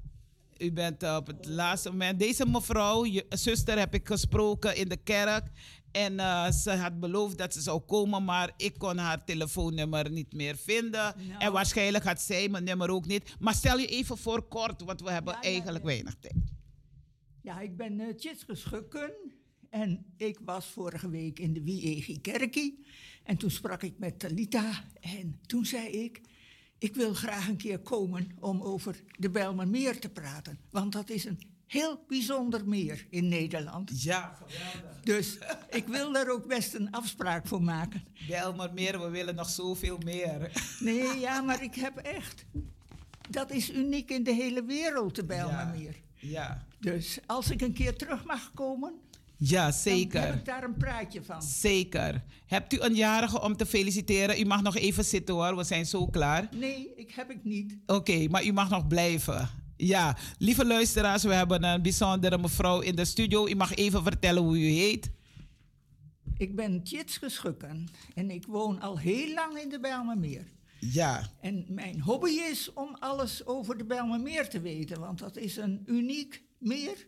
[0.59, 2.19] u bent op het laatste moment.
[2.19, 5.45] Deze mevrouw, je, zuster, heb ik gesproken in de kerk.
[5.93, 10.33] En eh, ze had beloofd dat ze zou komen, maar ik kon haar telefoonnummer niet
[10.33, 11.15] meer vinden.
[11.17, 11.39] Nou.
[11.39, 13.37] En waarschijnlijk had zij mijn nummer ook niet.
[13.39, 15.91] Maar stel je even voor kort, want we hebben Ja, ja, eigenlijk ja.
[15.91, 16.35] weinig tijd.
[17.43, 19.13] Ja, ik ben uh, Tjitske Schukken
[19.71, 22.85] en ik was vorige week in de Wiegi Kerkie.
[23.25, 26.21] En toen sprak ik met Talita en toen zei ik,
[26.79, 30.59] ik wil graag een keer komen om over de Bijlmermeer te praten.
[30.71, 31.41] Want dat is een
[31.71, 34.03] heel bijzonder meer in Nederland.
[34.03, 35.01] Ja, geweldig.
[35.05, 35.39] Dus
[35.71, 38.05] ik wil daar ook best een afspraak voor maken.
[38.29, 40.53] Bel maar meer, we willen nog zoveel meer.
[40.81, 42.45] Nee, ja, maar ik heb echt...
[43.31, 45.97] Dat is uniek in de hele wereld, de Bijlmermeer.
[46.15, 48.93] Ja, Dus als ik een keer terug mag komen,
[49.37, 50.21] ja dan zeker.
[50.23, 51.43] heb ik daar een praatje van.
[51.43, 52.23] Zeker.
[52.47, 54.41] Hebt u een jarige om te feliciteren?
[54.41, 56.49] U mag nog even zitten hoor, we zijn zo klaar.
[56.57, 57.77] Nee, ik heb ik niet.
[57.87, 59.49] Oké, maar u mag nog blijven.
[59.81, 63.47] Ja, lieve luisteraars, we hebben een bijzondere mevrouw in de studio.
[63.49, 65.11] U mag even vertellen hoe u heet.
[66.37, 70.47] Ik ben Tjitske Schukken en ik woon al heel lang in de Bijlmermeer.
[70.81, 75.57] Ja, En mijn hobby is om alles over de Bijlmermeer te weten, want dat is
[75.57, 77.07] een uniek meer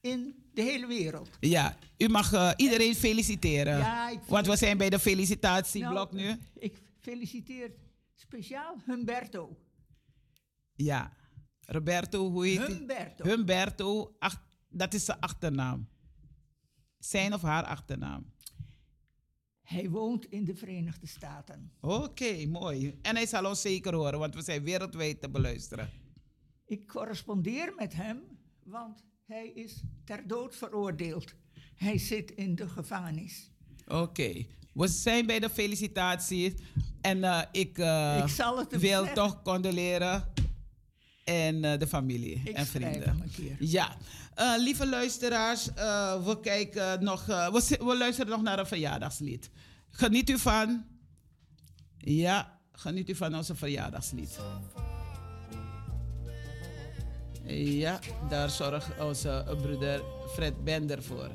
[0.00, 1.30] in de hele wereld.
[1.40, 1.76] ja.
[1.98, 3.78] U mag eh, iedereen feliciteren.
[3.78, 6.36] Ja, ik Want we zijn bij de felicitatieblok Nou, nu.
[6.58, 7.70] Ik feliciteer
[8.14, 9.56] speciaal Humberto.
[10.74, 11.15] Ja.
[11.66, 12.66] Roberto, hoe heet hij?
[12.66, 13.24] Humberto.
[13.24, 15.88] Humberto, ach, dat is zijn achternaam.
[16.98, 18.32] Zijn of haar achternaam.
[19.62, 21.72] Hij woont in de Verenigde Staten.
[21.80, 22.98] Oké, mooi.
[23.02, 25.90] En hij zal ons zeker horen, want we zijn wereldwijd te beluisteren.
[26.66, 28.22] Ik correspondeer met hem,
[28.64, 31.34] want hij is ter dood veroordeeld.
[31.74, 33.50] Hij zit in de gevangenis.
[33.88, 36.52] Oké, we zijn bij de felicitaties.
[37.00, 39.14] En eh, ik, eh, Ik zal het hem wil zeggen.
[39.14, 40.32] toch condoleren.
[41.26, 43.02] En eh, de familie Ik en vrienden.
[43.02, 43.56] hem een keer.
[43.58, 43.96] Ja,
[44.34, 49.50] Eh, lieve luisteraars, eh, we, kijken nog, we, we luisteren nog naar een verjaardagslied.
[49.90, 50.84] Geniet u van.
[51.98, 54.38] Ja, geniet u van onze verjaardagslied.
[57.54, 57.98] Ja,
[58.28, 60.02] daar zorgt onze broeder
[60.34, 61.30] Fred Bender voor.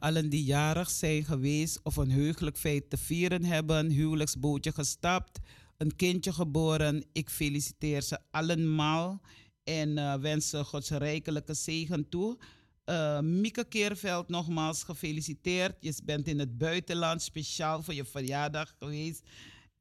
[0.00, 5.38] Allen die jarig zijn geweest of een heugelijk feit te vieren hebben, huwelijksbootje gestapt,
[5.76, 7.04] een kindje geboren.
[7.12, 9.20] Ik feliciteer ze allemaal
[9.64, 12.38] en eh, wens ze Gods rijkelijke zegen toe.
[12.84, 15.76] Eh Mieke Keerveld, nogmaals gefeliciteerd.
[15.80, 19.22] Je bent in het buitenland speciaal voor je verjaardag geweest.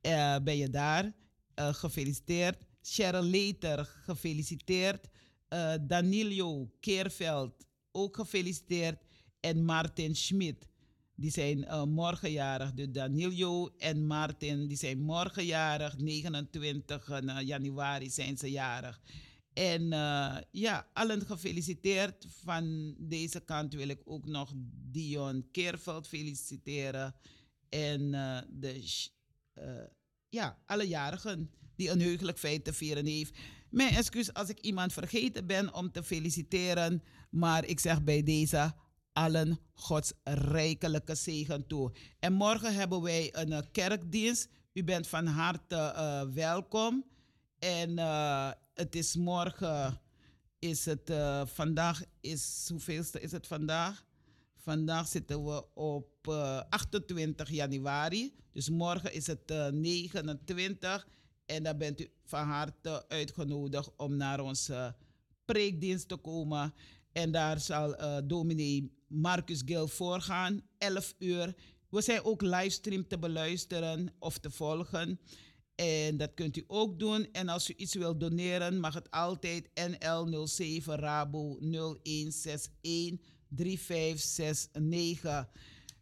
[0.02, 1.14] Eh, ben je daar?
[1.56, 2.57] Gefeliciteerd.
[2.81, 5.07] Cheryl Leter, gefeliciteerd.
[5.81, 9.07] Danilo Keerveld, ook gefeliciteerd.
[9.40, 10.68] En Martin Schmid,
[11.16, 12.74] die zijn eh, morgenjarig.
[12.74, 15.98] Dus Danilo en Martin, die zijn morgenjarig.
[15.98, 19.02] 29 eh, januari zijn ze jarig.
[19.58, 22.26] En eh, ja, allen gefeliciteerd.
[22.44, 24.54] Van deze kant wil ik ook nog
[24.92, 27.16] Dion Keerveld feliciteren.
[27.70, 28.84] En eh, de,
[30.30, 33.38] ja, alle jarigen die een heugelijk feit te vieren heeft.
[33.70, 37.04] Mijn excuus als ik iemand vergeten ben om te feliciteren.
[37.30, 38.74] Maar ik zeg bij deze
[39.18, 41.91] allen Gods rijkelijke zegen toe.
[42.19, 44.49] En morgen hebben wij een eh, kerkdienst.
[44.73, 47.06] U bent van harte eh, welkom.
[47.60, 50.02] En eh, het is morgen,
[50.60, 51.11] is het,
[51.45, 54.06] vandaag is, hoeveelste is het vandaag?
[54.68, 58.34] Vandaag zitten we op eh, 28 januari.
[58.52, 61.07] Dus morgen is het eh, 29.
[61.45, 64.95] En dan bent u van harte uitgenodigd om naar onze
[65.45, 66.73] preekdienst te komen.
[67.11, 71.56] En daar zal eh dominee Marcus Gil voorgaan, 11 uur.
[71.90, 75.20] We zijn ook livestream te beluisteren of te volgen.
[75.76, 77.32] En dat kunt u ook doen.
[77.32, 82.72] En als u iets wilt doneren, mag het altijd NL07 Rabo 0161
[83.50, 85.48] 3569.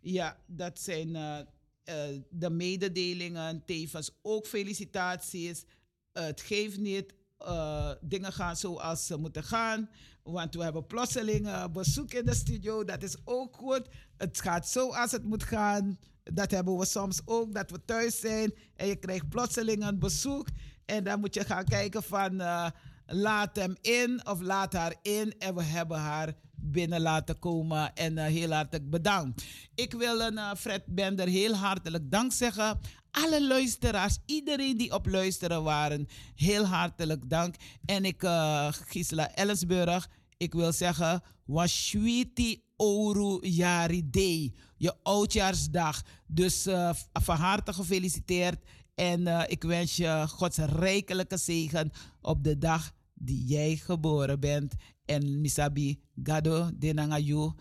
[0.01, 1.39] Ja, dat zijn eh,
[1.83, 3.65] eh, de mededelingen.
[3.65, 5.63] Tevens ook felicitaties.
[6.11, 7.13] het geeft niet.
[7.37, 9.89] Eh, dingen gaan zoals ze moeten gaan.
[10.23, 12.83] Want we hebben plotseling eh, bezoek in de studio.
[12.83, 13.87] Dat is ook goed.
[14.17, 15.97] Het gaat zoals het moet gaan.
[16.23, 20.47] Dat hebben we soms ook, dat we thuis zijn en je krijgt plotseling een bezoek.
[20.85, 22.67] En dan moet je gaan kijken van eh,
[23.05, 25.37] laat hem in of laat haar in.
[25.37, 29.45] En we hebben haar binnen laten komen en heel hartelijk bedankt.
[29.75, 32.79] Ik wil een Fred Bender heel hartelijk dank zeggen.
[33.23, 37.55] Alle luisteraars, iedereen die op luisteren waren, heel hartelijk dank.
[37.85, 46.01] En ik, eh Gisela Ellensburg, ik wil zeggen, Washwiti Oru Yari Day, je oudjaarsdag.
[46.27, 48.63] Dus eh, van harte gefeliciteerd.
[48.95, 54.73] En eh, ik wens je Gods rijkelijke zegen op de dag die jij geboren bent.
[55.05, 57.53] En misabi gado denangayu.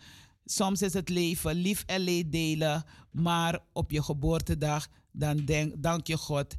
[0.44, 6.06] Soms is het leven lief en leed delen, maar op je geboortedag dan denk, dank
[6.06, 6.54] je God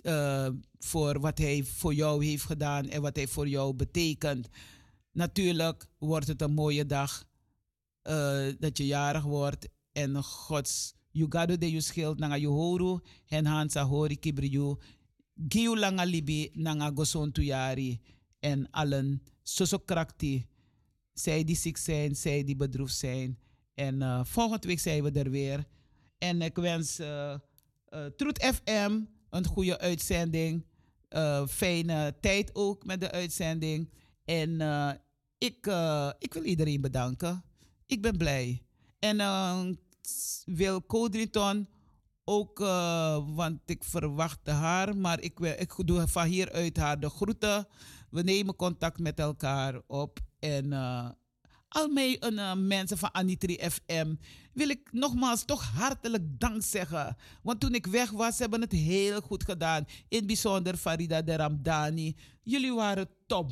[0.00, 0.48] eh,
[0.78, 4.48] voor wat Hij voor jou heeft gedaan en wat Hij voor jou betekent.
[5.12, 7.24] Natuurlijk wordt het een mooie dag
[8.02, 14.18] eh, dat je jarig wordt en Gods Yugado de Yuskild nanga Yohoru en Hansa Hori
[14.18, 14.76] Kibriyu
[15.48, 18.00] Giu langa libi nanga goson tuyari
[18.40, 20.46] en allen sosokrakti.
[21.12, 23.38] Zij die ziek zijn, zij die bedroefd zijn.
[23.74, 25.64] En eh, volgende week zijn we er weer.
[26.18, 26.98] En ik wens
[27.92, 29.00] eh, Troet FM
[29.30, 30.66] een goede uitzending.
[31.08, 33.92] Eh, fijne tijd ook met de uitzending.
[34.24, 34.90] En eh,
[35.38, 35.66] ik,
[36.18, 37.44] ik wil iedereen bedanken.
[37.86, 38.62] Ik ben blij.
[38.98, 39.16] En
[40.44, 41.68] wil Codrington
[42.24, 42.58] ook,
[43.34, 47.66] want ik verwachtte haar, maar ik, wil, ik doe van hieruit haar de groeten.
[48.10, 50.18] We nemen contact met elkaar op.
[50.38, 50.72] En
[51.72, 54.14] al mijn eh, mensen van Anitri FM
[54.52, 57.16] wil ik nogmaals toch hartelijk dank zeggen.
[57.42, 59.84] Want toen ik weg was, hebben het heel goed gedaan.
[60.08, 62.16] In het bijzonder Farida de Ramdani.
[62.42, 63.50] Jullie waren top.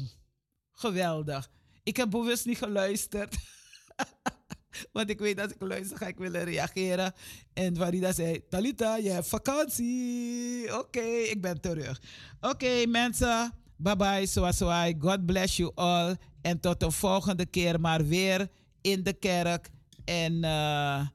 [0.73, 1.51] Geweldig.
[1.83, 3.37] Ik heb bewust niet geluisterd.
[4.93, 7.13] Want ik weet dat ik luister, ga ik willen reageren.
[7.53, 10.79] En Farida zei, Talita, je hebt vakantie.
[10.79, 12.01] Oké, ik ben terug.
[12.41, 13.53] Oké, mensen.
[13.83, 14.61] Bye bye, zoals
[14.99, 16.17] God bless you all.
[16.41, 18.49] En tot de volgende keer maar weer
[18.81, 19.71] in de kerk.
[20.05, 21.07] En eh,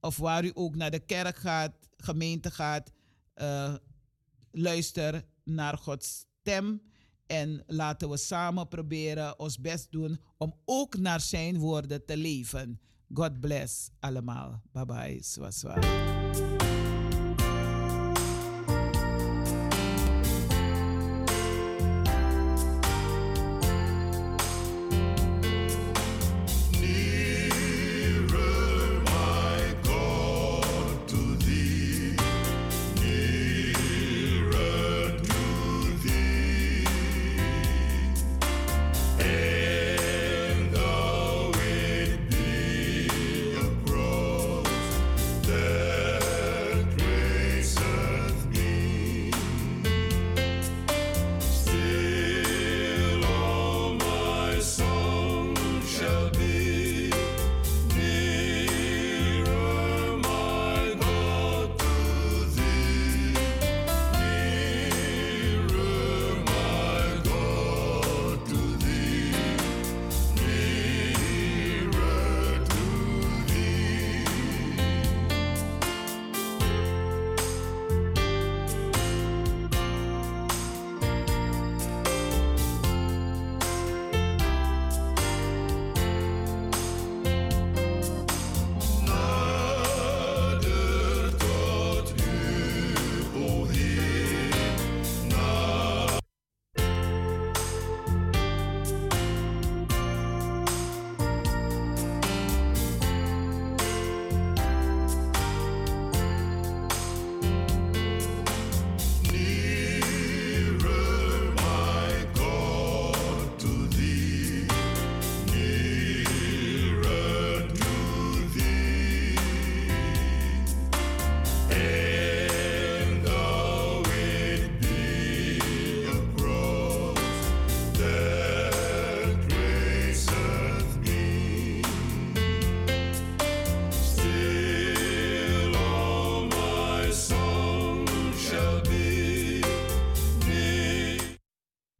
[0.00, 2.92] of waar u ook naar de kerk gaat, gemeente gaat.
[3.34, 3.74] eh,
[4.50, 6.82] luister naar Gods stem.
[7.26, 12.80] En laten we samen proberen ons best doen om ook naar zijn woorden te leven.
[13.12, 14.62] God bless allemaal.
[14.72, 15.22] Bye bye.
[15.22, 15.78] Swaswa.